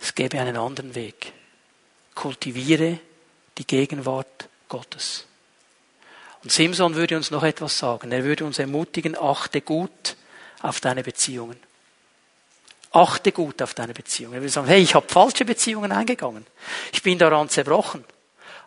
Es 0.00 0.14
gäbe 0.14 0.40
einen 0.40 0.56
anderen 0.56 0.94
Weg. 0.94 1.32
Kultiviere 2.14 2.98
die 3.58 3.66
Gegenwart 3.66 4.48
Gottes. 4.68 5.26
Und 6.42 6.50
Simson 6.50 6.94
würde 6.94 7.16
uns 7.16 7.30
noch 7.30 7.42
etwas 7.42 7.78
sagen. 7.78 8.10
Er 8.12 8.24
würde 8.24 8.44
uns 8.44 8.58
ermutigen, 8.58 9.16
achte 9.16 9.60
gut 9.60 10.16
auf 10.62 10.80
deine 10.80 11.02
Beziehungen. 11.02 11.58
Achte 12.92 13.30
gut 13.30 13.62
auf 13.62 13.74
deine 13.74 13.92
Beziehungen. 13.92 14.34
Er 14.34 14.40
würde 14.40 14.50
sagen, 14.50 14.66
hey, 14.66 14.80
ich 14.80 14.94
habe 14.94 15.06
falsche 15.08 15.44
Beziehungen 15.44 15.92
eingegangen. 15.92 16.46
Ich 16.92 17.02
bin 17.02 17.18
daran 17.18 17.48
zerbrochen. 17.48 18.04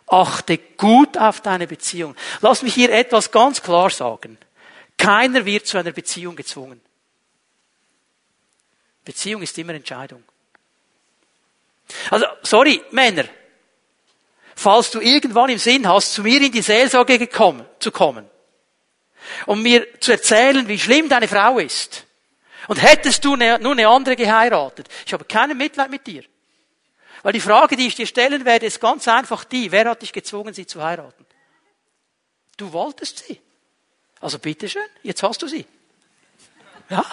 Achte 0.06 0.58
gut 0.58 1.18
auf 1.18 1.40
deine 1.40 1.66
Beziehung. 1.66 2.14
Lass 2.40 2.62
mich 2.62 2.74
hier 2.74 2.90
etwas 2.90 3.30
ganz 3.30 3.60
klar 3.60 3.90
sagen. 3.90 4.38
Keiner 4.96 5.44
wird 5.44 5.66
zu 5.66 5.78
einer 5.78 5.92
Beziehung 5.92 6.36
gezwungen. 6.36 6.80
Beziehung 9.04 9.42
ist 9.42 9.58
immer 9.58 9.74
Entscheidung. 9.74 10.22
Also, 12.10 12.26
sorry, 12.42 12.82
Männer. 12.90 13.24
Falls 14.56 14.90
du 14.90 15.00
irgendwann 15.00 15.50
im 15.50 15.58
Sinn 15.58 15.88
hast, 15.88 16.14
zu 16.14 16.22
mir 16.22 16.40
in 16.40 16.52
die 16.52 16.62
Seelsorge 16.62 17.18
gekommen, 17.18 17.66
zu 17.80 17.90
kommen, 17.90 18.28
um 19.46 19.62
mir 19.62 20.00
zu 20.00 20.12
erzählen, 20.12 20.66
wie 20.68 20.78
schlimm 20.78 21.08
deine 21.08 21.28
Frau 21.28 21.58
ist, 21.58 22.04
und 22.68 22.80
hättest 22.80 23.24
du 23.24 23.36
nur 23.36 23.72
eine 23.72 23.88
andere 23.88 24.16
geheiratet, 24.16 24.88
ich 25.04 25.12
habe 25.12 25.24
keinen 25.24 25.58
Mitleid 25.58 25.90
mit 25.90 26.06
dir. 26.06 26.24
Weil 27.22 27.32
die 27.32 27.40
Frage, 27.40 27.76
die 27.76 27.86
ich 27.86 27.94
dir 27.94 28.06
stellen 28.06 28.44
werde, 28.44 28.66
ist 28.66 28.80
ganz 28.80 29.08
einfach 29.08 29.44
die, 29.44 29.72
wer 29.72 29.86
hat 29.86 30.02
dich 30.02 30.12
gezwungen, 30.12 30.54
sie 30.54 30.66
zu 30.66 30.82
heiraten? 30.82 31.26
Du 32.56 32.72
wolltest 32.72 33.24
sie. 33.26 33.40
Also 34.20 34.38
bitteschön, 34.38 34.86
jetzt 35.02 35.22
hast 35.22 35.42
du 35.42 35.48
sie. 35.48 35.66
Ja? 36.88 37.04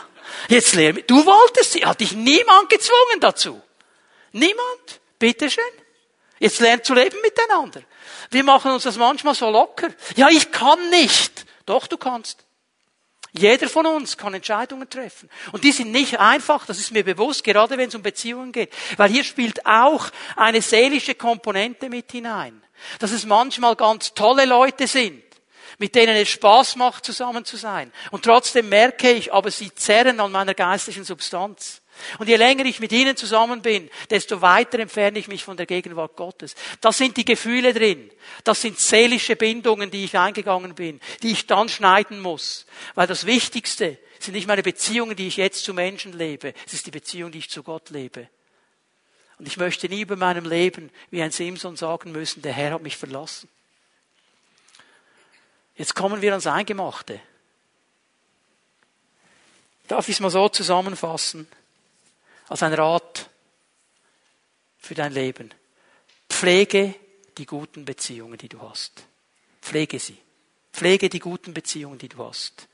Jetzt 0.47 0.75
lehr 0.75 0.93
mich. 0.93 1.05
Du 1.05 1.25
wolltest 1.25 1.73
sie. 1.73 1.85
Hat 1.85 1.99
dich 1.99 2.13
niemand 2.13 2.69
gezwungen 2.69 3.19
dazu. 3.19 3.61
Niemand. 4.31 5.01
Bitteschön. 5.19 5.63
Jetzt 6.39 6.59
lernt 6.59 6.85
zu 6.85 6.93
leben 6.95 7.17
miteinander. 7.21 7.83
Wir 8.31 8.43
machen 8.43 8.71
uns 8.71 8.83
das 8.83 8.97
manchmal 8.97 9.35
so 9.35 9.49
locker. 9.49 9.89
Ja, 10.15 10.29
ich 10.29 10.51
kann 10.51 10.89
nicht. 10.89 11.45
Doch, 11.65 11.85
du 11.85 11.97
kannst. 11.97 12.45
Jeder 13.33 13.69
von 13.69 13.85
uns 13.85 14.17
kann 14.17 14.33
Entscheidungen 14.33 14.89
treffen. 14.89 15.29
Und 15.51 15.63
die 15.63 15.71
sind 15.71 15.91
nicht 15.91 16.19
einfach, 16.19 16.65
das 16.65 16.79
ist 16.79 16.91
mir 16.91 17.03
bewusst, 17.03 17.43
gerade 17.43 17.77
wenn 17.77 17.87
es 17.87 17.95
um 17.95 18.01
Beziehungen 18.01 18.51
geht. 18.51 18.73
Weil 18.97 19.09
hier 19.09 19.23
spielt 19.23 19.65
auch 19.65 20.09
eine 20.35 20.61
seelische 20.61 21.15
Komponente 21.15 21.87
mit 21.87 22.11
hinein. 22.11 22.61
Dass 22.99 23.11
es 23.11 23.25
manchmal 23.25 23.75
ganz 23.75 24.13
tolle 24.13 24.45
Leute 24.45 24.87
sind, 24.87 25.23
mit 25.77 25.95
denen 25.95 26.15
es 26.15 26.29
Spaß 26.29 26.75
macht, 26.75 27.05
zusammen 27.05 27.45
zu 27.45 27.55
sein. 27.55 27.93
Und 28.09 28.25
trotzdem 28.25 28.67
merke 28.67 29.11
ich, 29.11 29.31
aber 29.31 29.51
sie 29.51 29.73
zerren 29.73 30.19
an 30.19 30.31
meiner 30.31 30.53
geistlichen 30.53 31.05
Substanz. 31.05 31.80
Und 32.19 32.27
je 32.27 32.35
länger 32.35 32.65
ich 32.65 32.79
mit 32.79 32.91
ihnen 32.91 33.15
zusammen 33.15 33.61
bin, 33.61 33.89
desto 34.09 34.41
weiter 34.41 34.79
entferne 34.79 35.19
ich 35.19 35.27
mich 35.27 35.43
von 35.43 35.57
der 35.57 35.65
Gegenwart 35.65 36.15
Gottes. 36.15 36.55
Das 36.81 36.97
sind 36.97 37.17
die 37.17 37.25
Gefühle 37.25 37.73
drin. 37.73 38.09
Das 38.43 38.61
sind 38.61 38.79
seelische 38.79 39.35
Bindungen, 39.35 39.91
die 39.91 40.05
ich 40.05 40.17
eingegangen 40.17 40.75
bin, 40.75 40.99
die 41.21 41.31
ich 41.31 41.47
dann 41.47 41.69
schneiden 41.69 42.19
muss. 42.19 42.65
Weil 42.95 43.07
das 43.07 43.25
Wichtigste 43.25 43.97
sind 44.19 44.33
nicht 44.33 44.47
meine 44.47 44.63
Beziehungen, 44.63 45.15
die 45.15 45.27
ich 45.27 45.37
jetzt 45.37 45.63
zu 45.63 45.73
Menschen 45.73 46.13
lebe. 46.13 46.53
Es 46.65 46.73
ist 46.73 46.85
die 46.85 46.91
Beziehung, 46.91 47.31
die 47.31 47.39
ich 47.39 47.49
zu 47.49 47.63
Gott 47.63 47.89
lebe. 47.89 48.29
Und 49.37 49.47
ich 49.47 49.57
möchte 49.57 49.89
nie 49.89 50.01
über 50.01 50.15
meinem 50.15 50.45
Leben 50.45 50.91
wie 51.09 51.21
ein 51.21 51.31
Simson 51.31 51.75
sagen 51.75 52.11
müssen, 52.11 52.41
der 52.41 52.53
Herr 52.53 52.73
hat 52.73 52.83
mich 52.83 52.97
verlassen. 52.97 53.49
Jetzt 55.75 55.95
kommen 55.95 56.21
wir 56.21 56.31
ans 56.31 56.45
Eingemachte. 56.45 57.19
Darf 59.87 60.07
ich 60.07 60.15
es 60.15 60.19
mal 60.19 60.29
so 60.29 60.47
zusammenfassen? 60.47 61.47
Als 62.51 62.63
ein 62.63 62.73
Rat 62.73 63.29
für 64.77 64.93
dein 64.93 65.13
Leben. 65.13 65.53
Pflege 66.29 66.93
die 67.37 67.45
guten 67.45 67.85
Beziehungen, 67.85 68.37
die 68.37 68.49
du 68.49 68.61
hast. 68.61 69.05
Pflege 69.61 69.99
sie. 69.99 70.17
Pflege 70.73 71.07
die 71.07 71.19
guten 71.19 71.53
Beziehungen, 71.53 71.97
die 71.97 72.09
du 72.09 72.25
hast. 72.25 72.67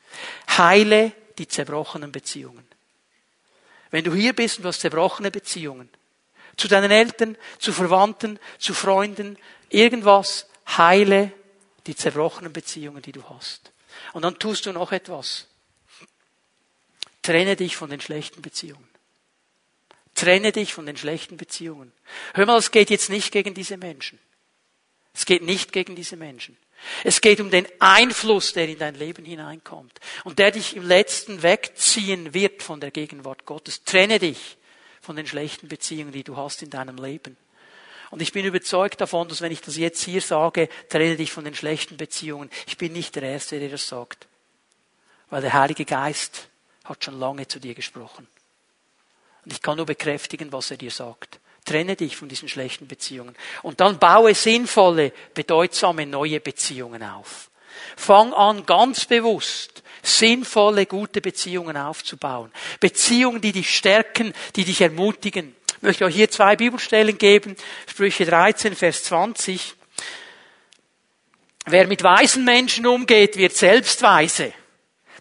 Heile 0.49 1.11
die 1.37 1.47
zerbrochenen 1.47 2.11
Beziehungen. 2.11 2.67
Wenn 3.91 4.03
du 4.03 4.15
hier 4.15 4.33
bist 4.33 4.57
und 4.57 4.63
du 4.63 4.69
hast 4.69 4.81
zerbrochene 4.81 5.29
Beziehungen, 5.29 5.89
zu 6.57 6.67
deinen 6.67 6.89
Eltern, 6.89 7.37
zu 7.59 7.71
Verwandten, 7.71 8.39
zu 8.57 8.73
Freunden, 8.73 9.37
irgendwas, 9.69 10.47
heile 10.75 11.31
die 11.85 11.95
zerbrochenen 11.95 12.51
Beziehungen, 12.51 13.03
die 13.03 13.11
du 13.11 13.23
hast. 13.29 13.71
Und 14.13 14.23
dann 14.23 14.39
tust 14.39 14.65
du 14.65 14.73
noch 14.73 14.91
etwas. 14.91 15.45
Trenne 17.21 17.55
dich 17.55 17.75
von 17.75 17.91
den 17.91 18.01
schlechten 18.01 18.41
Beziehungen. 18.41 18.86
Trenne 20.17 20.51
dich 20.51 20.73
von 20.73 20.87
den 20.87 20.97
schlechten 20.97 21.37
Beziehungen. 21.37 21.93
Hör 22.33 22.47
mal, 22.47 22.57
es 22.57 22.71
geht 22.71 22.89
jetzt 22.89 23.09
nicht 23.09 23.31
gegen 23.31 23.53
diese 23.53 23.77
Menschen. 23.77 24.17
Es 25.13 25.25
geht 25.25 25.43
nicht 25.43 25.71
gegen 25.71 25.95
diese 25.95 26.17
Menschen. 26.17 26.57
Es 27.03 27.21
geht 27.21 27.39
um 27.39 27.51
den 27.51 27.67
Einfluss, 27.79 28.53
der 28.53 28.67
in 28.67 28.79
dein 28.79 28.95
Leben 28.95 29.25
hineinkommt 29.25 29.99
und 30.23 30.39
der 30.39 30.49
dich 30.49 30.75
im 30.75 30.87
letzten 30.87 31.43
wegziehen 31.43 32.33
wird 32.33 32.63
von 32.63 32.79
der 32.79 32.89
Gegenwart 32.89 33.45
Gottes. 33.45 33.83
Trenne 33.83 34.17
dich 34.17 34.57
von 35.01 35.15
den 35.15 35.27
schlechten 35.27 35.67
Beziehungen, 35.67 36.11
die 36.11 36.23
du 36.23 36.35
hast 36.35 36.63
in 36.63 36.71
deinem 36.71 36.97
Leben. 36.97 37.37
Und 38.09 38.21
ich 38.21 38.31
bin 38.31 38.43
überzeugt 38.43 38.99
davon, 39.01 39.27
dass 39.27 39.41
wenn 39.41 39.51
ich 39.51 39.61
das 39.61 39.77
jetzt 39.77 40.03
hier 40.03 40.21
sage, 40.21 40.67
trenne 40.89 41.15
dich 41.15 41.31
von 41.31 41.43
den 41.43 41.53
schlechten 41.53 41.97
Beziehungen, 41.97 42.49
ich 42.65 42.77
bin 42.77 42.93
nicht 42.93 43.15
der 43.15 43.23
Erste, 43.23 43.59
der 43.59 43.69
das 43.69 43.87
sagt. 43.87 44.27
Weil 45.29 45.41
der 45.41 45.53
Heilige 45.53 45.85
Geist 45.85 46.47
hat 46.85 47.03
schon 47.03 47.19
lange 47.19 47.47
zu 47.47 47.59
dir 47.59 47.75
gesprochen. 47.75 48.27
Und 49.47 49.53
ich 49.53 49.61
kann 49.61 49.77
nur 49.77 49.85
bekräftigen, 49.85 50.51
was 50.51 50.71
er 50.71 50.77
dir 50.77 50.91
sagt. 50.91 51.39
Trenne 51.63 51.95
dich 51.95 52.17
von 52.17 52.27
diesen 52.27 52.49
schlechten 52.49 52.85
Beziehungen. 52.85 53.33
Und 53.63 53.79
dann 53.79 53.97
baue 53.97 54.35
sinnvolle, 54.35 55.13
bedeutsame 55.33 56.05
neue 56.05 56.41
Beziehungen 56.41 57.01
auf. 57.01 57.49
Fang 57.95 58.33
an, 58.33 58.65
ganz 58.65 59.05
bewusst 59.05 59.83
sinnvolle, 60.03 60.85
gute 60.85 61.21
Beziehungen 61.21 61.77
aufzubauen. 61.77 62.51
Beziehungen, 62.81 63.39
die 63.39 63.53
dich 63.53 63.73
stärken, 63.73 64.33
die 64.57 64.65
dich 64.65 64.81
ermutigen. 64.81 65.55
Ich 65.77 65.81
möchte 65.81 66.03
euch 66.03 66.15
hier 66.15 66.29
zwei 66.29 66.57
Bibelstellen 66.57 67.17
geben. 67.17 67.55
Sprüche 67.89 68.25
13, 68.25 68.75
Vers 68.75 69.05
20. 69.05 69.75
Wer 71.67 71.87
mit 71.87 72.03
weisen 72.03 72.43
Menschen 72.43 72.85
umgeht, 72.85 73.37
wird 73.37 73.55
selbst 73.55 74.01
weise. 74.01 74.51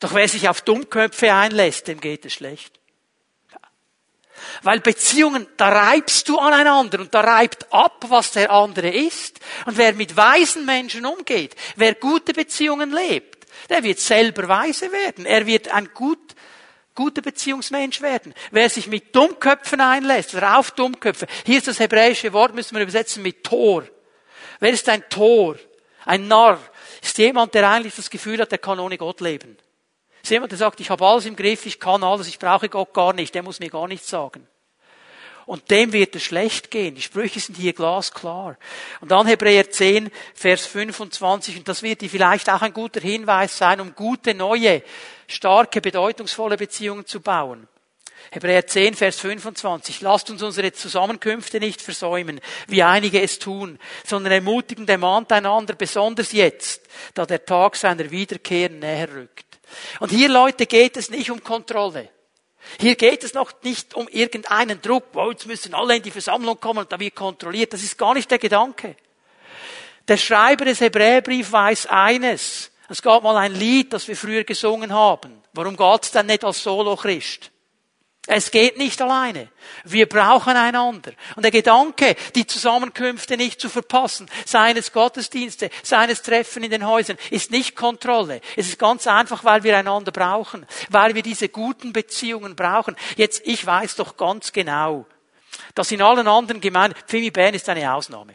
Doch 0.00 0.14
wer 0.14 0.26
sich 0.26 0.48
auf 0.48 0.62
Dummköpfe 0.62 1.32
einlässt, 1.32 1.86
dem 1.86 2.00
geht 2.00 2.26
es 2.26 2.34
schlecht. 2.34 2.76
Weil 4.62 4.80
Beziehungen, 4.80 5.46
da 5.56 5.68
reibst 5.68 6.28
du 6.28 6.38
aneinander 6.38 7.00
und 7.00 7.14
da 7.14 7.20
reibt 7.20 7.72
ab, 7.72 8.04
was 8.08 8.32
der 8.32 8.50
andere 8.50 8.88
ist. 8.88 9.40
Und 9.64 9.78
wer 9.78 9.92
mit 9.92 10.16
weisen 10.16 10.64
Menschen 10.64 11.06
umgeht, 11.06 11.54
wer 11.76 11.94
gute 11.94 12.32
Beziehungen 12.32 12.92
lebt, 12.92 13.46
der 13.68 13.82
wird 13.82 13.98
selber 13.98 14.48
weise 14.48 14.92
werden. 14.92 15.26
Er 15.26 15.46
wird 15.46 15.68
ein 15.68 15.90
gut, 15.94 16.34
guter 16.94 17.22
Beziehungsmensch 17.22 18.00
werden. 18.00 18.34
Wer 18.50 18.68
sich 18.68 18.86
mit 18.86 19.14
Dummköpfen 19.14 19.80
einlässt, 19.80 20.34
oder 20.34 20.58
auf 20.58 20.70
Dummköpfe, 20.72 21.26
hier 21.44 21.58
ist 21.58 21.68
das 21.68 21.80
hebräische 21.80 22.32
Wort, 22.32 22.54
müssen 22.54 22.74
wir 22.74 22.82
übersetzen 22.82 23.22
mit 23.22 23.44
Tor. 23.44 23.84
Wer 24.60 24.70
ist 24.70 24.88
ein 24.88 25.08
Tor? 25.08 25.56
Ein 26.04 26.28
Narr? 26.28 26.58
Ist 27.02 27.18
jemand, 27.18 27.54
der 27.54 27.68
eigentlich 27.70 27.94
das 27.94 28.10
Gefühl 28.10 28.40
hat, 28.40 28.50
der 28.50 28.58
kann 28.58 28.80
ohne 28.80 28.98
Gott 28.98 29.20
leben. 29.20 29.56
Ist 30.26 30.30
jemand, 30.30 30.50
der 30.50 30.58
sagt, 30.58 30.80
ich 30.80 30.90
habe 30.90 31.06
alles 31.06 31.24
im 31.24 31.36
Griff, 31.36 31.66
ich 31.66 31.78
kann 31.78 32.02
alles, 32.02 32.26
ich 32.26 32.40
brauche 32.40 32.68
Gott 32.68 32.92
gar 32.92 33.12
nicht, 33.12 33.32
der 33.32 33.44
muss 33.44 33.60
mir 33.60 33.70
gar 33.70 33.86
nichts 33.86 34.08
sagen. 34.08 34.44
Und 35.44 35.70
dem 35.70 35.92
wird 35.92 36.16
es 36.16 36.24
schlecht 36.24 36.72
gehen. 36.72 36.96
Die 36.96 37.00
Sprüche 37.00 37.38
sind 37.38 37.56
hier 37.56 37.72
glasklar. 37.72 38.56
Und 39.00 39.12
dann 39.12 39.28
Hebräer 39.28 39.70
10, 39.70 40.10
Vers 40.34 40.66
25, 40.66 41.58
und 41.58 41.68
das 41.68 41.84
wird 41.84 42.00
dir 42.00 42.10
vielleicht 42.10 42.50
auch 42.50 42.60
ein 42.62 42.72
guter 42.72 42.98
Hinweis 42.98 43.56
sein, 43.56 43.80
um 43.80 43.94
gute, 43.94 44.34
neue, 44.34 44.82
starke, 45.28 45.80
bedeutungsvolle 45.80 46.56
Beziehungen 46.56 47.06
zu 47.06 47.20
bauen. 47.20 47.68
Hebräer 48.32 48.66
10, 48.66 48.94
Vers 48.94 49.20
25. 49.20 50.00
Lasst 50.00 50.28
uns 50.28 50.42
unsere 50.42 50.72
Zusammenkünfte 50.72 51.60
nicht 51.60 51.80
versäumen, 51.80 52.40
wie 52.66 52.82
einige 52.82 53.22
es 53.22 53.38
tun, 53.38 53.78
sondern 54.04 54.32
ermutigen, 54.32 54.88
ermahnt 54.88 55.30
einander, 55.30 55.76
besonders 55.76 56.32
jetzt, 56.32 56.82
da 57.14 57.26
der 57.26 57.44
Tag 57.44 57.76
seiner 57.76 58.10
Wiederkehr 58.10 58.70
näher 58.70 59.14
rückt. 59.14 59.45
Und 60.00 60.10
hier, 60.10 60.28
Leute, 60.28 60.66
geht 60.66 60.96
es 60.96 61.10
nicht 61.10 61.30
um 61.30 61.42
Kontrolle. 61.42 62.08
Hier 62.80 62.96
geht 62.96 63.24
es 63.24 63.34
noch 63.34 63.52
nicht 63.62 63.94
um 63.94 64.08
irgendeinen 64.08 64.82
Druck, 64.82 65.04
wow, 65.12 65.30
jetzt 65.30 65.46
müssen 65.46 65.74
alle 65.74 65.96
in 65.96 66.02
die 66.02 66.10
Versammlung 66.10 66.58
kommen 66.60 66.80
und 66.80 66.92
da 66.92 66.98
wird 66.98 67.14
kontrolliert. 67.14 67.72
Das 67.72 67.82
ist 67.82 67.96
gar 67.96 68.14
nicht 68.14 68.30
der 68.30 68.38
Gedanke. 68.38 68.96
Der 70.08 70.16
Schreiber 70.16 70.64
des 70.64 70.80
Hebräerbriefs 70.80 71.52
weiß 71.52 71.86
eines. 71.86 72.70
Es 72.88 73.02
gab 73.02 73.22
mal 73.22 73.36
ein 73.36 73.54
Lied, 73.54 73.92
das 73.92 74.06
wir 74.06 74.16
früher 74.16 74.44
gesungen 74.44 74.92
haben. 74.92 75.42
Warum 75.52 75.76
geht's 75.76 76.12
denn 76.12 76.26
nicht 76.26 76.44
als 76.44 76.62
Solo-Christ? 76.62 77.50
Es 78.26 78.50
geht 78.50 78.76
nicht 78.76 79.00
alleine. 79.00 79.48
Wir 79.84 80.08
brauchen 80.08 80.56
einander. 80.56 81.12
Und 81.36 81.44
der 81.44 81.52
Gedanke, 81.52 82.16
die 82.34 82.46
Zusammenkünfte 82.46 83.36
nicht 83.36 83.60
zu 83.60 83.68
verpassen, 83.68 84.28
seines 84.44 84.92
Gottesdienste, 84.92 85.70
seines 85.84 86.22
Treffen 86.22 86.64
in 86.64 86.70
den 86.72 86.86
Häusern, 86.86 87.18
ist 87.30 87.52
nicht 87.52 87.76
Kontrolle. 87.76 88.40
Es 88.56 88.66
ist 88.68 88.78
ganz 88.80 89.06
einfach, 89.06 89.44
weil 89.44 89.62
wir 89.62 89.78
einander 89.78 90.10
brauchen, 90.10 90.66
weil 90.90 91.14
wir 91.14 91.22
diese 91.22 91.48
guten 91.48 91.92
Beziehungen 91.92 92.56
brauchen. 92.56 92.96
Jetzt, 93.16 93.42
ich 93.44 93.64
weiß 93.64 93.94
doch 93.94 94.16
ganz 94.16 94.52
genau, 94.52 95.06
dass 95.76 95.92
in 95.92 96.02
allen 96.02 96.26
anderen 96.26 96.60
Gemeinden, 96.60 96.98
Fimi 97.06 97.30
Bern 97.30 97.54
ist 97.54 97.68
eine 97.68 97.94
Ausnahme. 97.94 98.34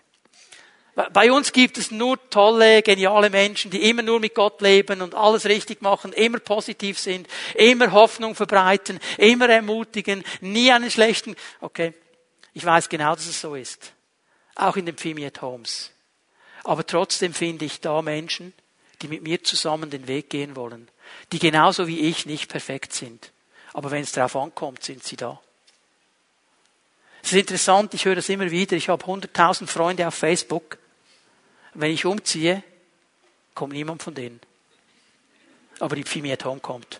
Bei 0.95 1.31
uns 1.31 1.53
gibt 1.53 1.77
es 1.77 1.89
nur 1.89 2.17
tolle, 2.29 2.81
geniale 2.81 3.29
Menschen, 3.29 3.71
die 3.71 3.89
immer 3.89 4.01
nur 4.01 4.19
mit 4.19 4.35
Gott 4.35 4.59
leben 4.61 5.01
und 5.01 5.15
alles 5.15 5.45
richtig 5.45 5.81
machen, 5.81 6.11
immer 6.11 6.39
positiv 6.39 6.99
sind, 6.99 7.27
immer 7.55 7.93
Hoffnung 7.93 8.35
verbreiten, 8.35 8.99
immer 9.17 9.47
ermutigen, 9.47 10.23
nie 10.41 10.71
einen 10.71 10.91
schlechten. 10.91 11.35
Okay, 11.61 11.93
ich 12.53 12.65
weiß 12.65 12.89
genau, 12.89 13.15
dass 13.15 13.25
es 13.25 13.39
so 13.39 13.55
ist. 13.55 13.93
Auch 14.55 14.75
in 14.75 14.85
den 14.85 14.97
Fimiet 14.97 15.41
Homes. 15.41 15.91
Aber 16.65 16.85
trotzdem 16.85 17.33
finde 17.33 17.65
ich 17.65 17.79
da 17.79 18.01
Menschen, 18.01 18.53
die 19.01 19.07
mit 19.07 19.23
mir 19.23 19.43
zusammen 19.43 19.89
den 19.89 20.07
Weg 20.07 20.29
gehen 20.29 20.57
wollen, 20.57 20.89
die 21.31 21.39
genauso 21.39 21.87
wie 21.87 22.01
ich 22.01 22.25
nicht 22.25 22.49
perfekt 22.49 22.93
sind. 22.93 23.31
Aber 23.73 23.91
wenn 23.91 24.03
es 24.03 24.11
darauf 24.11 24.35
ankommt, 24.35 24.83
sind 24.83 25.03
sie 25.03 25.15
da. 25.15 25.39
Es 27.23 27.31
ist 27.31 27.37
interessant, 27.37 27.93
ich 27.93 28.05
höre 28.05 28.15
das 28.15 28.29
immer 28.29 28.49
wieder. 28.49 28.75
Ich 28.75 28.89
habe 28.89 29.03
100.000 29.03 29.67
Freunde 29.67 30.07
auf 30.07 30.15
Facebook. 30.15 30.77
Wenn 31.73 31.91
ich 31.91 32.05
umziehe, 32.05 32.63
kommt 33.53 33.73
niemand 33.73 34.03
von 34.03 34.13
denen. 34.13 34.39
Aber 35.79 35.95
die 35.95 36.03
Pfimi 36.03 36.31
at 36.31 36.45
Home 36.45 36.59
kommt. 36.59 36.99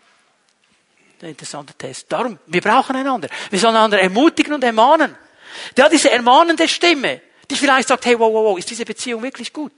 Ein 1.21 1.29
interessanter 1.29 1.77
Test. 1.77 2.11
Darum, 2.11 2.39
wir 2.47 2.61
brauchen 2.61 2.95
einander. 2.95 3.29
Wir 3.49 3.59
sollen 3.59 3.75
einander 3.75 3.99
ermutigen 3.99 4.53
und 4.53 4.63
ermahnen. 4.63 5.15
Der 5.75 5.85
hat 5.85 5.91
diese 5.91 6.09
ermahnende 6.09 6.67
Stimme, 6.67 7.21
die 7.49 7.55
vielleicht 7.55 7.89
sagt, 7.89 8.05
hey, 8.05 8.17
wow, 8.17 8.33
wow, 8.33 8.45
wow, 8.45 8.57
ist 8.57 8.69
diese 8.69 8.85
Beziehung 8.85 9.21
wirklich 9.21 9.53
gut? 9.53 9.73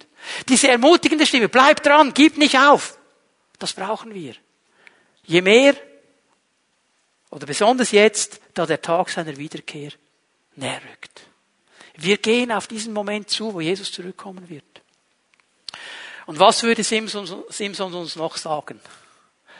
Diese 0.47 0.69
ermutigende 0.69 1.25
Stimme, 1.25 1.49
bleib 1.49 1.83
dran, 1.83 2.13
gib 2.13 2.37
nicht 2.37 2.57
auf. 2.57 2.97
Das 3.59 3.73
brauchen 3.73 4.13
wir. 4.13 4.35
Je 5.25 5.41
mehr, 5.41 5.75
oder 7.29 7.45
besonders 7.45 7.91
jetzt, 7.91 8.39
da 8.53 8.65
der 8.65 8.81
Tag 8.81 9.09
seiner 9.09 9.35
Wiederkehr 9.37 9.91
näher 10.55 10.81
rückt. 10.91 11.21
Wir 11.95 12.17
gehen 12.17 12.51
auf 12.51 12.67
diesen 12.67 12.93
Moment 12.93 13.29
zu, 13.29 13.53
wo 13.53 13.61
Jesus 13.61 13.91
zurückkommen 13.91 14.49
wird. 14.49 14.63
Und 16.25 16.39
was 16.39 16.63
würde 16.63 16.83
Simpson, 16.83 17.43
Simpson 17.49 17.93
uns 17.93 18.15
noch 18.15 18.37
sagen? 18.37 18.79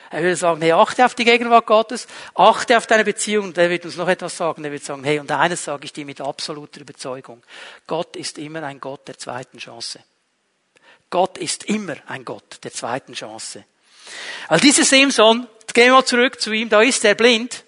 Er 0.10 0.22
würde 0.22 0.36
sagen, 0.36 0.62
hey, 0.62 0.74
achte 0.74 1.06
auf 1.06 1.16
die 1.16 1.26
Gegenwart 1.26 1.66
Gottes, 1.66 2.08
achte 2.36 2.78
auf 2.78 2.86
deine 2.86 3.04
Beziehung. 3.04 3.46
Und 3.48 3.58
er 3.58 3.70
wird 3.70 3.86
uns 3.86 3.98
noch 3.98 4.08
etwas 4.08 4.38
sagen. 4.38 4.64
Er 4.64 4.72
wird 4.72 4.84
sagen, 4.84 5.04
hey, 5.04 5.20
und 5.20 5.32
eines 5.32 5.64
sage 5.64 5.86
ich 5.86 5.94
dir 5.94 6.06
mit 6.06 6.22
absoluter 6.22 6.82
Überzeugung. 6.82 7.42
Gott 7.88 8.16
ist 8.16 8.38
immer 8.38 8.62
ein 8.64 8.80
Gott 8.80 9.08
der 9.08 9.18
zweiten 9.18 9.58
Chance. 9.58 10.00
Gott 11.10 11.38
ist 11.40 11.64
immer 11.66 11.96
ein 12.06 12.26
Gott 12.26 12.64
der 12.64 12.72
zweiten 12.72 13.14
Chance. 13.14 13.66
Weil 14.50 14.60
dieser 14.60 14.84
Simson, 14.84 15.48
gehen 15.74 15.88
wir 15.88 15.94
mal 15.94 16.06
zurück 16.06 16.40
zu 16.40 16.52
ihm, 16.52 16.70
da 16.70 16.82
ist 16.82 17.04
er 17.06 17.16
blind, 17.16 17.63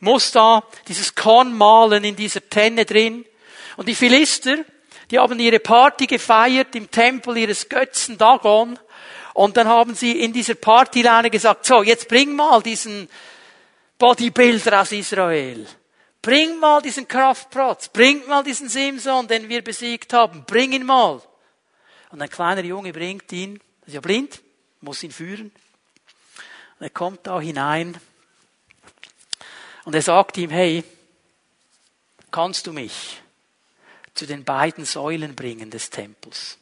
muss 0.00 0.32
da 0.32 0.62
dieses 0.88 1.14
Korn 1.14 1.56
malen 1.56 2.04
in 2.04 2.16
dieser 2.16 2.48
Tenne 2.48 2.84
drin. 2.84 3.24
Und 3.76 3.88
die 3.88 3.94
Philister, 3.94 4.58
die 5.10 5.18
haben 5.18 5.38
ihre 5.38 5.60
Party 5.60 6.06
gefeiert 6.06 6.74
im 6.74 6.90
Tempel 6.90 7.36
ihres 7.36 7.68
Götzen 7.68 8.18
Dagon. 8.18 8.78
Und 9.34 9.56
dann 9.56 9.68
haben 9.68 9.94
sie 9.94 10.20
in 10.20 10.32
dieser 10.32 10.54
Partyleine 10.54 11.30
gesagt, 11.30 11.66
so, 11.66 11.82
jetzt 11.82 12.08
bring 12.08 12.34
mal 12.34 12.62
diesen 12.62 13.08
Bodybuilder 13.98 14.80
aus 14.80 14.92
Israel. 14.92 15.66
Bring 16.22 16.58
mal 16.58 16.82
diesen 16.82 17.06
Kraftprotz. 17.06 17.88
Bring 17.88 18.26
mal 18.26 18.42
diesen 18.42 18.68
Simson, 18.68 19.28
den 19.28 19.48
wir 19.48 19.62
besiegt 19.62 20.12
haben. 20.12 20.44
Bring 20.46 20.72
ihn 20.72 20.84
mal. 20.84 21.22
Und 22.10 22.22
ein 22.22 22.30
kleiner 22.30 22.64
Junge 22.64 22.92
bringt 22.92 23.30
ihn. 23.32 23.60
Ist 23.86 23.94
ja 23.94 24.00
blind, 24.00 24.42
muss 24.80 25.02
ihn 25.02 25.12
führen. 25.12 25.52
Und 26.78 26.84
er 26.84 26.90
kommt 26.90 27.26
da 27.26 27.40
hinein. 27.40 27.96
Und 29.86 29.94
er 29.94 30.02
sagt 30.02 30.36
ihm, 30.36 30.50
hey, 30.50 30.82
kannst 32.32 32.66
du 32.66 32.72
mich 32.72 33.22
zu 34.14 34.26
den 34.26 34.42
beiden 34.42 34.84
Säulen 34.84 35.36
bringen 35.36 35.70
des 35.70 35.90
Tempels. 35.90 36.58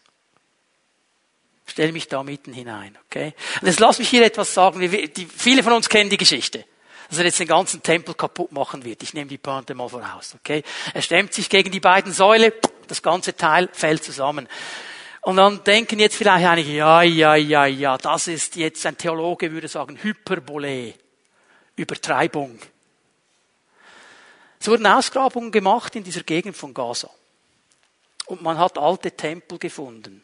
Stell 1.65 1.93
mich 1.93 2.07
da 2.07 2.23
mitten 2.23 2.53
hinein, 2.53 2.99
okay? 3.07 3.33
Und 3.63 3.69
jetzt 3.69 3.81
lass 3.81 3.99
mich 3.99 4.11
hier 4.11 4.27
etwas 4.27 4.53
sagen. 4.53 4.79
Die, 4.79 5.27
viele 5.27 5.63
von 5.63 5.73
uns 5.73 5.89
kennen 5.89 6.11
die 6.11 6.19
Geschichte. 6.19 6.67
Dass 7.09 7.19
er 7.19 7.25
jetzt 7.25 7.41
den 7.41 7.49
ganzen 7.49 7.83
Tempel 7.83 8.15
kaputt 8.15 8.53
machen 8.53 8.85
wird. 8.85 9.03
Ich 9.03 9.15
nehme 9.15 9.31
die 9.31 9.39
Pointe 9.39 9.75
mal 9.75 9.89
voraus, 9.89 10.35
okay? 10.39 10.63
Er 10.93 11.01
stemmt 11.01 11.33
sich 11.33 11.49
gegen 11.49 11.71
die 11.71 11.81
beiden 11.81 12.13
Säule, 12.13 12.53
das 12.89 13.03
ganze 13.03 13.35
Teil 13.35 13.71
fällt 13.73 14.05
zusammen. 14.05 14.49
Und 15.23 15.37
dann 15.37 15.65
denken 15.65 15.99
jetzt 15.99 16.17
vielleicht 16.17 16.47
einige, 16.47 16.73
ja, 16.73 17.01
ja, 17.01 17.37
ja, 17.37 17.65
ja, 17.65 17.97
das 17.97 18.29
ist 18.29 18.57
jetzt, 18.57 18.85
ein 18.85 18.99
Theologe 18.99 19.51
würde 19.51 19.69
sagen, 19.69 19.99
Hyperbole, 20.03 20.93
Übertreibung. 21.77 22.59
Es 24.65 24.69
wurden 24.71 24.87
Ausgrabungen 24.87 25.53
gemacht 25.53 25.95
in 25.95 26.05
dieser 26.05 26.23
Gegend 26.23 26.57
von 26.57 26.73
Gaza. 26.73 27.11
Und 28.25 28.41
man 28.41 28.57
hat 28.57 28.79
alte 28.79 29.11
Tempel 29.11 29.59
gefunden. 29.59 30.23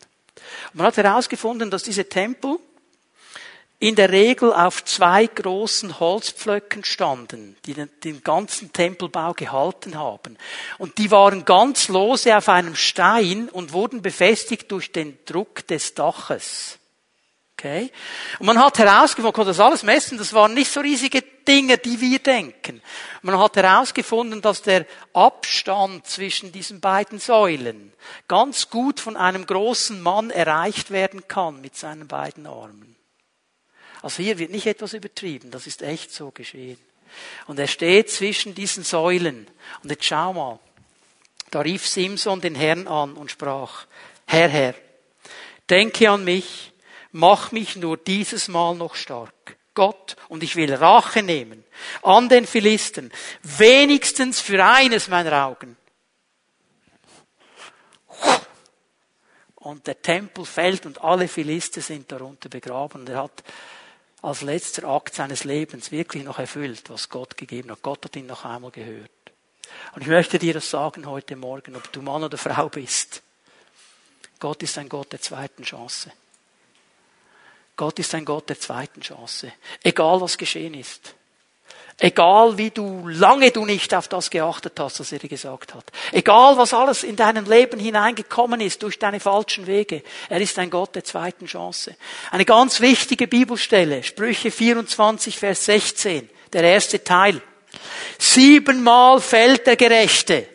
Man 0.72 0.86
hat 0.86 0.96
herausgefunden, 0.96 1.70
dass 1.70 1.82
diese 1.82 2.08
Tempel 2.08 2.58
in 3.80 3.96
der 3.96 4.08
Regel 4.08 4.50
auf 4.54 4.82
zwei 4.86 5.26
großen 5.26 6.00
Holzpflöcken 6.00 6.84
standen, 6.84 7.54
die 7.66 7.74
den, 7.74 7.90
den, 8.02 8.24
ganzen 8.24 8.72
Tempelbau 8.72 9.34
gehalten 9.34 9.98
haben. 9.98 10.38
Und 10.78 10.96
die 10.96 11.10
waren 11.10 11.44
ganz 11.44 11.88
lose 11.88 12.34
auf 12.34 12.48
einem 12.48 12.76
Stein 12.76 13.50
und 13.50 13.74
wurden 13.74 14.00
befestigt 14.00 14.72
durch 14.72 14.90
den 14.90 15.18
Druck 15.26 15.66
des 15.66 15.92
Daches. 15.92 16.79
Okay? 17.60 17.90
Und 18.38 18.46
man 18.46 18.58
hat 18.58 18.78
herausgefunden, 18.78 19.24
man 19.24 19.32
konnte 19.34 19.50
das 19.50 19.60
alles 19.60 19.82
messen, 19.82 20.16
das 20.16 20.32
waren 20.32 20.54
nicht 20.54 20.72
so 20.72 20.80
riesige 20.80 21.20
Dinge, 21.20 21.76
die 21.76 22.00
wir 22.00 22.18
denken. 22.18 22.80
Man 23.20 23.38
hat 23.38 23.54
herausgefunden, 23.56 24.40
dass 24.40 24.62
der 24.62 24.86
Abstand 25.12 26.06
zwischen 26.06 26.52
diesen 26.52 26.80
beiden 26.80 27.18
Säulen 27.18 27.92
ganz 28.28 28.70
gut 28.70 28.98
von 28.98 29.14
einem 29.14 29.44
großen 29.44 30.00
Mann 30.00 30.30
erreicht 30.30 30.90
werden 30.90 31.28
kann 31.28 31.60
mit 31.60 31.76
seinen 31.76 32.08
beiden 32.08 32.46
Armen. 32.46 32.96
Also 34.00 34.22
hier 34.22 34.38
wird 34.38 34.52
nicht 34.52 34.66
etwas 34.66 34.94
übertrieben, 34.94 35.50
das 35.50 35.66
ist 35.66 35.82
echt 35.82 36.14
so 36.14 36.30
geschehen. 36.30 36.78
Und 37.46 37.58
er 37.58 37.66
steht 37.66 38.08
zwischen 38.08 38.54
diesen 38.54 38.84
Säulen. 38.84 39.46
Und 39.82 39.90
jetzt 39.90 40.06
schau 40.06 40.32
mal. 40.32 40.58
Da 41.50 41.60
rief 41.60 41.86
Simson 41.86 42.40
den 42.40 42.54
Herrn 42.54 42.88
an 42.88 43.14
und 43.14 43.30
sprach, 43.30 43.84
Herr, 44.24 44.48
Herr, 44.48 44.74
denke 45.68 46.08
an 46.08 46.24
mich 46.24 46.69
mach 47.12 47.52
mich 47.52 47.76
nur 47.76 47.96
dieses 47.96 48.48
Mal 48.48 48.74
noch 48.74 48.94
stark. 48.94 49.56
Gott, 49.74 50.16
und 50.28 50.42
ich 50.42 50.56
will 50.56 50.74
Rache 50.74 51.22
nehmen 51.22 51.64
an 52.02 52.28
den 52.28 52.46
Philisten, 52.46 53.12
wenigstens 53.42 54.40
für 54.40 54.64
eines 54.64 55.08
meiner 55.08 55.46
Augen. 55.46 55.76
Und 59.54 59.86
der 59.86 60.00
Tempel 60.00 60.44
fällt 60.44 60.86
und 60.86 61.02
alle 61.02 61.28
Philister 61.28 61.82
sind 61.82 62.10
darunter 62.10 62.48
begraben. 62.48 63.02
Und 63.02 63.08
er 63.10 63.22
hat 63.22 63.44
als 64.22 64.40
letzter 64.42 64.84
Akt 64.88 65.14
seines 65.14 65.44
Lebens 65.44 65.92
wirklich 65.92 66.24
noch 66.24 66.38
erfüllt, 66.38 66.88
was 66.88 67.08
Gott 67.08 67.36
gegeben 67.36 67.70
hat. 67.70 67.82
Gott 67.82 68.04
hat 68.04 68.16
ihn 68.16 68.26
noch 68.26 68.44
einmal 68.44 68.70
gehört. 68.70 69.10
Und 69.94 70.02
ich 70.02 70.08
möchte 70.08 70.38
dir 70.38 70.54
das 70.54 70.68
sagen 70.70 71.06
heute 71.06 71.36
Morgen, 71.36 71.76
ob 71.76 71.92
du 71.92 72.02
Mann 72.02 72.24
oder 72.24 72.38
Frau 72.38 72.68
bist. 72.68 73.22
Gott 74.38 74.62
ist 74.62 74.78
ein 74.78 74.88
Gott 74.88 75.12
der 75.12 75.20
zweiten 75.20 75.62
Chance. 75.62 76.10
Gott 77.76 77.98
ist 77.98 78.14
ein 78.14 78.24
Gott 78.24 78.48
der 78.48 78.60
zweiten 78.60 79.00
Chance. 79.00 79.52
Egal 79.82 80.20
was 80.20 80.36
geschehen 80.36 80.74
ist. 80.74 81.14
Egal 82.02 82.56
wie 82.56 82.70
du 82.70 83.08
lange 83.08 83.50
du 83.50 83.66
nicht 83.66 83.94
auf 83.94 84.08
das 84.08 84.30
geachtet 84.30 84.80
hast, 84.80 85.00
was 85.00 85.12
er 85.12 85.18
dir 85.18 85.28
gesagt 85.28 85.74
hat. 85.74 85.84
Egal 86.12 86.56
was 86.56 86.72
alles 86.72 87.04
in 87.04 87.14
deinem 87.14 87.44
Leben 87.44 87.78
hineingekommen 87.78 88.62
ist 88.62 88.82
durch 88.82 88.98
deine 88.98 89.20
falschen 89.20 89.66
Wege. 89.66 90.02
Er 90.30 90.40
ist 90.40 90.58
ein 90.58 90.70
Gott 90.70 90.94
der 90.94 91.04
zweiten 91.04 91.44
Chance. 91.44 91.94
Eine 92.30 92.46
ganz 92.46 92.80
wichtige 92.80 93.28
Bibelstelle. 93.28 94.02
Sprüche 94.02 94.50
24, 94.50 95.38
Vers 95.38 95.66
16. 95.66 96.30
Der 96.54 96.62
erste 96.62 97.04
Teil. 97.04 97.42
Siebenmal 98.18 99.20
fällt 99.20 99.66
der 99.66 99.76
Gerechte 99.76 100.48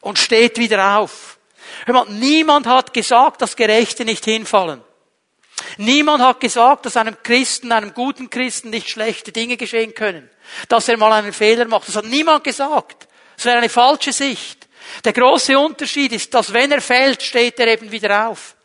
und 0.00 0.18
steht 0.18 0.58
wieder 0.58 0.98
auf. 0.98 1.38
Hör 1.86 1.94
mal, 1.94 2.06
niemand 2.10 2.66
hat 2.66 2.92
gesagt, 2.92 3.42
dass 3.42 3.54
Gerechte 3.54 4.04
nicht 4.04 4.24
hinfallen. 4.24 4.82
Niemand 5.76 6.22
hat 6.22 6.40
gesagt, 6.40 6.86
dass 6.86 6.96
einem 6.96 7.16
Christen, 7.22 7.72
einem 7.72 7.94
guten 7.94 8.30
Christen 8.30 8.70
nicht 8.70 8.88
schlechte 8.88 9.32
Dinge 9.32 9.56
geschehen 9.56 9.94
können. 9.94 10.28
Dass 10.68 10.88
er 10.88 10.96
mal 10.96 11.12
einen 11.12 11.32
Fehler 11.32 11.66
macht. 11.66 11.88
Das 11.88 11.96
hat 11.96 12.06
niemand 12.06 12.44
gesagt. 12.44 13.08
Das 13.36 13.44
wäre 13.44 13.58
eine 13.58 13.68
falsche 13.68 14.12
Sicht. 14.12 14.68
Der 15.04 15.12
große 15.12 15.58
Unterschied 15.58 16.12
ist, 16.12 16.34
dass 16.34 16.52
wenn 16.52 16.72
er 16.72 16.80
fällt, 16.80 17.22
steht 17.22 17.58
er 17.60 17.68
eben 17.68 17.92
wieder 17.92 18.28
auf. 18.28 18.56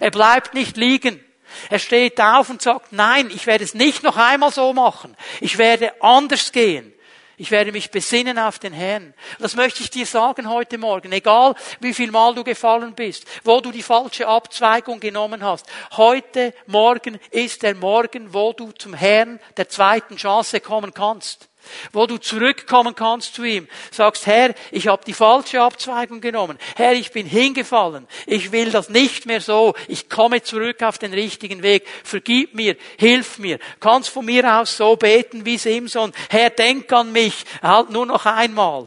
Er 0.00 0.10
bleibt 0.10 0.54
nicht 0.54 0.76
liegen. 0.76 1.22
Er 1.70 1.78
steht 1.78 2.20
auf 2.20 2.50
und 2.50 2.62
sagt, 2.62 2.92
nein, 2.92 3.30
ich 3.32 3.46
werde 3.46 3.64
es 3.64 3.74
nicht 3.74 4.02
noch 4.02 4.16
einmal 4.16 4.52
so 4.52 4.72
machen. 4.72 5.16
Ich 5.40 5.58
werde 5.58 5.92
anders 6.02 6.50
gehen. 6.50 6.93
Ich 7.36 7.50
werde 7.50 7.72
mich 7.72 7.90
besinnen 7.90 8.38
auf 8.38 8.58
den 8.58 8.72
Herrn. 8.72 9.14
Das 9.40 9.56
möchte 9.56 9.82
ich 9.82 9.90
dir 9.90 10.06
sagen 10.06 10.48
heute 10.48 10.78
Morgen. 10.78 11.10
Egal, 11.12 11.54
wie 11.80 11.94
viel 11.94 12.10
Mal 12.10 12.34
du 12.34 12.44
gefallen 12.44 12.94
bist, 12.94 13.26
wo 13.42 13.60
du 13.60 13.72
die 13.72 13.82
falsche 13.82 14.28
Abzweigung 14.28 15.00
genommen 15.00 15.42
hast. 15.42 15.66
Heute, 15.96 16.54
morgen 16.66 17.18
ist 17.30 17.62
der 17.62 17.74
Morgen, 17.74 18.32
wo 18.32 18.52
du 18.52 18.70
zum 18.72 18.94
Herrn 18.94 19.40
der 19.56 19.68
zweiten 19.68 20.16
Chance 20.16 20.60
kommen 20.60 20.94
kannst 20.94 21.48
wo 21.92 22.06
du 22.06 22.18
zurückkommen 22.18 22.94
kannst 22.94 23.34
zu 23.34 23.44
ihm. 23.44 23.68
Sagst, 23.90 24.26
Herr, 24.26 24.54
ich 24.70 24.88
habe 24.88 25.04
die 25.04 25.12
falsche 25.12 25.60
Abzweigung 25.60 26.20
genommen. 26.20 26.58
Herr, 26.76 26.92
ich 26.92 27.12
bin 27.12 27.26
hingefallen. 27.26 28.06
Ich 28.26 28.52
will 28.52 28.70
das 28.70 28.88
nicht 28.88 29.26
mehr 29.26 29.40
so. 29.40 29.74
Ich 29.88 30.08
komme 30.08 30.42
zurück 30.42 30.82
auf 30.82 30.98
den 30.98 31.12
richtigen 31.12 31.62
Weg. 31.62 31.86
Vergib 32.02 32.54
mir, 32.54 32.76
hilf 32.98 33.38
mir. 33.38 33.58
Kannst 33.80 34.10
von 34.10 34.24
mir 34.24 34.60
aus 34.60 34.76
so 34.76 34.96
beten 34.96 35.44
wie 35.44 35.58
Simson. 35.58 36.12
Herr, 36.30 36.50
denk 36.50 36.92
an 36.92 37.12
mich. 37.12 37.44
Halt 37.62 37.90
nur 37.90 38.06
noch 38.06 38.26
einmal. 38.26 38.86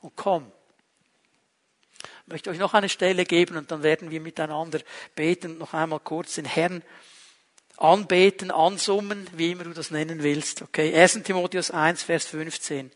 Und 0.00 0.16
komm. 0.16 0.52
Ich 2.26 2.32
möchte 2.32 2.50
euch 2.50 2.58
noch 2.58 2.74
eine 2.74 2.88
Stelle 2.88 3.24
geben 3.24 3.56
und 3.56 3.70
dann 3.70 3.84
werden 3.84 4.10
wir 4.10 4.20
miteinander 4.20 4.80
beten. 5.14 5.58
Noch 5.58 5.74
einmal 5.74 6.00
kurz 6.00 6.34
den 6.34 6.44
Herrn 6.44 6.82
anbeten, 7.76 8.50
ansummen, 8.50 9.26
wie 9.32 9.52
immer 9.52 9.64
du 9.64 9.72
das 9.72 9.90
nennen 9.90 10.22
willst. 10.22 10.62
Okay, 10.62 10.94
1. 10.94 11.22
Timotheus 11.24 11.70
1, 11.70 12.02
Vers 12.02 12.26
15. 12.26 12.90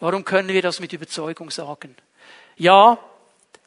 Warum 0.00 0.24
können 0.24 0.48
wir 0.48 0.62
das 0.62 0.80
mit 0.80 0.92
Überzeugung 0.92 1.50
sagen? 1.50 1.96
Ja, 2.56 2.98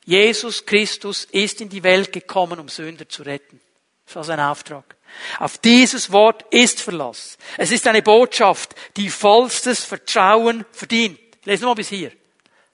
Jesus 0.05 0.65
Christus 0.65 1.25
ist 1.25 1.61
in 1.61 1.69
die 1.69 1.83
Welt 1.83 2.13
gekommen, 2.13 2.59
um 2.59 2.69
Sünder 2.69 3.09
zu 3.09 3.23
retten. 3.23 3.59
Das 4.05 4.15
war 4.15 4.23
sein 4.23 4.39
Auftrag. 4.39 4.95
Auf 5.39 5.57
dieses 5.57 6.11
Wort 6.11 6.45
ist 6.51 6.81
Verlass. 6.81 7.37
Es 7.57 7.71
ist 7.71 7.87
eine 7.87 8.01
Botschaft, 8.01 8.75
die 8.95 9.09
vollstes 9.09 9.83
Vertrauen 9.83 10.65
verdient. 10.71 11.19
Lesen 11.43 11.63
wir 11.63 11.67
mal 11.67 11.75
bis 11.75 11.89
hier. 11.89 12.11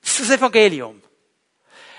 Das 0.01 0.19
ist 0.19 0.29
das 0.29 0.37
Evangelium. 0.37 1.01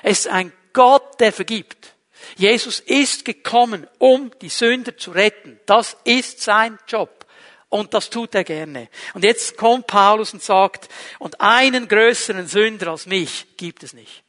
Es 0.03 0.21
ist 0.21 0.29
ein 0.29 0.53
Gott, 0.73 1.19
der 1.21 1.33
vergibt. 1.33 1.94
Jesus 2.37 2.81
ist 2.81 3.25
gekommen, 3.25 3.87
um 3.99 4.31
die 4.41 4.49
Sünder 4.49 4.97
zu 4.97 5.13
retten. 5.13 5.61
Das 5.67 5.97
ist 6.05 6.41
sein 6.41 6.79
Job. 6.89 7.27
Und 7.69 7.93
das 7.93 8.11
tut 8.11 8.35
er 8.35 8.45
gerne. 8.45 8.89
Und 9.15 9.25
jetzt 9.25 9.57
kommt 9.57 9.89
Paulus 9.89 10.33
und 10.33 10.43
sagt, 10.43 10.89
und 11.19 11.41
einen 11.41 11.89
größeren 11.89 12.47
Sünder 12.47 12.89
als 12.89 13.07
mich 13.07 13.57
gibt 13.57 13.83
es 13.83 13.93
nicht. 13.93 14.23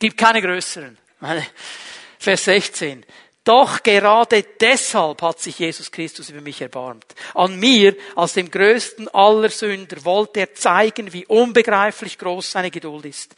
Gibt 0.00 0.18
keine 0.18 0.42
größeren. 0.42 0.98
Vers 2.18 2.44
16. 2.44 3.04
Doch 3.48 3.82
gerade 3.82 4.42
deshalb 4.42 5.22
hat 5.22 5.40
sich 5.40 5.58
Jesus 5.58 5.90
Christus 5.90 6.28
über 6.28 6.42
mich 6.42 6.60
erbarmt. 6.60 7.06
An 7.32 7.58
mir, 7.58 7.96
als 8.14 8.34
dem 8.34 8.50
größten 8.50 9.08
aller 9.08 9.48
Sünder, 9.48 10.04
wollte 10.04 10.40
er 10.40 10.54
zeigen, 10.54 11.14
wie 11.14 11.24
unbegreiflich 11.24 12.18
groß 12.18 12.50
seine 12.50 12.70
Geduld 12.70 13.06
ist. 13.06 13.34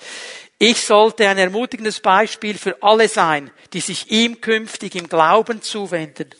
Ich 0.58 0.84
sollte 0.84 1.28
ein 1.28 1.38
ermutigendes 1.38 2.00
Beispiel 2.00 2.58
für 2.58 2.82
alle 2.82 3.06
sein, 3.06 3.52
die 3.72 3.78
sich 3.78 4.10
ihm 4.10 4.40
künftig 4.40 4.96
im 4.96 5.08
Glauben 5.08 5.62
zuwenden, 5.62 6.30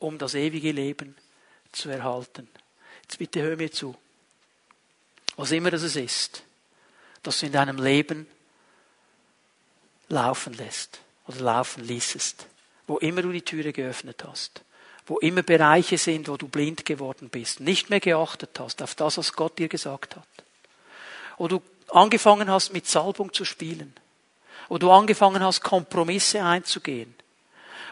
um 0.00 0.18
das 0.18 0.34
ewige 0.34 0.72
Leben 0.72 1.14
zu 1.70 1.88
erhalten. 1.90 2.48
Jetzt 3.02 3.18
bitte 3.18 3.40
hör 3.40 3.54
mir 3.54 3.70
zu. 3.70 3.94
Was 5.36 5.52
immer 5.52 5.70
das 5.70 5.84
ist, 5.94 6.42
dass 7.22 7.38
du 7.38 7.46
in 7.46 7.52
deinem 7.52 7.80
Leben 7.80 8.26
laufen 10.08 10.54
lässt 10.54 10.98
oder 11.28 11.38
laufen 11.38 11.84
ließest 11.84 12.48
wo 12.86 12.98
immer 12.98 13.22
du 13.22 13.32
die 13.32 13.42
Türe 13.42 13.72
geöffnet 13.72 14.24
hast, 14.26 14.62
wo 15.06 15.18
immer 15.18 15.42
Bereiche 15.42 15.98
sind, 15.98 16.28
wo 16.28 16.36
du 16.36 16.48
blind 16.48 16.84
geworden 16.84 17.28
bist, 17.28 17.60
nicht 17.60 17.90
mehr 17.90 18.00
geachtet 18.00 18.58
hast 18.58 18.82
auf 18.82 18.94
das, 18.94 19.18
was 19.18 19.32
Gott 19.32 19.58
dir 19.58 19.68
gesagt 19.68 20.16
hat, 20.16 20.26
wo 21.38 21.48
du 21.48 21.62
angefangen 21.90 22.50
hast, 22.50 22.72
mit 22.72 22.86
Salbung 22.86 23.32
zu 23.32 23.44
spielen, 23.44 23.94
wo 24.68 24.78
du 24.78 24.90
angefangen 24.90 25.42
hast, 25.42 25.62
Kompromisse 25.62 26.42
einzugehen, 26.42 27.14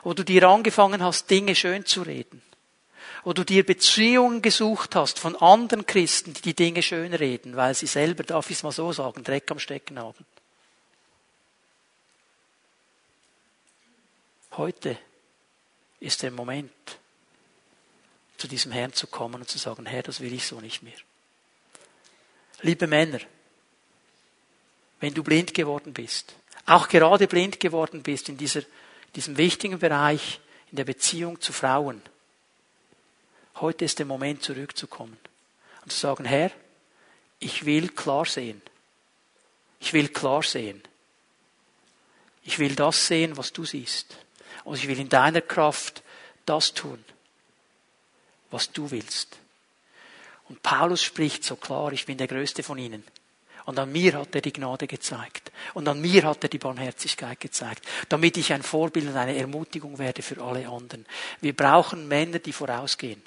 wo 0.03 0.13
du 0.13 0.25
dir 0.25 0.49
angefangen 0.49 1.03
hast, 1.03 1.31
Dinge 1.31 1.55
schön 1.55 1.87
zu 1.87 2.03
reden, 2.03 2.43
wo 3.23 3.33
du 3.33 3.45
dir 3.45 3.65
Beziehungen 3.65 4.43
gesucht 4.43 4.95
hast 4.97 5.19
von 5.19 5.37
anderen 5.37 5.87
Christen, 5.87 6.35
die 6.35 6.43
die 6.43 6.55
Dinge 6.55 6.83
schön 6.83 7.15
reden, 7.15 7.57
weil 7.57 7.75
sie 7.75 7.87
selber, 7.87 8.25
darf 8.25 8.51
ich 8.51 8.57
es 8.57 8.63
mal 8.63 8.73
so 8.73 8.93
sagen, 8.93 9.25
Dreck 9.25 9.51
am 9.51 9.59
Stecken 9.59 9.99
haben. 9.99 10.25
Heute 14.57 14.97
ist 15.99 16.23
der 16.23 16.31
Moment, 16.31 16.71
zu 18.37 18.47
diesem 18.47 18.71
Herrn 18.71 18.93
zu 18.93 19.09
kommen 19.09 19.37
und 19.37 19.49
zu 19.49 19.59
sagen, 19.59 19.87
Herr, 19.87 20.03
das 20.05 20.21
will 20.21 20.33
ich 20.33 20.47
so 20.47 20.61
nicht 20.61 20.83
mehr. 20.83 20.97
Liebe 22.63 22.87
Männer, 22.87 23.19
wenn 25.01 25.13
du 25.13 25.25
blind 25.25 25.55
geworden 25.55 25.93
bist, 25.93 26.35
auch 26.67 26.89
gerade 26.89 27.27
blind 27.27 27.59
geworden 27.59 28.03
bist 28.03 28.29
in 28.29 28.37
dieser, 28.37 28.63
diesem 29.17 29.37
wichtigen 29.37 29.79
Bereich, 29.81 30.41
in 30.71 30.77
der 30.77 30.85
Beziehung 30.85 31.41
zu 31.41 31.53
Frauen, 31.53 32.01
heute 33.57 33.85
ist 33.85 33.99
der 33.99 34.07
Moment 34.07 34.43
zurückzukommen 34.43 35.19
und 35.83 35.91
zu 35.91 35.99
sagen, 35.99 36.25
Herr, 36.25 36.53
ich 37.41 37.67
will 37.67 37.89
klar 37.89 38.25
sehen. 38.25 38.63
Ich 39.81 39.93
will 39.93 40.09
klar 40.09 40.43
sehen. 40.43 40.83
Ich 42.45 42.59
will 42.61 42.77
das 42.77 43.09
sehen, 43.09 43.37
was 43.37 43.53
du 43.53 43.65
siehst. 43.65 44.24
Und 44.65 44.77
ich 44.77 44.89
will 44.89 44.99
in 44.99 45.09
deiner 45.09 45.41
Kraft 45.41 46.03
das 46.47 46.75
tun, 46.75 47.03
was 48.51 48.73
du 48.73 48.91
willst. 48.91 49.39
Und 50.49 50.63
Paulus 50.63 51.03
spricht 51.03 51.45
so 51.45 51.57
klar, 51.57 51.93
ich 51.93 52.07
bin 52.07 52.19
der 52.19 52.29
Größte 52.29 52.63
von 52.63 52.79
ihnen. 52.79 53.05
Und 53.67 53.79
an 53.79 53.91
mir 53.93 54.13
hat 54.19 54.35
er 54.35 54.43
die 54.43 54.53
Gnade 54.53 54.87
gezeigt. 54.87 55.51
Und 55.73 55.89
an 55.89 56.01
mir 56.01 56.25
hat 56.25 56.43
er 56.43 56.51
die 56.51 56.59
Barmherzigkeit 56.59 57.41
gezeigt, 57.41 57.87
damit 58.11 58.37
ich 58.37 58.53
ein 58.53 58.63
Vorbild 58.63 59.09
und 59.09 59.17
eine 59.17 59.37
Ermutigung 59.37 59.99
werde 59.99 60.23
für 60.23 60.43
alle 60.43 60.69
anderen. 60.69 61.07
Wir 61.41 61.55
brauchen 61.55 62.07
Männer, 62.07 62.41
die 62.41 62.53
vorausgehen, 62.53 63.23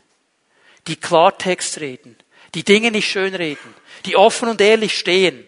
die 0.86 0.96
Klartext 0.96 1.80
reden, 1.80 2.16
die 2.54 2.64
Dinge 2.64 2.92
nicht 2.92 3.10
schön 3.10 3.34
reden, 3.34 3.74
die 4.06 4.16
offen 4.16 4.50
und 4.50 4.62
ehrlich 4.62 4.98
stehen, 4.98 5.44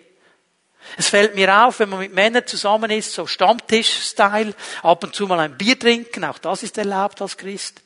es 0.97 1.09
fällt 1.09 1.35
mir 1.35 1.65
auf, 1.65 1.79
wenn 1.79 1.89
man 1.89 1.99
mit 1.99 2.13
Männern 2.13 2.45
zusammen 2.45 2.91
ist, 2.91 3.13
so 3.13 3.27
Stammtisch-Style, 3.27 4.53
ab 4.83 5.03
und 5.03 5.15
zu 5.15 5.27
mal 5.27 5.39
ein 5.39 5.57
Bier 5.57 5.77
trinken, 5.77 6.23
auch 6.23 6.37
das 6.37 6.63
ist 6.63 6.77
erlaubt 6.77 7.21
als 7.21 7.37
Christ. 7.37 7.81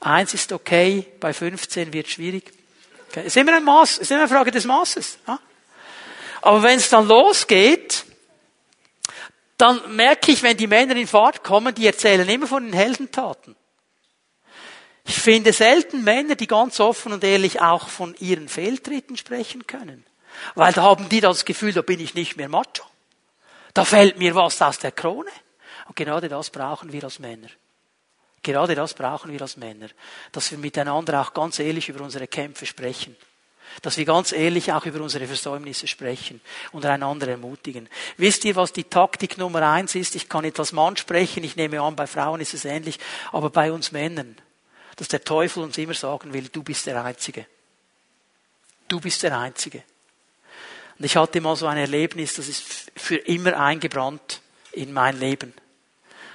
Eins 0.00 0.34
ist 0.34 0.52
okay, 0.52 1.06
bei 1.20 1.32
15 1.32 1.92
wird 1.92 2.08
schwierig. 2.08 2.52
Okay. 3.08 3.26
ist 3.26 3.36
immer 3.36 3.54
ein 3.54 3.64
Maß, 3.64 3.98
ist 3.98 4.10
immer 4.10 4.20
eine 4.20 4.28
Frage 4.28 4.50
des 4.50 4.64
Maßes. 4.64 5.18
Ja? 5.26 5.38
Aber 6.42 6.62
wenn 6.62 6.78
es 6.78 6.88
dann 6.88 7.06
losgeht, 7.06 8.04
dann 9.56 9.94
merke 9.94 10.32
ich, 10.32 10.42
wenn 10.42 10.56
die 10.56 10.66
Männer 10.66 10.96
in 10.96 11.06
Fahrt 11.06 11.44
kommen, 11.44 11.74
die 11.74 11.86
erzählen 11.86 12.26
immer 12.28 12.46
von 12.46 12.64
den 12.64 12.72
Heldentaten. 12.72 13.56
Ich 15.04 15.16
finde 15.16 15.52
selten 15.52 16.04
Männer, 16.04 16.34
die 16.34 16.46
ganz 16.46 16.80
offen 16.80 17.12
und 17.12 17.24
ehrlich 17.24 17.60
auch 17.60 17.88
von 17.88 18.14
ihren 18.20 18.48
Fehltritten 18.48 19.16
sprechen 19.16 19.66
können. 19.66 20.06
Weil 20.54 20.72
da 20.72 20.82
haben 20.82 21.08
die 21.08 21.20
das 21.20 21.44
Gefühl, 21.44 21.72
da 21.72 21.82
bin 21.82 22.00
ich 22.00 22.14
nicht 22.14 22.36
mehr 22.36 22.48
macho. 22.48 22.84
Da 23.74 23.84
fällt 23.84 24.18
mir 24.18 24.34
was 24.34 24.60
aus 24.62 24.78
der 24.78 24.92
Krone. 24.92 25.30
Und 25.86 25.96
gerade 25.96 26.28
das 26.28 26.50
brauchen 26.50 26.92
wir 26.92 27.04
als 27.04 27.18
Männer. 27.18 27.48
Gerade 28.42 28.74
das 28.74 28.94
brauchen 28.94 29.32
wir 29.32 29.42
als 29.42 29.56
Männer. 29.56 29.88
Dass 30.32 30.50
wir 30.50 30.58
miteinander 30.58 31.20
auch 31.20 31.34
ganz 31.34 31.58
ehrlich 31.58 31.88
über 31.88 32.02
unsere 32.02 32.26
Kämpfe 32.26 32.66
sprechen. 32.66 33.16
Dass 33.82 33.96
wir 33.96 34.04
ganz 34.04 34.32
ehrlich 34.32 34.72
auch 34.72 34.84
über 34.86 35.00
unsere 35.00 35.26
Versäumnisse 35.26 35.86
sprechen 35.86 36.40
und 36.72 36.84
einander 36.84 37.28
ermutigen. 37.28 37.88
Wisst 38.16 38.44
ihr, 38.44 38.56
was 38.56 38.72
die 38.72 38.84
Taktik 38.84 39.38
Nummer 39.38 39.62
eins 39.70 39.94
ist? 39.94 40.16
Ich 40.16 40.28
kann 40.28 40.44
etwas 40.44 40.72
Mann 40.72 40.96
sprechen, 40.96 41.44
ich 41.44 41.54
nehme 41.54 41.80
an, 41.80 41.94
bei 41.94 42.08
Frauen 42.08 42.40
ist 42.40 42.54
es 42.54 42.64
ähnlich, 42.64 42.98
aber 43.30 43.50
bei 43.50 43.70
uns 43.70 43.92
Männern, 43.92 44.36
dass 44.96 45.06
der 45.06 45.22
Teufel 45.22 45.62
uns 45.62 45.78
immer 45.78 45.94
sagen 45.94 46.32
will, 46.32 46.48
du 46.48 46.64
bist 46.64 46.86
der 46.86 47.04
Einzige. 47.04 47.46
Du 48.88 48.98
bist 48.98 49.22
der 49.22 49.38
Einzige. 49.38 49.84
Und 51.00 51.06
ich 51.06 51.16
hatte 51.16 51.40
mal 51.40 51.56
so 51.56 51.66
ein 51.66 51.78
Erlebnis, 51.78 52.34
das 52.34 52.46
ist 52.46 52.92
für 52.94 53.16
immer 53.16 53.58
eingebrannt 53.58 54.42
in 54.72 54.92
mein 54.92 55.18
Leben. 55.18 55.54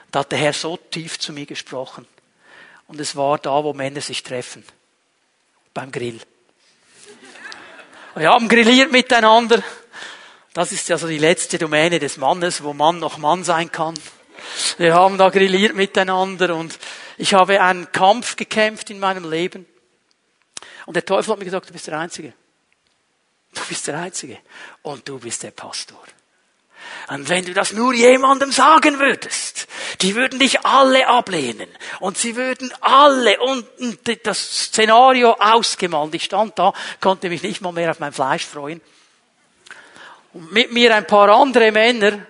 Da 0.10 0.22
hat 0.22 0.32
der 0.32 0.40
Herr 0.40 0.54
so 0.54 0.76
tief 0.76 1.20
zu 1.20 1.34
mir 1.34 1.46
gesprochen. 1.46 2.08
Und 2.88 3.00
es 3.00 3.16
war 3.16 3.38
da, 3.38 3.64
wo 3.64 3.74
Männer 3.74 4.02
sich 4.02 4.24
treffen. 4.24 4.66
Beim 5.72 5.92
Grill. 5.92 6.20
Wir 8.16 8.32
haben 8.32 8.50
grilliert 8.50 8.92
miteinander. 8.92 9.62
Das 10.54 10.72
ist 10.72 10.90
ja 10.90 10.98
so 10.98 11.08
die 11.08 11.20
letzte 11.20 11.60
Domäne 11.60 12.00
des 12.00 12.18
Mannes, 12.18 12.64
wo 12.64 12.74
Mann 12.74 12.98
noch 12.98 13.20
Mann 13.20 13.44
sein 13.44 13.72
kann. 13.72 13.94
Wir 14.80 14.96
haben 14.96 15.20
da 15.20 15.30
grilliert 15.30 15.76
miteinander 15.76 16.56
und 16.56 16.80
Ich 17.18 17.36
habe 17.36 17.62
einen 17.62 17.92
Kampf 17.92 18.36
gekämpft 18.36 18.90
in 18.90 19.00
meinem 19.00 19.30
Leben. 19.30 19.68
Und 20.88 20.96
der 20.96 21.06
Teufel 21.06 21.34
hat 21.34 21.38
mir 21.38 21.46
gesagt, 21.46 21.70
du 21.70 21.74
bist 21.74 21.86
der 21.86 22.00
Einzige. 22.00 22.34
Du 23.56 23.62
bist 23.68 23.88
der 23.88 23.98
Einzige. 23.98 24.38
Und 24.84 25.08
du 25.10 25.18
bist 25.18 25.42
der 25.42 25.52
Pastor. 25.52 26.04
Und 27.08 27.30
wenn 27.30 27.46
du 27.46 27.54
das 27.54 27.74
nur 27.74 27.94
jemandem 27.94 28.52
sagen 28.52 29.00
würdest, 29.00 29.68
die 30.02 30.16
würden 30.16 30.40
dich 30.40 30.66
alle 30.66 31.08
ablehnen. 31.08 31.70
Und 32.00 32.18
sie 32.18 32.36
würden 32.36 32.72
alle 32.82 33.40
unten 33.40 33.98
das 34.24 34.68
Szenario 34.68 35.34
ausgemalt. 35.34 36.14
Ich 36.14 36.26
stand 36.26 36.58
da, 36.60 36.74
konnte 37.00 37.30
mich 37.30 37.44
nicht 37.44 37.62
mal 37.62 37.72
mehr 37.72 37.92
auf 37.92 38.00
mein 38.00 38.14
Fleisch 38.14 38.46
freuen. 38.46 38.82
Und 40.34 40.52
mit 40.52 40.72
mir 40.72 40.96
ein 40.96 41.08
paar 41.08 41.30
andere 41.30 41.72
Männer. 41.72 42.26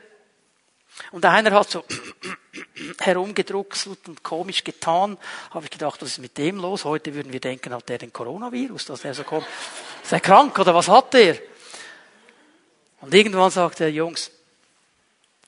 Und 1.12 1.26
einer 1.26 1.52
hat 1.52 1.70
so 1.70 1.84
herumgedruckselt 3.00 4.08
und 4.08 4.24
komisch 4.24 4.64
getan. 4.64 5.18
Habe 5.52 5.66
ich 5.66 5.72
gedacht, 5.72 6.02
was 6.02 6.12
ist 6.12 6.20
mit 6.20 6.38
dem 6.38 6.58
los? 6.58 6.86
Heute 6.86 7.14
würden 7.14 7.34
wir 7.34 7.40
denken, 7.40 7.74
hat 7.74 7.90
der 7.90 7.98
den 7.98 8.14
Coronavirus, 8.14 8.86
dass 8.86 9.02
der 9.02 9.14
so 9.14 9.24
kommt. 9.24 9.48
Ist 10.04 10.12
er 10.12 10.20
krank 10.20 10.58
oder 10.58 10.74
was 10.74 10.88
hat 10.88 11.14
der? 11.14 11.38
Und 13.02 13.14
irgendwann 13.14 13.52
sagt 13.52 13.82
er, 13.82 13.90
Jungs, 13.90 14.32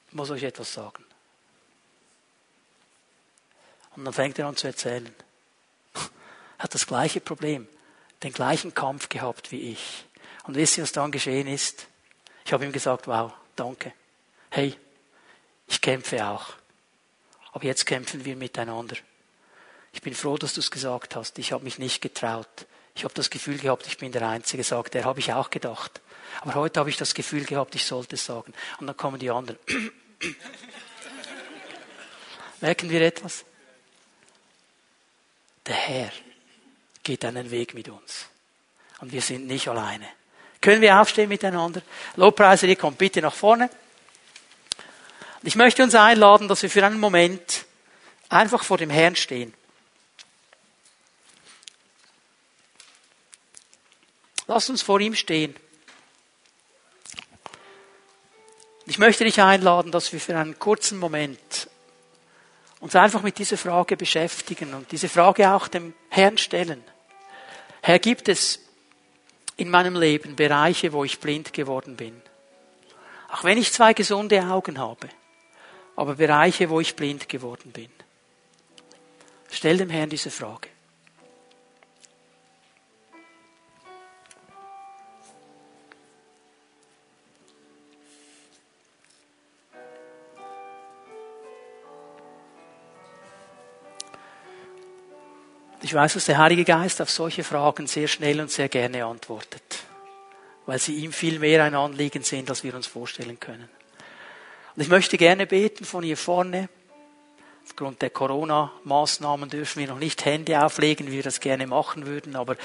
ich 0.09 0.13
muss 0.13 0.29
euch 0.29 0.43
etwas 0.43 0.73
sagen. 0.73 1.03
Und 3.95 4.05
dann 4.05 4.13
fängt 4.13 4.37
er 4.37 4.47
an 4.47 4.55
zu 4.55 4.67
erzählen. 4.67 5.13
Er 5.95 6.01
hat 6.59 6.73
das 6.73 6.85
gleiche 6.85 7.19
Problem, 7.19 7.67
den 8.23 8.31
gleichen 8.31 8.73
Kampf 8.73 9.09
gehabt 9.09 9.51
wie 9.51 9.71
ich. 9.71 10.05
Und 10.43 10.55
wisst 10.55 10.77
ihr, 10.77 10.83
was 10.83 10.91
dann 10.91 11.11
geschehen 11.11 11.47
ist? 11.47 11.87
Ich 12.45 12.53
habe 12.53 12.63
ihm 12.63 12.71
gesagt, 12.71 13.07
wow, 13.07 13.33
danke. 13.55 13.91
Hey, 14.49 14.77
ich 15.67 15.81
kämpfe 15.81 16.25
auch. 16.25 16.53
Aber 17.51 17.65
jetzt 17.65 17.85
kämpfen 17.85 18.25
wir 18.25 18.35
miteinander. 18.35 18.95
Ich 19.93 20.01
bin 20.01 20.13
froh, 20.13 20.37
dass 20.37 20.53
du 20.53 20.59
es 20.59 20.69
gesagt 20.71 21.15
hast. 21.15 21.39
Ich 21.39 21.51
habe 21.51 21.63
mich 21.63 21.79
nicht 21.79 22.01
getraut. 22.01 22.67
Ich 22.95 23.03
habe 23.03 23.13
das 23.13 23.29
Gefühl 23.29 23.57
gehabt, 23.57 23.87
ich 23.87 23.97
bin 23.97 24.11
der 24.11 24.27
Einzige, 24.27 24.63
sagt 24.63 24.95
er. 24.95 25.05
Habe 25.05 25.19
ich 25.19 25.33
auch 25.33 25.49
gedacht. 25.49 26.01
Aber 26.41 26.55
heute 26.55 26.79
habe 26.79 26.89
ich 26.89 26.97
das 26.97 27.13
Gefühl 27.13 27.45
gehabt, 27.45 27.75
ich 27.75 27.85
sollte 27.85 28.15
es 28.15 28.25
sagen. 28.25 28.53
Und 28.79 28.87
dann 28.87 28.97
kommen 28.97 29.19
die 29.19 29.29
anderen. 29.29 29.57
Merken 32.61 32.89
wir 32.89 33.01
etwas? 33.01 33.45
Der 35.65 35.75
Herr 35.75 36.11
geht 37.03 37.23
einen 37.25 37.51
Weg 37.51 37.73
mit 37.73 37.89
uns. 37.89 38.27
Und 38.99 39.11
wir 39.11 39.21
sind 39.21 39.47
nicht 39.47 39.67
alleine. 39.67 40.07
Können 40.61 40.81
wir 40.81 40.99
aufstehen 40.99 41.29
miteinander? 41.29 41.81
Lobpreiser, 42.15 42.67
ihr 42.67 42.75
kommt 42.75 42.97
bitte 42.97 43.21
nach 43.21 43.33
vorne. 43.33 43.69
Ich 45.47 45.55
möchte 45.55 45.81
uns 45.81 45.95
einladen, 45.95 46.49
dass 46.49 46.61
wir 46.61 46.69
für 46.69 46.85
einen 46.85 46.99
Moment 46.99 47.63
einfach 48.27 48.65
vor 48.65 48.77
dem 48.77 48.89
Herrn 48.89 49.15
stehen. 49.15 49.53
Lass 54.45 54.69
uns 54.69 54.81
vor 54.81 54.99
ihm 54.99 55.15
stehen. 55.15 55.55
Ich 58.87 58.97
möchte 58.97 59.23
dich 59.23 59.41
einladen, 59.41 59.93
dass 59.93 60.11
wir 60.11 60.19
für 60.19 60.37
einen 60.37 60.59
kurzen 60.59 60.97
Moment 60.99 61.69
uns 62.81 62.97
einfach 62.97 63.21
mit 63.21 63.37
dieser 63.37 63.57
Frage 63.57 63.95
beschäftigen 63.95 64.73
und 64.73 64.91
diese 64.91 65.07
Frage 65.07 65.49
auch 65.53 65.69
dem 65.69 65.93
Herrn 66.09 66.37
stellen. 66.37 66.83
Herr, 67.81 67.99
gibt 67.99 68.27
es 68.27 68.59
in 69.55 69.69
meinem 69.69 69.95
Leben 69.95 70.35
Bereiche, 70.35 70.91
wo 70.91 71.05
ich 71.05 71.21
blind 71.21 71.53
geworden 71.53 71.95
bin? 71.95 72.21
Auch 73.29 73.45
wenn 73.45 73.57
ich 73.57 73.71
zwei 73.71 73.93
gesunde 73.93 74.43
Augen 74.43 74.77
habe, 74.77 75.07
aber 75.97 76.15
Bereiche, 76.15 76.69
wo 76.69 76.79
ich 76.79 76.95
blind 76.95 77.27
geworden 77.27 77.71
bin. 77.71 77.89
Stell 79.49 79.77
dem 79.77 79.89
Herrn 79.89 80.09
diese 80.09 80.29
Frage. 80.29 80.69
Ich 95.81 95.93
weiß, 95.93 96.13
dass 96.13 96.25
der 96.25 96.37
Heilige 96.37 96.65
Geist 96.65 97.01
auf 97.01 97.09
solche 97.09 97.43
Fragen 97.43 97.87
sehr 97.87 98.07
schnell 98.07 98.39
und 98.41 98.51
sehr 98.51 98.67
gerne 98.69 99.05
antwortet, 99.05 99.83
weil 100.65 100.79
sie 100.79 100.95
ihm 100.95 101.13
viel 101.13 101.39
mehr 101.39 101.63
ein 101.63 101.73
Anliegen 101.73 102.23
sind, 102.23 102.49
als 102.49 102.63
wir 102.63 102.75
uns 102.75 102.85
vorstellen 102.85 103.39
können. 103.39 103.76
Und 104.77 104.83
ich 104.83 104.89
möchte 104.89 105.17
gerne 105.17 105.47
beten 105.47 105.85
von 105.85 106.03
hier 106.03 106.17
vorne. 106.17 106.69
Aufgrund 107.65 107.99
der 108.03 108.11
Corona-Maßnahmen 108.11 109.49
dürfen 109.49 109.79
wir 109.79 109.87
noch 109.87 109.97
nicht 109.97 110.23
Hände 110.23 110.63
auflegen, 110.63 111.07
wie 111.07 111.13
wir 111.13 111.23
das 111.23 111.39
gerne 111.39 111.65
machen 111.65 112.05
würden, 112.05 112.35
aber 112.35 112.55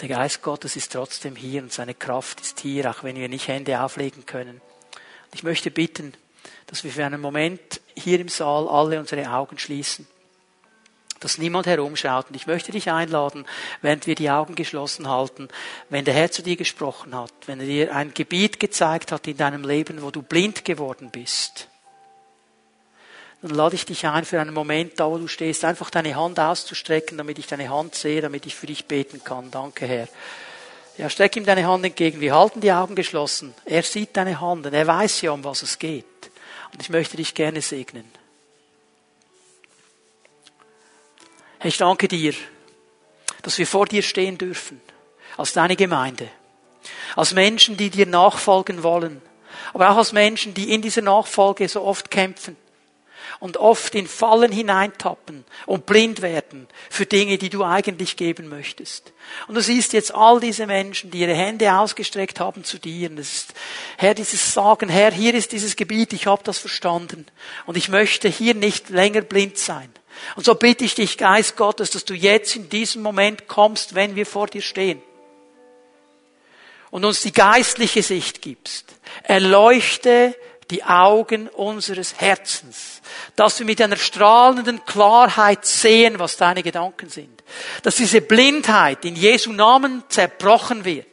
der 0.00 0.08
Geist 0.08 0.42
Gottes 0.42 0.74
ist 0.74 0.90
trotzdem 0.92 1.36
hier 1.36 1.62
und 1.62 1.72
seine 1.72 1.94
Kraft 1.94 2.40
ist 2.40 2.58
hier, 2.58 2.90
auch 2.90 3.04
wenn 3.04 3.14
wir 3.14 3.28
nicht 3.28 3.46
Hände 3.46 3.80
auflegen 3.80 4.26
können. 4.26 4.60
Und 4.90 5.34
ich 5.34 5.44
möchte 5.44 5.70
bitten, 5.70 6.12
dass 6.66 6.82
wir 6.82 6.90
für 6.90 7.04
einen 7.04 7.20
Moment 7.20 7.82
hier 7.96 8.18
im 8.18 8.28
Saal 8.28 8.66
alle 8.66 8.98
unsere 8.98 9.30
Augen 9.30 9.58
schließen 9.58 10.08
dass 11.20 11.38
niemand 11.38 11.66
herumschaut. 11.66 12.28
Und 12.28 12.36
ich 12.36 12.46
möchte 12.46 12.72
dich 12.72 12.90
einladen, 12.90 13.46
während 13.82 14.06
wir 14.06 14.14
die 14.14 14.30
Augen 14.30 14.54
geschlossen 14.54 15.08
halten, 15.08 15.48
wenn 15.88 16.04
der 16.04 16.14
Herr 16.14 16.30
zu 16.30 16.42
dir 16.42 16.56
gesprochen 16.56 17.14
hat, 17.14 17.32
wenn 17.46 17.60
er 17.60 17.66
dir 17.66 17.94
ein 17.94 18.14
Gebiet 18.14 18.60
gezeigt 18.60 19.12
hat 19.12 19.26
in 19.26 19.36
deinem 19.36 19.64
Leben, 19.64 20.02
wo 20.02 20.10
du 20.10 20.22
blind 20.22 20.64
geworden 20.64 21.10
bist, 21.10 21.68
dann 23.42 23.52
lade 23.52 23.76
ich 23.76 23.86
dich 23.86 24.04
ein, 24.06 24.24
für 24.24 24.40
einen 24.40 24.52
Moment, 24.52 24.98
da 24.98 25.08
wo 25.08 25.16
du 25.16 25.28
stehst, 25.28 25.64
einfach 25.64 25.90
deine 25.90 26.16
Hand 26.16 26.40
auszustrecken, 26.40 27.16
damit 27.18 27.38
ich 27.38 27.46
deine 27.46 27.68
Hand 27.68 27.94
sehe, 27.94 28.20
damit 28.20 28.46
ich 28.46 28.56
für 28.56 28.66
dich 28.66 28.86
beten 28.86 29.22
kann. 29.22 29.50
Danke, 29.50 29.86
Herr. 29.86 30.08
Ja, 30.96 31.08
streck 31.08 31.36
ihm 31.36 31.46
deine 31.46 31.64
Hand 31.64 31.84
entgegen. 31.84 32.20
Wir 32.20 32.34
halten 32.34 32.60
die 32.60 32.72
Augen 32.72 32.96
geschlossen. 32.96 33.54
Er 33.64 33.84
sieht 33.84 34.16
deine 34.16 34.40
Hand 34.40 34.66
und 34.66 34.74
er 34.74 34.86
weiß 34.86 35.22
ja, 35.22 35.30
um 35.30 35.44
was 35.44 35.62
es 35.62 35.78
geht. 35.78 36.04
Und 36.72 36.82
ich 36.82 36.90
möchte 36.90 37.16
dich 37.16 37.34
gerne 37.34 37.62
segnen. 37.62 38.04
Herr, 41.58 41.68
ich 41.68 41.78
danke 41.78 42.08
dir, 42.08 42.34
dass 43.42 43.58
wir 43.58 43.66
vor 43.66 43.86
dir 43.86 44.02
stehen 44.02 44.38
dürfen, 44.38 44.80
als 45.36 45.52
deine 45.52 45.76
Gemeinde, 45.76 46.28
als 47.16 47.34
Menschen, 47.34 47.76
die 47.76 47.90
dir 47.90 48.06
nachfolgen 48.06 48.82
wollen, 48.82 49.20
aber 49.74 49.90
auch 49.90 49.96
als 49.96 50.12
Menschen, 50.12 50.54
die 50.54 50.72
in 50.72 50.82
dieser 50.82 51.02
Nachfolge 51.02 51.68
so 51.68 51.82
oft 51.82 52.10
kämpfen 52.10 52.56
und 53.40 53.56
oft 53.56 53.94
in 53.94 54.06
Fallen 54.06 54.52
hineintappen 54.52 55.44
und 55.66 55.86
blind 55.86 56.22
werden 56.22 56.66
für 56.90 57.06
Dinge, 57.06 57.38
die 57.38 57.50
du 57.50 57.64
eigentlich 57.64 58.16
geben 58.16 58.48
möchtest. 58.48 59.12
Und 59.46 59.54
du 59.54 59.60
siehst 59.60 59.92
jetzt 59.92 60.14
all 60.14 60.40
diese 60.40 60.66
Menschen, 60.66 61.10
die 61.10 61.20
ihre 61.20 61.34
Hände 61.34 61.72
ausgestreckt 61.72 62.40
haben 62.40 62.64
zu 62.64 62.78
dir. 62.78 63.10
Und 63.10 63.16
das 63.16 63.32
ist, 63.32 63.54
Herr, 63.96 64.14
dieses 64.14 64.52
Sagen, 64.52 64.88
Herr, 64.88 65.12
hier 65.12 65.34
ist 65.34 65.52
dieses 65.52 65.76
Gebiet, 65.76 66.12
ich 66.12 66.26
habe 66.26 66.42
das 66.44 66.58
verstanden. 66.58 67.26
Und 67.66 67.76
ich 67.76 67.88
möchte 67.88 68.28
hier 68.28 68.54
nicht 68.54 68.90
länger 68.90 69.20
blind 69.20 69.58
sein. 69.58 69.92
Und 70.36 70.44
so 70.44 70.54
bitte 70.54 70.84
ich 70.84 70.94
dich, 70.94 71.18
Geist 71.18 71.56
Gottes, 71.56 71.90
dass 71.90 72.04
du 72.04 72.14
jetzt 72.14 72.56
in 72.56 72.68
diesem 72.68 73.02
Moment 73.02 73.48
kommst, 73.48 73.94
wenn 73.94 74.16
wir 74.16 74.26
vor 74.26 74.46
dir 74.46 74.62
stehen. 74.62 75.02
Und 76.90 77.04
uns 77.04 77.22
die 77.22 77.32
geistliche 77.32 78.02
Sicht 78.02 78.40
gibst. 78.40 78.94
Erleuchte 79.24 80.34
die 80.70 80.84
Augen 80.84 81.48
unseres 81.48 82.20
Herzens, 82.20 83.00
dass 83.36 83.58
wir 83.58 83.66
mit 83.66 83.80
einer 83.80 83.96
strahlenden 83.96 84.84
Klarheit 84.84 85.64
sehen, 85.64 86.18
was 86.18 86.36
deine 86.36 86.62
Gedanken 86.62 87.08
sind. 87.08 87.42
Dass 87.82 87.96
diese 87.96 88.20
Blindheit 88.20 89.04
in 89.04 89.16
Jesu 89.16 89.52
Namen 89.52 90.02
zerbrochen 90.08 90.84
wird 90.84 91.06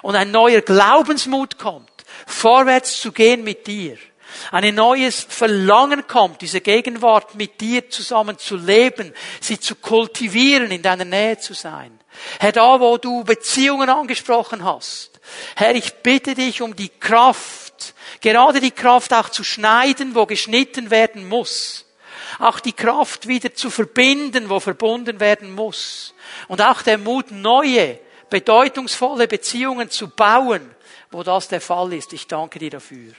und 0.00 0.16
ein 0.16 0.30
neuer 0.30 0.62
Glaubensmut 0.62 1.58
kommt, 1.58 1.90
vorwärts 2.26 3.00
zu 3.00 3.12
gehen 3.12 3.44
mit 3.44 3.66
dir 3.66 3.98
ein 4.50 4.74
neues 4.74 5.26
Verlangen 5.28 6.06
kommt, 6.06 6.42
diese 6.42 6.60
Gegenwart 6.60 7.34
mit 7.34 7.60
dir 7.60 7.88
zusammen 7.90 8.38
zu 8.38 8.56
leben, 8.56 9.12
sie 9.40 9.58
zu 9.58 9.74
kultivieren, 9.76 10.70
in 10.70 10.82
deiner 10.82 11.04
Nähe 11.04 11.38
zu 11.38 11.54
sein. 11.54 11.98
Herr, 12.38 12.52
da 12.52 12.80
wo 12.80 12.98
du 12.98 13.24
Beziehungen 13.24 13.88
angesprochen 13.88 14.64
hast, 14.64 15.12
Herr, 15.56 15.74
ich 15.74 15.94
bitte 15.94 16.34
dich 16.34 16.62
um 16.62 16.76
die 16.76 16.88
Kraft, 16.88 17.94
gerade 18.20 18.60
die 18.60 18.70
Kraft 18.70 19.14
auch 19.14 19.28
zu 19.28 19.44
schneiden, 19.44 20.14
wo 20.14 20.26
geschnitten 20.26 20.90
werden 20.90 21.28
muss. 21.28 21.86
Auch 22.38 22.60
die 22.60 22.72
Kraft 22.72 23.28
wieder 23.28 23.54
zu 23.54 23.70
verbinden, 23.70 24.48
wo 24.48 24.58
verbunden 24.58 25.20
werden 25.20 25.54
muss. 25.54 26.14
Und 26.48 26.62
auch 26.62 26.82
der 26.82 26.98
Mut, 26.98 27.30
neue, 27.30 27.98
bedeutungsvolle 28.30 29.28
Beziehungen 29.28 29.90
zu 29.90 30.08
bauen, 30.08 30.74
wo 31.10 31.22
das 31.22 31.48
der 31.48 31.60
Fall 31.60 31.92
ist. 31.92 32.12
Ich 32.12 32.26
danke 32.26 32.58
dir 32.58 32.70
dafür. 32.70 33.12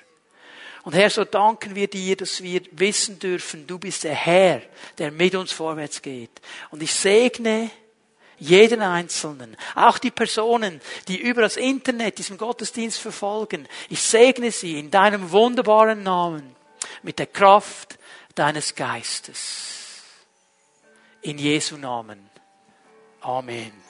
Und 0.84 0.94
Herr, 0.94 1.10
so 1.10 1.24
danken 1.24 1.76
wir 1.76 1.88
dir, 1.88 2.18
dass 2.18 2.44
wir 2.44 2.62
wissen 2.72 3.18
dürfen, 3.18 3.66
du 3.66 3.80
bist 3.80 4.04
der 4.04 4.16
Herr, 4.16 4.62
der 4.98 5.12
mit 5.12 5.34
uns 5.34 5.54
vorwärts 5.54 6.02
geht. 6.02 6.42
Und 6.72 6.84
ich 6.84 6.94
segne 6.94 7.72
jeden 8.38 8.82
Einzelnen, 8.82 9.56
auch 9.76 9.98
die 9.98 10.12
Personen, 10.12 10.82
die 11.08 11.18
über 11.18 11.42
das 11.42 11.56
Internet 11.56 12.18
diesen 12.18 12.38
Gottesdienst 12.38 13.00
verfolgen. 13.00 13.68
Ich 13.90 14.02
segne 14.02 14.52
sie 14.52 14.78
in 14.78 14.92
deinem 14.92 15.32
wunderbaren 15.32 16.04
Namen 16.04 16.54
mit 17.02 17.20
der 17.20 17.28
Kraft 17.28 17.98
deines 18.36 18.76
Geistes. 18.76 20.02
In 21.22 21.38
Jesu 21.38 21.78
Namen. 21.78 22.30
Amen. 23.22 23.83